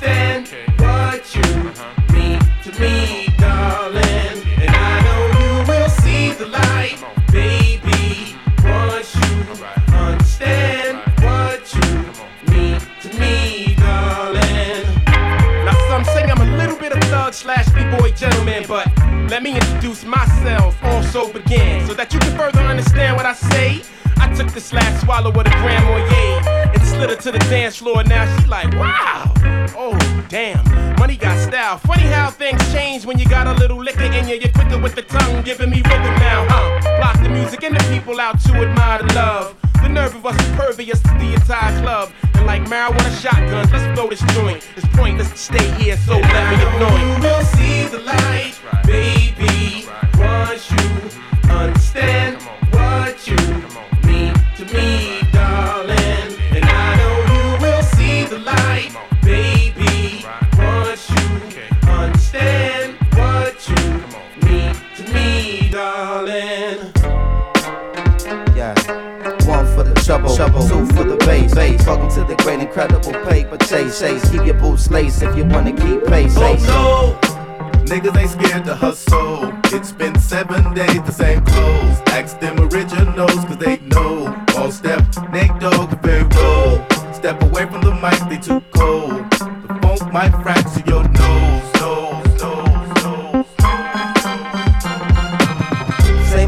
understand 0.03 0.49
what 0.79 1.35
you 1.35 1.43
uh-huh. 1.43 2.13
mean 2.13 2.39
to 2.63 2.81
me, 2.81 3.29
darling. 3.39 4.43
And 4.61 4.71
I 4.71 5.01
know 5.03 5.23
you 5.41 5.69
will 5.69 5.89
see 5.89 6.33
the 6.33 6.47
light, 6.47 6.99
baby. 7.33 8.37
Once 8.63 9.15
you 9.15 9.95
understand 9.95 10.99
what 11.25 11.73
you 11.75 12.53
mean 12.53 12.81
to 13.01 13.09
me, 13.19 13.75
darling. 13.77 14.85
Now 15.65 15.77
some 15.89 16.05
say 16.05 16.25
I'm 16.25 16.41
a 16.41 16.57
little 16.57 16.77
bit 16.77 16.93
of 16.93 17.03
thug 17.05 17.33
slash 17.33 17.67
b-boy 17.71 18.13
gentleman, 18.13 18.65
but 18.69 18.87
let 19.31 19.43
me 19.43 19.55
introduce 19.55 20.05
myself. 20.05 20.77
Also 20.83 21.33
begin 21.33 21.87
so 21.87 21.95
that 21.95 22.13
you 22.13 22.19
can 22.19 22.37
further 22.37 22.61
understand 22.61 23.17
what 23.17 23.25
I 23.25 23.33
say. 23.33 23.83
I 24.19 24.33
took 24.35 24.49
this 24.53 24.73
last 24.73 25.05
swallow 25.05 25.31
of 25.31 25.45
the 25.45 25.51
Grand 25.51 25.85
Marnier 25.85 26.71
and 26.73 26.83
slid 26.83 27.11
her 27.11 27.17
to 27.17 27.33
the 27.33 27.39
dance 27.51 27.77
floor. 27.77 28.03
Now 28.05 28.25
she's 28.37 28.49
like, 28.49 28.73
wow, 28.75 29.26
oh 29.77 30.27
damn, 30.29 30.65
money 30.99 31.17
got 31.17 31.39
style. 31.39 31.79
Funny 31.79 32.05
how 32.05 32.31
things 32.31 32.61
change 32.73 33.05
when 33.07 33.19
you 33.19 33.29
got 33.29 33.47
a 33.47 33.53
little 33.55 33.79
liquor 33.83 34.05
in 34.05 34.29
you. 34.29 34.37
You're 34.37 34.53
quicker 34.53 34.79
with 34.79 34.95
the 34.95 35.03
tongue, 35.03 35.43
giving 35.43 35.71
me 35.71 35.77
rhythm 35.77 36.15
now, 36.17 36.47
huh? 36.49 36.99
Block 36.99 37.23
the 37.23 37.29
music 37.29 37.63
and 37.65 37.77
the 37.77 37.85
people 37.93 38.21
out 38.21 38.41
to 38.41 38.53
admire 38.55 39.03
the 39.03 39.15
love. 39.15 39.57
The 39.83 39.89
nerve 39.89 40.15
of 40.15 40.27
us 40.27 40.41
is 40.41 40.57
pervious 40.57 41.01
to 41.01 41.09
the 41.19 41.35
entire 41.35 41.81
club. 41.81 42.11
And 42.35 42.47
like 42.47 42.63
marijuana 42.65 43.23
shotguns, 43.23 43.71
let's 43.71 43.87
blow 43.95 44.09
this 44.09 44.23
joint. 44.35 44.67
It's 44.77 44.87
pointless 44.97 45.31
to 45.31 45.39
stay 45.39 45.71
here, 45.81 45.97
so 45.97 46.19
let 46.19 46.45
me 46.51 46.57
ignore 46.67 46.99
you. 46.99 47.23
will 47.23 47.45
see 47.45 47.87
the 47.87 48.01
light, 48.01 48.55
baby. 48.85 49.36
For 70.37 70.43
the 70.43 70.53
trouble, 70.53 70.69
trouble. 70.69 70.87
two 70.87 70.95
for 70.95 71.05
the 71.05 71.17
bass, 71.27 71.55
bass. 71.55 71.87
Welcome 71.87 72.11
to 72.11 72.25
the 72.25 72.37
great 72.43 72.61
incredible 72.61 73.13
paper 73.25 73.57
chase, 73.59 73.99
chase. 73.99 74.29
Keep 74.31 74.45
your 74.45 74.55
boots 74.55 74.91
laced 74.91 75.23
if 75.23 75.37
you 75.37 75.45
wanna 75.45 75.73
keep 75.73 76.05
pace. 76.07 76.35
Oh 76.37 77.19
no! 77.21 77.87
Niggas 77.87 78.17
ain't 78.17 78.31
scared 78.31 78.65
to 78.65 78.75
hustle. 78.75 79.53
It's 79.67 79.93
been 79.93 80.19
seven 80.19 80.75
days, 80.75 81.03
the 81.03 81.13
same 81.13 81.45
clothes. 81.45 82.01
Ask 82.09 82.41
them 82.41 82.59
originals, 82.61 83.45
cause 83.45 83.59
they 83.59 83.79
know. 83.79 84.35
All 84.57 84.71
step, 84.71 85.01
Nate 85.33 85.59
Dogg, 85.61 85.91
very 86.03 86.25
roll. 86.25 86.85
Step 87.13 87.43
away 87.43 87.67
from 87.67 87.83
the 87.83 87.95
mic, 88.03 88.19
they 88.29 88.39
too 88.39 88.61
cold. 88.73 89.31
The 89.31 89.79
funk 89.83 90.13
might 90.13 90.33
fracture 90.43 90.83
your 90.87 91.05
nose, 91.09 91.66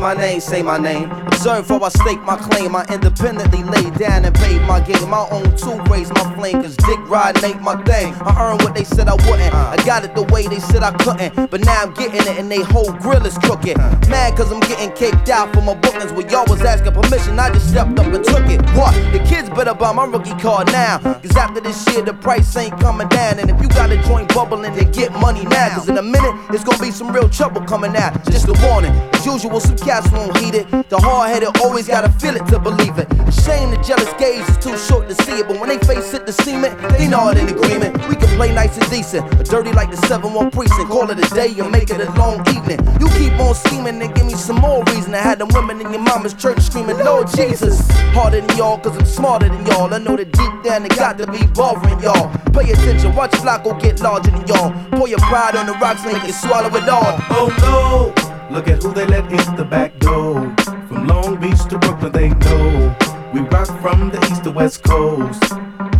my 0.08 0.14
name, 0.14 0.40
say 0.40 0.62
my 0.62 0.78
name. 0.78 1.10
Observe 1.26 1.68
how 1.68 1.82
I 1.82 1.90
stake 1.90 2.22
my 2.22 2.36
claim. 2.36 2.74
I 2.74 2.82
independently 2.88 3.62
laid 3.62 3.92
down 3.98 4.24
and 4.24 4.34
paid 4.34 4.62
my 4.62 4.80
game. 4.80 5.06
My 5.10 5.28
own 5.30 5.54
two 5.54 5.76
raise 5.92 6.08
my 6.08 6.34
flame, 6.34 6.62
cause 6.62 6.76
dick 6.78 6.98
riding 7.10 7.44
ain't 7.44 7.60
my 7.60 7.76
thing. 7.84 8.14
I 8.22 8.32
earned 8.40 8.62
what 8.62 8.74
they 8.74 8.84
said 8.84 9.06
I 9.06 9.16
wouldn't. 9.28 9.52
I 9.54 9.76
got 9.84 10.04
it 10.04 10.14
the 10.14 10.22
way 10.32 10.46
they 10.46 10.60
said 10.60 10.82
I 10.82 10.92
couldn't. 11.04 11.50
But 11.50 11.60
now 11.60 11.82
I'm 11.82 11.92
getting 11.92 12.22
it 12.22 12.38
and 12.40 12.50
they 12.50 12.62
whole 12.62 12.90
grill 13.04 13.26
is 13.26 13.36
crooked. 13.36 13.76
Mad 14.08 14.34
cause 14.34 14.50
I'm 14.50 14.60
getting 14.60 14.90
kicked 14.92 15.28
out 15.28 15.52
for 15.52 15.60
my 15.60 15.74
bookings 15.74 16.10
where 16.12 16.26
y'all 16.30 16.46
was 16.48 16.62
asking 16.62 16.94
permission. 16.94 17.38
I 17.38 17.50
just 17.50 17.68
stepped 17.68 17.98
up 17.98 18.06
and 18.06 18.24
took 18.24 18.48
it. 18.48 18.64
What? 18.72 18.94
The 19.12 19.18
kids 19.28 19.50
better 19.50 19.74
buy 19.74 19.92
my 19.92 20.06
rookie 20.06 20.38
card 20.40 20.72
now. 20.72 21.00
Cause 21.20 21.36
after 21.36 21.60
this 21.60 21.86
year, 21.92 22.00
the 22.00 22.14
price 22.14 22.56
ain't 22.56 22.80
coming 22.80 23.08
down. 23.08 23.40
And 23.40 23.50
if 23.50 23.60
you 23.60 23.68
got 23.68 23.92
a 23.92 24.00
joint 24.08 24.32
bubbling, 24.34 24.72
then 24.72 24.90
get 24.90 25.12
money 25.20 25.44
now. 25.44 25.68
Cause 25.74 25.90
in 25.90 25.98
a 25.98 26.02
minute, 26.02 26.34
it's 26.48 26.64
gonna 26.64 26.82
be 26.82 26.92
some 26.92 27.12
real 27.12 27.28
trouble 27.28 27.60
coming 27.60 27.94
out. 27.94 28.24
Just 28.24 28.48
a 28.48 28.56
warning. 28.66 28.92
As 29.12 29.26
usual, 29.26 29.60
some 29.60 29.76
cats 29.98 30.12
won't 30.12 30.36
heed 30.38 30.54
it. 30.54 30.66
The 30.88 30.98
hard 30.98 31.30
headed 31.30 31.56
always 31.60 31.88
gotta 31.88 32.10
feel 32.20 32.36
it 32.36 32.46
to 32.46 32.58
believe 32.58 32.98
it. 32.98 33.08
Shame 33.32 33.70
the 33.70 33.80
jealous 33.82 34.12
gaze 34.14 34.48
is 34.48 34.58
too 34.58 34.76
short 34.76 35.08
to 35.08 35.14
see 35.22 35.40
it. 35.40 35.48
But 35.48 35.60
when 35.60 35.68
they 35.68 35.78
face 35.78 36.14
it, 36.14 36.26
the 36.26 36.32
cement, 36.32 36.78
they 36.98 37.08
know 37.08 37.28
it 37.30 37.38
in 37.38 37.48
agreement. 37.48 37.96
We 38.08 38.16
can 38.16 38.28
play 38.36 38.54
nice 38.54 38.76
and 38.76 38.88
decent, 38.90 39.28
but 39.30 39.46
dirty 39.48 39.72
like 39.72 39.90
the 39.90 39.96
7 40.08 40.32
1 40.32 40.50
precinct. 40.50 40.88
Call 40.90 41.10
it 41.10 41.18
a 41.18 41.34
day 41.34 41.54
and 41.58 41.70
make 41.70 41.90
it 41.90 42.00
a 42.00 42.10
long 42.12 42.40
evening. 42.54 42.78
You 43.00 43.08
keep 43.18 43.32
on 43.40 43.54
scheming 43.54 44.00
and 44.00 44.14
give 44.14 44.26
me 44.26 44.34
some 44.34 44.56
more 44.56 44.84
reason 44.84 45.12
to 45.12 45.18
have 45.18 45.38
them 45.38 45.48
women 45.52 45.80
in 45.80 45.92
your 45.92 46.02
mama's 46.02 46.34
church 46.34 46.60
screaming, 46.60 46.98
Lord 46.98 47.28
Jesus. 47.34 47.86
Harder 48.14 48.40
than 48.40 48.56
y'all, 48.56 48.78
cause 48.78 48.96
I'm 48.96 49.06
smarter 49.06 49.48
than 49.48 49.64
y'all. 49.66 49.92
I 49.92 49.98
know 49.98 50.16
that 50.16 50.32
deep 50.32 50.54
down 50.62 50.84
it 50.84 50.96
got 50.96 51.18
to 51.18 51.26
be 51.26 51.44
bothering 51.54 52.00
y'all. 52.00 52.30
Pay 52.52 52.70
attention, 52.72 53.14
watch 53.14 53.32
Flacco 53.32 53.80
get 53.80 54.00
larger 54.00 54.30
than 54.30 54.46
y'all. 54.46 54.70
Pour 54.92 55.08
your 55.08 55.18
pride 55.18 55.56
on 55.56 55.66
the 55.66 55.74
rocks, 55.74 56.04
make 56.04 56.22
it 56.24 56.34
swallow 56.34 56.74
it 56.76 56.88
all. 56.88 57.18
Oh 57.30 58.14
no! 58.14 58.27
Look 58.50 58.66
at 58.66 58.82
who 58.82 58.94
they 58.94 59.06
let 59.06 59.30
in 59.30 59.56
the 59.56 59.64
back 59.64 59.98
door. 59.98 60.54
From 60.88 61.06
Long 61.06 61.38
Beach 61.38 61.62
to 61.68 61.78
Brooklyn, 61.78 62.12
they 62.12 62.28
know. 62.30 62.96
We 63.34 63.40
rock 63.40 63.66
from 63.82 64.08
the 64.08 64.18
east 64.30 64.44
to 64.44 64.50
west 64.50 64.82
coast. 64.82 65.42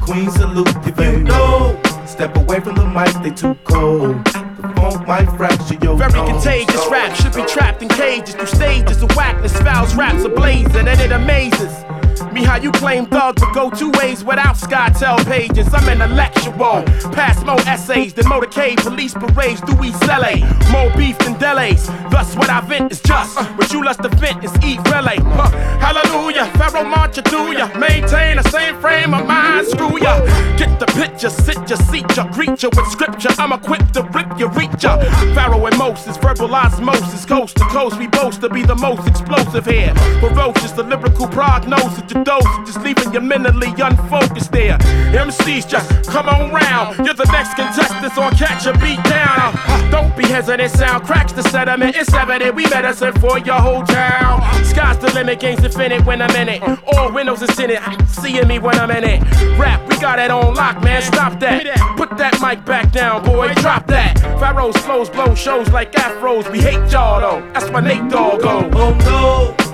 Queens 0.01 0.35
salute 0.35 0.75
if 0.87 0.99
you 0.99 1.25
know. 1.25 1.79
Step 2.07 2.35
away 2.37 2.61
from 2.61 2.75
the 2.75 2.87
mic, 2.87 3.13
they 3.23 3.31
too 3.31 3.55
cold. 3.65 4.25
The 4.25 5.05
might 5.07 5.27
fracture 5.37 5.77
your 5.83 5.99
Very 5.99 6.13
contagious 6.13 6.87
rap 6.91 7.15
should 7.17 7.35
be 7.35 7.45
trapped 7.45 7.83
in 7.83 7.89
cages 7.91 8.35
through 8.35 8.47
stages 8.47 9.03
of 9.03 9.15
whackness. 9.15 9.57
Fouls 9.61 9.95
raps 9.95 10.25
ablaze 10.25 10.75
and 10.75 10.89
it 10.89 11.13
amazes. 11.13 11.85
Me 12.33 12.45
how 12.45 12.57
you 12.57 12.73
claim 12.73 13.07
thug 13.07 13.37
but 13.37 13.53
go 13.53 13.71
two 13.71 13.91
ways 13.93 14.25
without 14.25 14.57
SkyTel 14.57 15.25
pages. 15.27 15.69
I'm 15.73 15.89
intellectual. 15.89 16.83
Pass 17.13 17.45
more 17.45 17.61
essays 17.61 18.13
than 18.15 18.27
motorcade 18.27 18.79
police 18.83 19.15
parades 19.15 19.61
through 19.61 19.85
East 19.85 20.03
LA. 20.07 20.37
More 20.73 20.91
beef 20.97 21.19
than 21.19 21.39
delays. 21.39 21.87
Thus 22.11 22.35
what 22.37 22.51
I 22.51 22.61
vent 22.61 22.93
is 22.93 23.01
just. 23.01 23.39
What 23.57 23.73
you 23.73 23.85
lust 23.85 24.03
to 24.03 24.09
vent 24.09 24.45
is 24.45 24.53
eat 24.65 24.81
relay. 24.91 25.19
Huh. 25.19 25.51
Hallelujah. 25.79 26.47
Pharoahe 26.59 26.89
Monch 26.89 27.17
through 27.29 27.53
ya. 27.53 27.69
Maintain 27.79 28.37
the 28.37 28.49
same 28.51 28.81
frame 28.81 29.15
of 29.15 29.27
mind. 29.27 29.67
Screw 29.67 30.01
ya. 30.01 30.21
Get 30.57 30.79
the 30.81 30.87
picture. 30.87 31.31
Sit 31.31 31.71
ya. 31.71 31.77
Seat 31.77 32.17
ya. 32.17 32.27
Greet 32.33 32.63
ya 32.63 32.71
with 32.75 32.89
scripture. 32.89 33.31
I'm 33.39 33.53
equipped 33.53 33.95
to 33.95 34.03
rip 34.03 34.39
ya. 34.39 34.49
Reach 34.59 34.83
ya. 34.83 34.99
Pharaoh 35.35 35.67
and 35.67 35.79
Moses. 35.79 36.17
Verbal 36.17 36.55
osmosis. 36.55 37.25
Coast 37.25 37.57
to 37.57 37.65
coast. 37.65 37.99
We 37.99 38.07
boast 38.09 38.41
to 38.41 38.49
be 38.49 38.63
the 38.63 38.77
most 38.77 39.07
explosive 39.07 39.67
here. 39.67 39.95
Ferocious. 40.21 40.73
The 40.73 40.83
lyrical 40.83 41.29
prognosis 41.29 42.08
your 42.11 42.25
dose, 42.25 42.45
just 42.67 42.81
leaving 42.81 43.13
you 43.13 43.21
mentally 43.21 43.69
unfocused 43.79 44.53
there. 44.53 44.79
MCs 44.79 45.69
just 45.69 46.11
come 46.11 46.29
on 46.29 46.53
round. 46.53 46.97
You're 47.05 47.15
the 47.15 47.25
next 47.33 47.55
contestant 47.55 48.17
on 48.19 48.35
Catch 48.37 48.67
a 48.67 48.73
Beat 48.79 49.03
Down. 49.05 49.55
Don't 49.91 50.17
be 50.17 50.27
hesitant, 50.27 50.71
sound 50.71 51.05
cracks 51.05 51.33
the 51.33 51.43
sediment. 51.43 51.97
It's 51.97 52.13
evident 52.13 52.55
we 52.55 52.65
medicine 52.69 53.13
for 53.15 53.39
your 53.39 53.61
whole 53.61 53.83
town. 53.85 54.43
Sky's 54.65 54.99
the 54.99 55.13
limit, 55.15 55.41
game's 55.41 55.65
infinite 55.65 56.05
when 56.07 56.23
I'm 56.23 56.35
in 56.37 56.49
it. 56.49 56.63
All 56.87 57.13
windows 57.13 57.43
is 57.43 57.59
in 57.59 57.71
it, 57.71 57.83
seeing 58.09 58.47
me 58.49 58.59
when 58.59 58.79
I'm 58.79 58.91
in 58.91 59.05
it. 59.05 59.23
Rap, 59.59 59.89
we 59.89 59.99
got 59.99 60.19
it 60.19 60.31
on 60.31 60.55
lock, 60.55 60.83
man. 60.83 61.03
Stop 61.03 61.41
that. 61.41 61.65
Put 61.97 62.17
that 62.19 62.41
mic 62.41 62.65
back 62.65 62.93
down, 62.93 63.25
boy. 63.25 63.53
Drop 63.55 63.87
that. 63.89 64.19
Pharoahe's 64.39 64.77
flows 64.85 65.11
blow 65.11 65.35
shows 65.35 65.69
like 65.71 65.93
afros. 65.93 66.51
We 66.51 66.61
hate 66.61 66.93
y'all 66.93 67.21
though. 67.21 67.53
That's 67.53 67.71
my 67.71 67.81
Nate 67.81 68.11
Dogg. 68.11 68.43
Oh 68.45 68.95
no. 68.99 69.68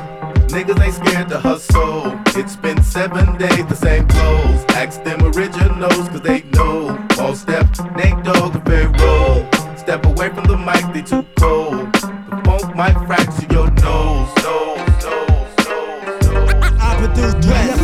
Niggas 0.48 0.80
ain't 0.82 0.94
scared 0.94 1.28
to 1.28 1.38
hustle. 1.38 2.18
It's 2.38 2.56
been 2.56 2.82
seven 2.82 3.36
days, 3.38 3.66
the 3.66 3.74
same 3.76 4.06
clothes. 4.08 4.64
Ask 4.70 5.02
them 5.02 5.20
originals, 5.34 6.08
cause 6.08 6.20
they 6.22 6.42
know. 6.54 6.98
All 7.18 7.34
step, 7.34 7.66
Nate 7.96 8.22
Dogg, 8.24 8.54
and 8.54 8.64
very 8.64 8.86
roll. 8.86 9.48
Step 9.76 10.04
away 10.06 10.28
from 10.30 10.44
the 10.44 10.56
mic, 10.56 10.84
they 10.92 11.02
too 11.02 11.24
cold. 11.38 11.92
The 11.92 12.40
funk 12.44 12.76
might 12.76 12.96
fracture 13.06 13.46
your 13.50 13.70
nose. 13.82 14.30
nose, 14.42 14.84
nose, 15.04 15.56
nose. 15.56 16.80
I 16.80 16.96
produce 16.98 17.34
dress. 17.44 17.78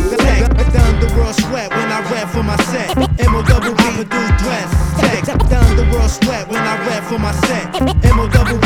Down 0.71 0.99
the 1.01 1.13
world 1.17 1.35
sweat 1.35 1.69
when 1.71 1.91
I 1.91 1.99
rap 2.11 2.29
for 2.29 2.43
my 2.43 2.55
set. 2.71 2.97
M.O. 2.97 3.41
double 3.43 3.75
B 3.75 3.83
produce 3.99 4.31
dress. 4.41 4.71
Down 5.49 5.75
the 5.75 5.83
world 5.91 6.09
sweat 6.09 6.47
when 6.47 6.61
I 6.63 6.77
rap 6.87 7.03
for 7.03 7.19
my 7.19 7.33
set. 7.45 7.81
M.O. 8.05 8.29
double 8.29 8.57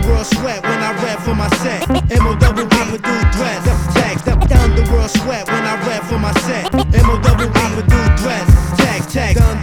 the 0.00 0.08
world 0.08 0.26
sweat 0.26 0.62
when 0.62 0.80
I 0.82 0.92
rap 1.02 1.20
for 1.20 1.34
my 1.34 1.48
set. 1.62 1.88
M.O. 2.10 2.36
double 2.36 2.66
B 2.66 2.76
produce 2.90 3.36
dress. 3.36 3.62
Tech. 3.94 4.16
Down 4.48 4.74
the 4.76 4.88
world 4.92 5.10
sweat 5.10 5.46
when 5.48 5.64
I 5.64 5.74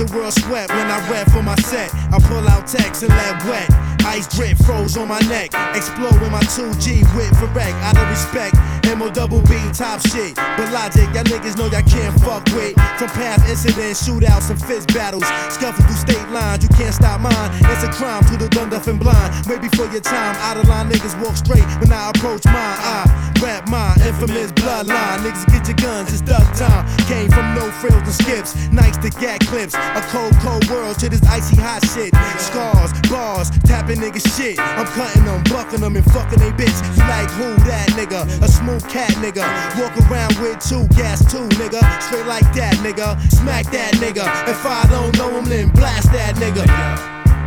the 0.07 0.17
world 0.17 0.33
sweat 0.33 0.69
when 0.69 0.87
I 0.87 0.99
rap 1.09 1.29
for 1.31 1.43
my 1.43 1.55
set. 1.55 1.93
I 2.11 2.19
pull 2.19 2.47
out 2.47 2.67
text 2.67 3.03
and 3.03 3.11
let 3.11 3.43
wet. 3.45 3.69
Ice 4.05 4.27
drip 4.27 4.57
froze 4.57 4.97
on 4.97 5.07
my 5.07 5.19
neck. 5.31 5.53
Explode 5.75 6.19
with 6.19 6.31
my 6.31 6.43
2G 6.51 7.03
whip 7.15 7.31
with 7.31 7.39
Varek. 7.39 7.73
Out 7.83 7.97
of 7.97 8.09
respect. 8.09 8.55
M.O. 8.85 9.09
double 9.09 9.41
B 9.43 9.55
top 9.71 10.01
shit. 10.01 10.35
But 10.35 10.71
logic, 10.71 11.07
y'all 11.15 11.23
niggas 11.23 11.57
know 11.57 11.65
y'all 11.65 11.87
can't 11.87 12.13
fuck 12.21 12.43
with. 12.53 12.75
From 12.99 13.09
past 13.15 13.47
incidents, 13.49 14.07
shootouts, 14.07 14.49
and 14.51 14.59
fist 14.61 14.93
battles. 14.93 15.25
Scuffle 15.49 15.83
through 15.85 15.95
state 15.95 16.29
lines, 16.29 16.63
you 16.63 16.69
can't 16.69 16.93
stop 16.93 17.21
mine. 17.21 17.49
It's 17.71 17.83
a 17.83 17.91
crime 17.91 18.23
to 18.25 18.37
the 18.37 18.49
dumb, 18.49 18.69
deaf, 18.69 18.87
and 18.87 18.99
blind. 18.99 19.45
Way 19.47 19.59
before 19.59 19.87
your 19.87 20.01
time, 20.01 20.35
out 20.43 20.57
of 20.57 20.67
line 20.67 20.91
niggas 20.91 21.15
walk 21.23 21.37
straight 21.37 21.65
when 21.79 21.91
I 21.91 22.09
approach 22.09 22.45
mine. 22.45 22.55
I 22.55 23.33
rap 23.41 23.67
my 23.67 23.95
infamous 24.05 24.51
bloodline. 24.51 25.25
Niggas 25.25 25.47
get 25.47 25.67
your 25.67 25.77
guns, 25.77 26.11
it's 26.11 26.21
duck 26.21 26.45
time. 26.55 26.85
Came 27.07 27.31
from 27.31 27.55
no 27.55 27.71
frills 27.71 28.03
and 28.03 28.13
skips. 28.13 28.55
Nights 28.71 28.97
to 28.97 29.09
gat 29.09 29.39
clips. 29.47 29.73
A 29.95 30.01
cold, 30.09 30.33
cold 30.41 30.67
world 30.69 30.97
to 30.99 31.09
this 31.09 31.21
icy 31.29 31.55
hot 31.55 31.85
shit. 31.93 32.09
Scars, 32.41 32.91
bars, 33.09 33.49
tapping 33.61 34.01
niggas 34.01 34.25
shit. 34.35 34.57
I'm 34.59 34.87
cutting 34.97 35.25
them, 35.25 35.43
bucking 35.53 35.81
them, 35.81 35.95
and 35.95 36.05
fucking 36.11 36.39
they 36.39 36.49
bitch. 36.51 36.73
You 36.97 37.05
like 37.05 37.29
who 37.37 37.53
that 37.69 37.89
nigga? 37.93 38.25
A 38.41 38.47
smooth 38.47 38.81
cat 38.89 39.11
nigga. 39.21 39.45
Walk 39.77 39.93
around 40.09 40.33
with 40.41 40.57
two 40.65 40.87
gas 40.97 41.21
two 41.29 41.45
nigga. 41.61 41.81
Straight 42.01 42.25
like 42.25 42.47
that 42.57 42.73
nigga. 42.81 43.21
Smack 43.31 43.69
that 43.69 43.93
nigga. 44.01 44.25
If 44.49 44.65
I 44.65 44.81
don't 44.89 45.15
know 45.17 45.29
him, 45.37 45.45
then 45.45 45.69
blast 45.69 46.11
that 46.11 46.35
nigga. 46.41 46.65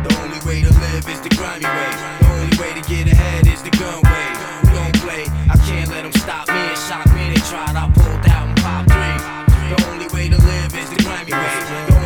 The 0.07 0.15
only 0.23 0.39
way 0.47 0.63
to 0.63 0.71
live 0.87 1.03
is 1.09 1.19
the 1.19 1.29
grimy 1.35 1.67
way. 1.67 1.91
The 2.23 2.27
only 2.31 2.55
way 2.63 2.71
to 2.79 2.83
get 2.87 3.11
ahead 3.11 3.47
is 3.47 3.61
the 3.61 3.71
gun 3.75 3.99
way. 4.07 4.27
We 4.63 4.71
don't 4.71 4.95
play. 5.03 5.27
I 5.51 5.59
can't 5.67 5.89
let 5.91 6.03
them 6.03 6.15
stop 6.23 6.47
me 6.47 6.55
and 6.55 6.79
shock 6.79 7.07
me. 7.11 7.27
They 7.35 7.43
tried, 7.51 7.75
I 7.75 7.91
pulled 7.91 8.23
out 8.31 8.47
and 8.47 8.55
popped 8.63 8.87
three. 8.95 9.19
The 9.67 9.77
only 9.91 10.07
way 10.15 10.29
to 10.29 10.39
live 10.39 10.71
is 10.79 10.89
the 10.89 11.03
grimy 11.03 11.33
way. 11.35 11.91
The 11.91 11.96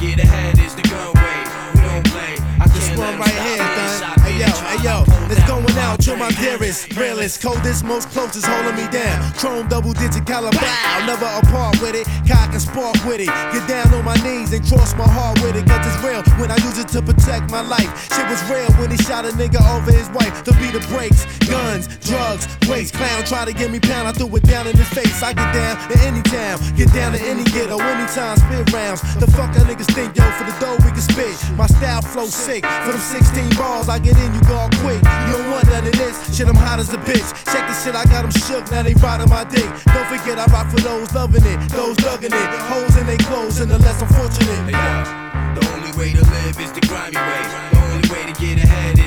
get 0.00 0.18
ahead 0.18 0.58
is 0.58 0.74
the 0.74 0.82
gun 0.82 1.12
way. 1.12 1.44
We 1.74 1.80
don't 1.82 2.04
play. 2.06 2.36
I 2.58 2.64
let 2.64 2.98
one 2.98 3.18
right 3.18 3.38
here, 3.44 3.60
son. 4.00 4.18
Hey 4.20 4.40
yo, 4.40 4.48
hey 4.64 4.80
yo, 4.82 5.19
I 5.60 5.66
going 5.66 5.78
out 5.78 6.00
to 6.00 6.16
my 6.16 6.30
dearest, 6.32 6.96
realest, 6.96 7.42
coldest, 7.42 7.84
most 7.84 8.08
closest, 8.10 8.46
holding 8.46 8.76
me 8.76 8.88
down. 8.90 9.32
Chrome 9.34 9.68
double 9.68 9.92
digit 9.92 10.24
caliber, 10.26 10.56
never 11.04 11.26
apart 11.26 11.80
with 11.82 11.94
it. 11.94 12.06
Cock 12.26 12.52
and 12.52 12.62
spark 12.62 12.96
with 13.04 13.20
it. 13.20 13.28
Get 13.52 13.68
down 13.68 13.92
on 13.92 14.04
my 14.04 14.14
knees 14.24 14.52
and 14.52 14.66
cross 14.66 14.94
my 14.94 15.04
heart 15.04 15.40
with 15.42 15.56
it, 15.56 15.66
cause 15.66 15.84
it's 15.84 16.02
real 16.02 16.22
when 16.40 16.50
I 16.50 16.56
use 16.64 16.78
it 16.78 16.88
to 16.96 17.02
protect 17.02 17.50
my 17.50 17.60
life. 17.60 17.90
Shit 18.12 18.26
was 18.28 18.42
real 18.48 18.70
when 18.80 18.90
he 18.90 18.96
shot 18.96 19.24
a 19.24 19.32
nigga 19.36 19.60
over 19.76 19.92
his 19.92 20.08
wife. 20.10 20.42
To 20.44 20.52
be 20.56 20.70
the 20.70 20.80
brakes, 20.88 21.26
guns, 21.46 21.88
drugs, 22.08 22.48
waste. 22.68 22.94
Clown 22.94 23.24
try 23.24 23.44
to 23.44 23.52
get 23.52 23.70
me 23.70 23.80
pound, 23.80 24.08
I 24.08 24.12
threw 24.12 24.34
it 24.36 24.44
down 24.44 24.66
in 24.66 24.76
his 24.76 24.88
face. 24.88 25.22
I 25.22 25.32
get 25.32 25.52
down 25.52 25.76
to 25.90 25.98
any 26.06 26.22
town, 26.22 26.58
get 26.76 26.92
down 26.92 27.12
to 27.12 27.20
any 27.20 27.44
ghetto, 27.44 27.78
anytime, 27.78 28.36
spit 28.38 28.72
rounds. 28.72 29.02
The 29.20 29.26
fuck 29.36 29.52
that 29.54 29.66
niggas 29.66 29.92
think, 29.92 30.16
yo, 30.16 30.24
for 30.32 30.44
the 30.44 30.56
dough 30.58 30.78
we 30.84 30.90
can 30.90 31.04
spit. 31.04 31.36
My 31.56 31.66
style 31.66 32.02
flow 32.02 32.26
sick. 32.26 32.64
For 32.64 32.92
them 32.92 33.00
16 33.00 33.56
balls, 33.56 33.88
I 33.88 33.98
get 33.98 34.16
in, 34.16 34.32
you 34.32 34.40
go 34.48 34.68
quick. 34.80 35.02
You 35.28 35.49
want 35.50 35.66
none 35.66 35.84
this. 35.84 36.16
Shit, 36.36 36.48
I'm 36.48 36.54
hot 36.54 36.78
as 36.78 36.94
a 36.94 36.98
bitch. 36.98 37.28
Check 37.50 37.66
the 37.66 37.74
shit, 37.82 37.94
I 37.94 38.04
got 38.04 38.22
them 38.22 38.30
shook, 38.46 38.70
now 38.70 38.82
they 38.82 38.94
riding 38.94 39.28
my 39.28 39.44
dick. 39.44 39.66
Don't 39.90 40.06
forget, 40.06 40.38
I 40.38 40.46
rock 40.54 40.70
for 40.70 40.80
those 40.80 41.12
loving 41.12 41.44
it, 41.44 41.58
those 41.70 41.96
thugging 41.96 42.32
it. 42.32 42.48
Holes 42.70 42.96
in 42.96 43.06
they 43.06 43.18
clothes, 43.18 43.60
and 43.60 43.70
the 43.70 43.78
less 43.78 44.00
unfortunate. 44.00 44.70
The 44.70 45.66
only 45.74 45.92
way 45.98 46.12
to 46.12 46.22
live 46.22 46.60
is 46.60 46.72
the 46.72 46.80
grimy 46.86 47.18
way. 47.18 47.42
The 47.72 47.78
only 47.90 48.08
way 48.08 48.32
to 48.32 48.34
get 48.40 48.64
ahead 48.64 48.99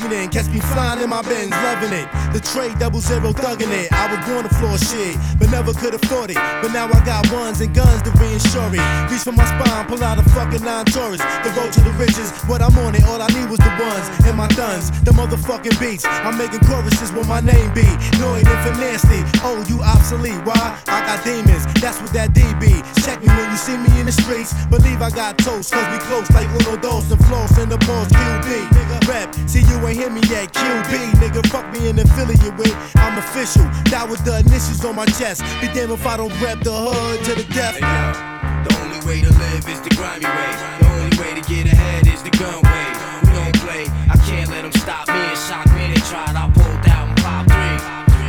Catch 0.00 0.48
me 0.48 0.60
flying 0.72 1.02
in 1.02 1.10
my 1.10 1.20
Benz, 1.20 1.50
loving 1.50 1.92
it. 1.92 2.08
The 2.32 2.40
trade 2.40 2.78
double 2.78 3.00
zero 3.00 3.32
thugging 3.36 3.68
it. 3.68 3.92
I 3.92 4.08
was 4.08 4.24
born 4.24 4.48
to 4.48 4.52
floor 4.56 4.78
shit, 4.78 5.18
but 5.38 5.50
never 5.50 5.74
could 5.74 5.92
afford 5.92 6.30
it. 6.30 6.40
But 6.64 6.72
now 6.72 6.88
I 6.88 7.04
got 7.04 7.30
ones 7.30 7.60
and 7.60 7.74
guns 7.74 8.00
to 8.02 8.10
reinsure 8.16 8.72
it. 8.72 8.80
Reach 9.12 9.20
for 9.20 9.32
my 9.32 9.44
spine, 9.44 9.86
pull 9.86 10.02
out 10.02 10.18
a 10.18 10.24
fucking 10.30 10.64
nine 10.64 10.86
Taurus. 10.86 11.20
The 11.44 11.52
road 11.52 11.72
to 11.74 11.80
the 11.82 11.92
riches, 12.00 12.32
what 12.48 12.62
I'm 12.62 12.76
on 12.78 12.94
it. 12.94 13.04
All 13.04 13.20
I 13.20 13.28
need 13.28 13.50
was 13.50 13.58
the 13.58 13.68
ones 13.76 14.08
and 14.24 14.36
my 14.36 14.48
guns, 14.56 14.90
the 15.02 15.10
motherfucking 15.12 15.78
beats. 15.78 16.06
I'm 16.06 16.38
making 16.38 16.60
choruses 16.60 17.12
with 17.12 17.28
my 17.28 17.40
name 17.40 17.74
be. 17.74 17.84
Noid 18.16 18.48
and 18.48 18.60
for 18.64 18.74
nasty. 18.80 19.20
Oh, 19.44 19.60
you 19.68 19.82
obsolete. 19.82 20.40
Why? 20.48 20.80
I 20.88 21.04
got 21.04 21.24
demons. 21.24 21.66
That's 21.76 22.00
what 22.00 22.12
that 22.14 22.32
D 22.32 22.40
be. 22.56 22.72
Check 23.04 23.20
me 23.20 23.28
when 23.28 23.50
you 23.50 23.58
see 23.58 23.76
me 23.76 23.90
in 24.00 24.06
the 24.06 24.12
streets. 24.12 24.54
Believe 24.72 25.02
I 25.02 25.10
got 25.10 25.36
toast, 25.36 25.72
cause 25.72 25.86
we 25.92 25.98
close 26.08 26.30
like 26.32 26.48
uno 26.64 26.80
dos 26.80 27.10
and 27.12 27.20
floss 27.26 27.58
in 27.58 27.68
the 27.68 27.78
balls. 27.84 28.08
QB. 28.08 28.80
Rep, 29.08 29.34
see 29.48 29.60
you 29.66 29.76
ain't 29.88 29.89
hear 29.94 30.10
me 30.10 30.20
yet. 30.28 30.52
QB, 30.52 30.92
nigga, 31.20 31.46
fuck 31.48 31.66
me 31.72 31.88
in 31.88 31.98
affiliate 31.98 32.56
with. 32.56 32.74
I'm 32.96 33.18
official. 33.18 33.64
That 33.90 34.06
was 34.08 34.22
the 34.22 34.38
initials 34.40 34.84
on 34.84 34.96
my 34.96 35.06
chest. 35.06 35.42
Be 35.60 35.68
damn 35.68 35.90
if 35.90 36.06
I 36.06 36.16
don't 36.16 36.32
rep 36.40 36.60
the 36.60 36.72
hood 36.72 37.24
to 37.24 37.34
the 37.34 37.46
death. 37.52 37.78
The 37.80 38.72
only 38.82 39.00
way 39.06 39.20
to 39.20 39.30
live 39.30 39.68
is 39.68 39.80
the 39.80 39.90
grimy 39.96 40.26
way. 40.26 40.52
The 40.80 40.86
only 40.94 41.16
way 41.18 41.30
to 41.40 41.42
get 41.48 41.66
ahead 41.66 42.06
is 42.06 42.22
the 42.22 42.30
gun 42.30 42.60
way. 42.62 42.86
We 43.24 43.30
don't 43.34 43.56
play. 43.60 43.84
I 44.08 44.16
can't 44.28 44.50
let 44.50 44.62
them 44.62 44.72
stop 44.72 45.08
me 45.08 45.14
and 45.14 45.38
shock 45.38 45.66
me. 45.74 45.92
They 45.92 46.00
tried, 46.06 46.36
I 46.36 46.46
pulled 46.54 46.86
out 46.88 47.08
and 47.08 47.18
popped 47.18 47.50
three. 47.50 47.78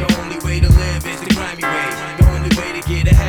The 0.01 0.07
only 0.21 0.39
way 0.45 0.59
to 0.59 0.69
live 0.69 1.05
is 1.05 1.19
the 1.21 1.29
grimy 1.33 1.63
way. 1.63 1.87
The 2.17 2.25
only 2.31 2.51
way 2.57 2.79
to 2.79 2.81
get 2.87 3.11
ahead 3.11 3.20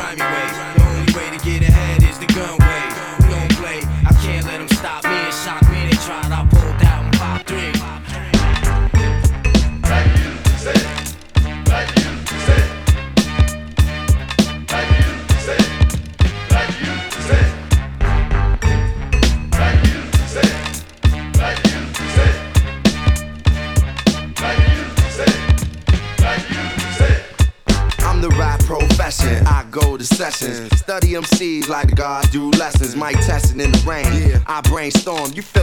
grimy 0.00 0.22
way. 0.22 0.59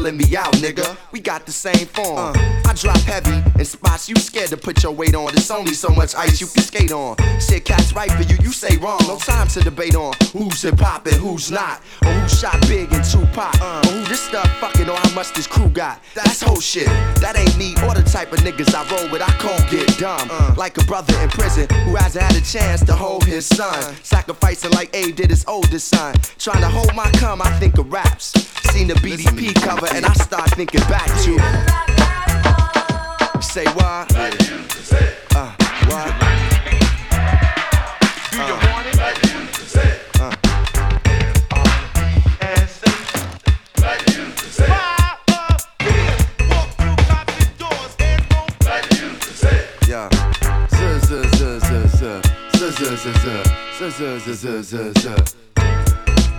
Let 0.07 0.15
me 0.15 0.37
out, 0.37 0.53
nigga. 0.63 0.86
The 1.47 1.53
same 1.53 1.87
form. 1.87 2.35
I 2.65 2.73
drop 2.75 2.99
heavy 3.03 3.41
in 3.57 3.63
spots 3.63 4.09
you 4.09 4.15
scared 4.17 4.49
to 4.49 4.57
put 4.57 4.83
your 4.83 4.91
weight 4.91 5.15
on. 5.15 5.33
There's 5.33 5.49
only 5.49 5.73
so 5.73 5.87
much 5.87 6.13
ice 6.13 6.41
you 6.41 6.47
can 6.47 6.61
skate 6.61 6.91
on. 6.91 7.15
Shit, 7.39 7.63
cats 7.63 7.93
right 7.93 8.11
for 8.11 8.23
you. 8.23 8.37
You 8.43 8.51
say 8.51 8.75
wrong. 8.75 8.99
No 9.07 9.15
time 9.15 9.47
to 9.49 9.61
debate 9.61 9.95
on 9.95 10.13
who's 10.33 10.61
hip 10.61 10.77
hop 10.77 11.07
and 11.07 11.15
who's 11.15 11.49
not. 11.49 11.81
Or 12.03 12.11
who 12.11 12.27
shot 12.27 12.59
big 12.67 12.91
in 12.91 13.01
Tupac. 13.01 13.55
Or 13.61 13.79
who 13.87 14.03
this 14.09 14.19
stuff 14.19 14.51
fucking 14.59 14.89
or 14.89 14.97
how 14.97 15.15
much 15.15 15.31
this 15.35 15.47
crew 15.47 15.69
got. 15.69 16.01
That's 16.13 16.41
whole 16.41 16.59
shit. 16.59 16.87
That 17.21 17.37
ain't 17.37 17.57
me 17.57 17.75
or 17.87 17.95
the 17.95 18.03
type 18.03 18.33
of 18.33 18.39
niggas 18.39 18.75
I 18.75 18.83
roll 18.93 19.09
with. 19.09 19.21
I 19.21 19.31
can't 19.39 19.71
get 19.71 19.97
dumb. 19.97 20.27
Like 20.57 20.77
a 20.77 20.83
brother 20.83 21.17
in 21.21 21.29
prison 21.29 21.69
who 21.85 21.95
hasn't 21.95 22.25
had 22.25 22.35
a 22.35 22.45
chance 22.45 22.83
to 22.83 22.93
hold 22.93 23.23
his 23.23 23.45
son. 23.45 23.95
Sacrificing 24.03 24.71
like 24.71 24.93
Abe 24.93 25.15
did 25.15 25.29
his 25.29 25.45
oldest 25.47 25.87
son. 25.87 26.13
Trying 26.39 26.59
to 26.59 26.67
hold 26.67 26.93
my 26.93 27.09
cum, 27.11 27.41
I 27.41 27.57
think 27.57 27.77
of 27.77 27.89
raps. 27.89 28.33
Seen 28.73 28.89
the 28.89 28.95
BDP 28.95 29.55
cover 29.61 29.87
and 29.93 30.05
I 30.05 30.11
start 30.13 30.49
thinking 30.51 30.81
back 30.81 31.07
to. 31.23 31.36
Say 33.41 33.65
what? 33.73 34.11
Uh, 35.35 35.51
what? 35.87 36.13
Do 38.31 38.37
you 38.37 38.53
want 38.53 38.87
it? 38.87 38.97
Uh. 40.19 40.35
Yeah. 49.87 50.09
Z 50.69 50.79
z 51.01 51.11
z 51.37 51.43
z 51.47 51.77
z 51.87 52.11
z 52.53 52.67
z 52.67 52.81
z 52.81 53.03
z 53.03 53.15
z 53.17 53.85
z 53.87 54.23
z 54.23 54.35
z 54.35 54.53
z 54.63 54.83
z 54.93 55.05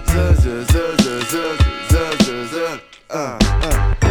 Z 0.07 0.25
z 0.35 0.47
z 0.47 0.77
z 0.97 1.17
z 1.29 1.35
z 1.89 1.95
z 2.19 2.29
z 2.51 2.55
uh 3.11 3.39
uh 3.63 3.79
Check 3.79 4.03
it. 4.03 4.08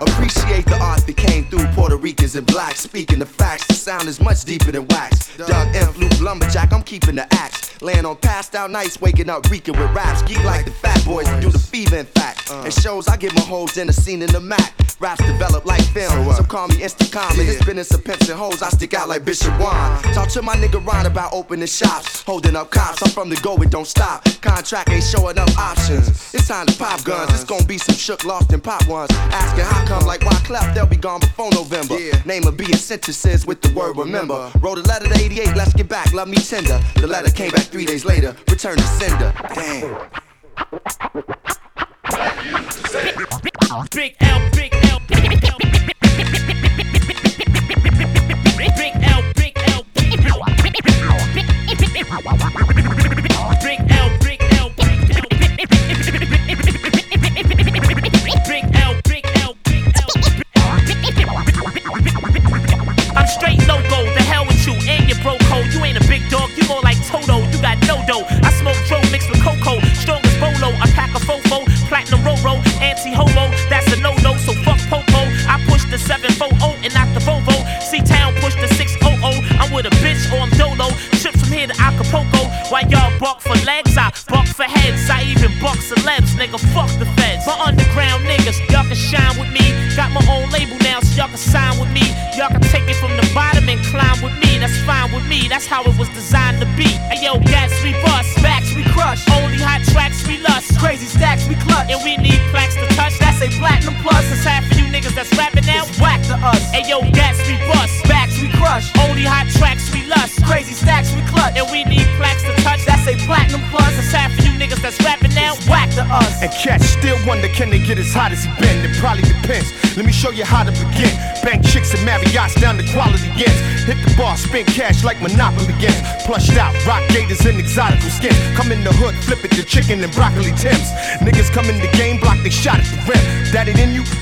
Appreciate 0.00 0.66
the 0.66 0.78
art 0.80 0.95
that 1.06 1.16
came 1.16 1.44
through 1.46 1.66
Puerto 1.68 1.96
Ricans 1.96 2.36
and 2.36 2.46
blacks. 2.46 2.80
Speaking 2.80 3.18
the 3.18 3.26
facts, 3.26 3.66
the 3.66 3.74
sound 3.74 4.08
is 4.08 4.20
much 4.20 4.44
deeper 4.44 4.72
than 4.72 4.86
wax. 4.88 5.36
Doug 5.36 5.74
M. 5.74 5.92
Luke 5.96 6.20
Lumberjack, 6.20 6.72
I'm 6.72 6.82
keeping 6.82 7.16
the 7.16 7.32
axe. 7.34 7.80
Laying 7.82 8.06
on 8.06 8.16
passed 8.16 8.54
out 8.54 8.70
nights, 8.70 9.00
waking 9.00 9.28
up 9.30 9.48
reeking 9.50 9.78
with 9.78 9.90
raps. 9.92 10.22
Geek 10.22 10.42
like 10.44 10.64
the 10.64 10.70
fat 10.70 11.04
boys, 11.04 11.26
do 11.40 11.50
the 11.50 11.58
fever 11.58 11.96
in 11.96 12.06
fact. 12.06 12.50
Uh. 12.50 12.62
And 12.64 12.72
shows 12.72 13.08
I 13.08 13.16
get 13.16 13.34
my 13.34 13.42
hoes 13.42 13.76
in 13.76 13.86
the 13.86 13.92
scene 13.92 14.22
in 14.22 14.30
the 14.32 14.40
Mac. 14.40 14.74
Raps 14.98 15.22
develop 15.26 15.66
like 15.66 15.82
film, 15.92 16.32
so 16.32 16.42
call 16.42 16.68
me 16.68 16.76
Instacom. 16.76 17.38
In 17.38 17.44
this 17.44 17.62
business 17.62 17.92
of 17.92 18.02
pimps 18.02 18.30
and 18.30 18.38
hoes, 18.38 18.62
I 18.62 18.70
stick 18.70 18.94
out 18.94 19.10
like 19.10 19.26
Bishop 19.26 19.52
Juan. 19.60 20.02
Talk 20.14 20.28
to 20.30 20.40
my 20.40 20.54
nigga 20.54 20.84
Ron 20.86 21.04
about 21.04 21.34
opening 21.34 21.66
shops, 21.66 22.22
holding 22.22 22.56
up 22.56 22.70
cops. 22.70 23.02
I'm 23.02 23.10
from 23.10 23.28
the 23.28 23.36
go, 23.36 23.56
it 23.56 23.70
don't 23.70 23.86
stop. 23.86 24.24
Contract 24.40 24.88
ain't 24.88 25.04
showing 25.04 25.38
up 25.38 25.50
options. 25.58 26.08
It's 26.32 26.48
time 26.48 26.64
to 26.66 26.78
pop 26.78 27.04
guns. 27.04 27.30
It's 27.34 27.44
gonna 27.44 27.66
be 27.66 27.76
some 27.76 27.94
shook, 27.94 28.24
lost 28.24 28.52
and 28.54 28.64
pop 28.64 28.88
ones. 28.88 29.10
Asking 29.12 29.64
how 29.64 29.86
come, 29.86 30.06
like 30.06 30.24
why 30.24 30.34
cleft, 30.44 30.74
they'll 30.74 30.86
be 30.86 30.95
gone 30.96 31.20
before 31.20 31.50
November. 31.50 31.98
Yeah. 31.98 32.20
Name 32.24 32.46
of 32.46 32.56
being 32.56 32.76
sentences 32.76 33.46
with 33.46 33.60
the 33.60 33.72
word 33.72 33.96
remember. 33.96 34.50
Wrote 34.60 34.78
a 34.78 34.82
letter 34.82 35.08
to 35.08 35.14
88, 35.14 35.56
let's 35.56 35.74
get 35.74 35.88
back, 35.88 36.12
love 36.12 36.28
me 36.28 36.36
tender. 36.36 36.80
The 36.96 37.06
letter 37.06 37.30
came 37.30 37.50
back 37.50 37.64
three 37.64 37.84
days 37.84 38.04
later, 38.04 38.36
return 38.48 38.76
to 38.76 38.82
sender. 38.82 39.32
Damn. 39.54 40.06
Big 43.92 44.16
L, 44.20 44.50
big 44.52 44.72
L, 44.72 45.00
big 45.08 45.44
L. 45.44 45.65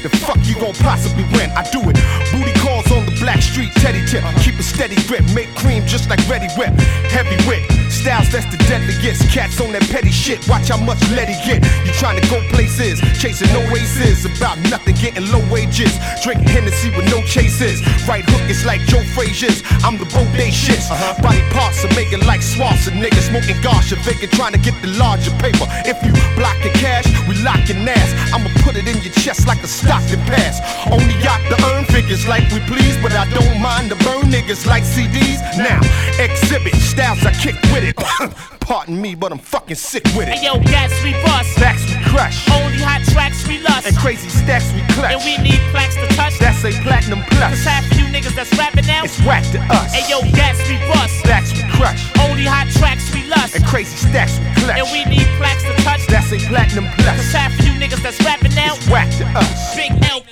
The 0.04 0.12
fuck 0.20 0.36
you 0.44 0.52
gon' 0.60 0.76
possibly 0.84 1.24
win? 1.32 1.48
I 1.56 1.64
do 1.72 1.80
it. 1.88 1.96
Booty 2.28 2.52
calls 2.60 2.84
on 2.92 3.08
the 3.08 3.16
black 3.24 3.40
street, 3.40 3.72
teddy 3.80 4.04
tip. 4.04 4.20
Keep 4.44 4.60
a 4.60 4.62
steady 4.62 5.00
grip, 5.08 5.24
make 5.32 5.48
cream 5.56 5.80
just 5.88 6.10
like 6.10 6.20
Reddi-wip. 6.28 6.76
Heavy 7.08 7.40
whip. 7.48 7.64
Styles 7.88 8.28
that's 8.28 8.44
the 8.52 8.60
deadliest. 8.68 9.32
Cats 9.32 9.64
on 9.64 9.72
that 9.72 9.88
petty 9.88 10.12
shit. 10.12 10.44
Watch 10.46 10.68
how 10.68 10.76
much 10.76 11.00
let 11.16 11.32
he 11.32 11.40
get. 11.48 11.64
You 11.88 11.92
trying 11.96 12.20
to 12.20 12.26
go 12.28 12.36
places, 12.74 13.00
chasing 13.20 13.48
no 13.52 13.60
aces. 13.76 14.24
About 14.24 14.58
nothing, 14.70 14.94
getting 14.94 15.30
low 15.30 15.42
wages. 15.50 15.92
Drinking 16.22 16.48
Hennessy 16.48 16.90
with 16.90 17.08
no 17.10 17.22
chases. 17.22 17.80
Right 18.06 18.24
hook 18.26 18.50
is 18.50 18.64
like 18.64 18.80
Joe 18.82 19.02
Frazier's. 19.14 19.62
I'm 19.84 19.96
the 19.98 20.06
both 20.06 20.30
day 20.36 20.50
shits. 20.50 20.90
Uh-huh. 20.90 21.22
Body 21.22 21.42
parts 21.50 21.84
are 21.84 21.94
making 21.94 22.26
like 22.26 22.42
swamps 22.42 22.86
and 22.86 23.00
niggas 23.02 23.30
smoking 23.30 23.60
gosh 23.62 23.92
and 23.92 24.00
vacant 24.02 24.32
trying 24.32 24.52
to 24.52 24.58
get 24.58 24.74
the 24.82 24.88
larger 24.98 25.30
paper. 25.38 25.66
If 25.86 26.02
you 26.02 26.12
block 26.36 26.58
blocking 26.58 26.74
cash, 26.74 27.06
we 27.28 27.36
locking 27.42 27.86
ass. 27.86 28.10
I'ma 28.34 28.50
put 28.62 28.76
it 28.76 28.86
in 28.88 28.98
your 29.02 29.12
chest 29.12 29.46
like 29.46 29.62
a 29.62 29.68
Stockton 29.68 30.20
pass. 30.26 30.58
Only 30.90 31.14
got 31.22 31.40
to 31.50 31.56
earn 31.70 31.84
figures 31.86 32.26
like 32.26 32.44
we 32.50 32.60
please, 32.66 32.96
but 33.02 33.12
I 33.12 33.28
don't 33.30 33.60
mind 33.60 33.90
to 33.90 33.96
burn 34.04 34.30
niggas 34.30 34.66
like 34.66 34.82
CDs. 34.82 35.40
Now, 35.56 35.80
exhibit 36.18 36.74
styles 36.74 37.24
I 37.24 37.32
kick 37.32 37.56
with 37.72 37.84
it. 37.84 37.96
Pardon 38.60 39.00
me, 39.00 39.14
but 39.14 39.30
I'm 39.30 39.38
fucking 39.38 39.76
sick 39.76 40.04
with 40.16 40.26
it. 40.28 40.38
Hey 40.38 40.46
yo, 40.46 40.58
gas 40.58 40.90
we 41.04 41.12
bust. 41.22 41.54
Backs 41.60 41.84
we 41.86 41.93
crush. 42.14 42.46
Only 42.54 42.78
hot 42.78 43.02
tracks 43.10 43.46
we 43.46 43.58
lust. 43.58 43.86
And 43.86 43.96
crazy 43.98 44.30
stacks 44.30 44.70
we 44.72 44.86
clutch. 44.94 45.10
And 45.10 45.20
we 45.26 45.34
need 45.42 45.58
plaques 45.74 45.98
to 45.98 46.06
touch. 46.14 46.38
That's 46.38 46.62
a 46.62 46.70
platinum 46.86 47.26
plus. 47.34 47.58
Cause 47.58 47.66
half 47.66 47.90
of 47.90 47.98
you 47.98 48.06
niggas 48.06 48.38
that's 48.38 48.54
rapping 48.54 48.86
now. 48.86 49.02
It's 49.02 49.18
whack 49.26 49.42
to 49.52 49.60
us. 49.74 49.92
Hey 49.92 50.06
yo, 50.06 50.22
gas 50.32 50.56
we 50.70 50.78
bust. 50.86 51.18
Backs 51.26 51.50
we 51.52 51.66
crush. 51.74 52.06
Only 52.22 52.46
hot 52.46 52.70
tracks 52.78 53.10
we 53.12 53.26
lust. 53.26 53.58
And 53.58 53.66
crazy 53.66 53.98
stacks 53.98 54.38
we 54.38 54.46
clutch. 54.62 54.78
And 54.78 54.88
we 54.94 55.02
need 55.10 55.26
plaques 55.36 55.66
to 55.66 55.74
touch. 55.82 56.06
That's 56.06 56.30
a 56.30 56.38
platinum 56.46 56.86
plus. 57.02 57.18
Cause 57.18 57.32
half 57.34 57.52
of 57.58 57.66
you 57.66 57.74
niggas 57.74 58.00
that's 58.00 58.22
rapping 58.22 58.54
now. 58.54 58.78
It's 58.78 58.86
whack 58.88 59.10
to 59.18 59.26
us. 59.34 59.74
Big 59.74 59.90
L, 59.90 59.98
big 59.98 60.06
L, 60.06 60.22
big 60.22 60.23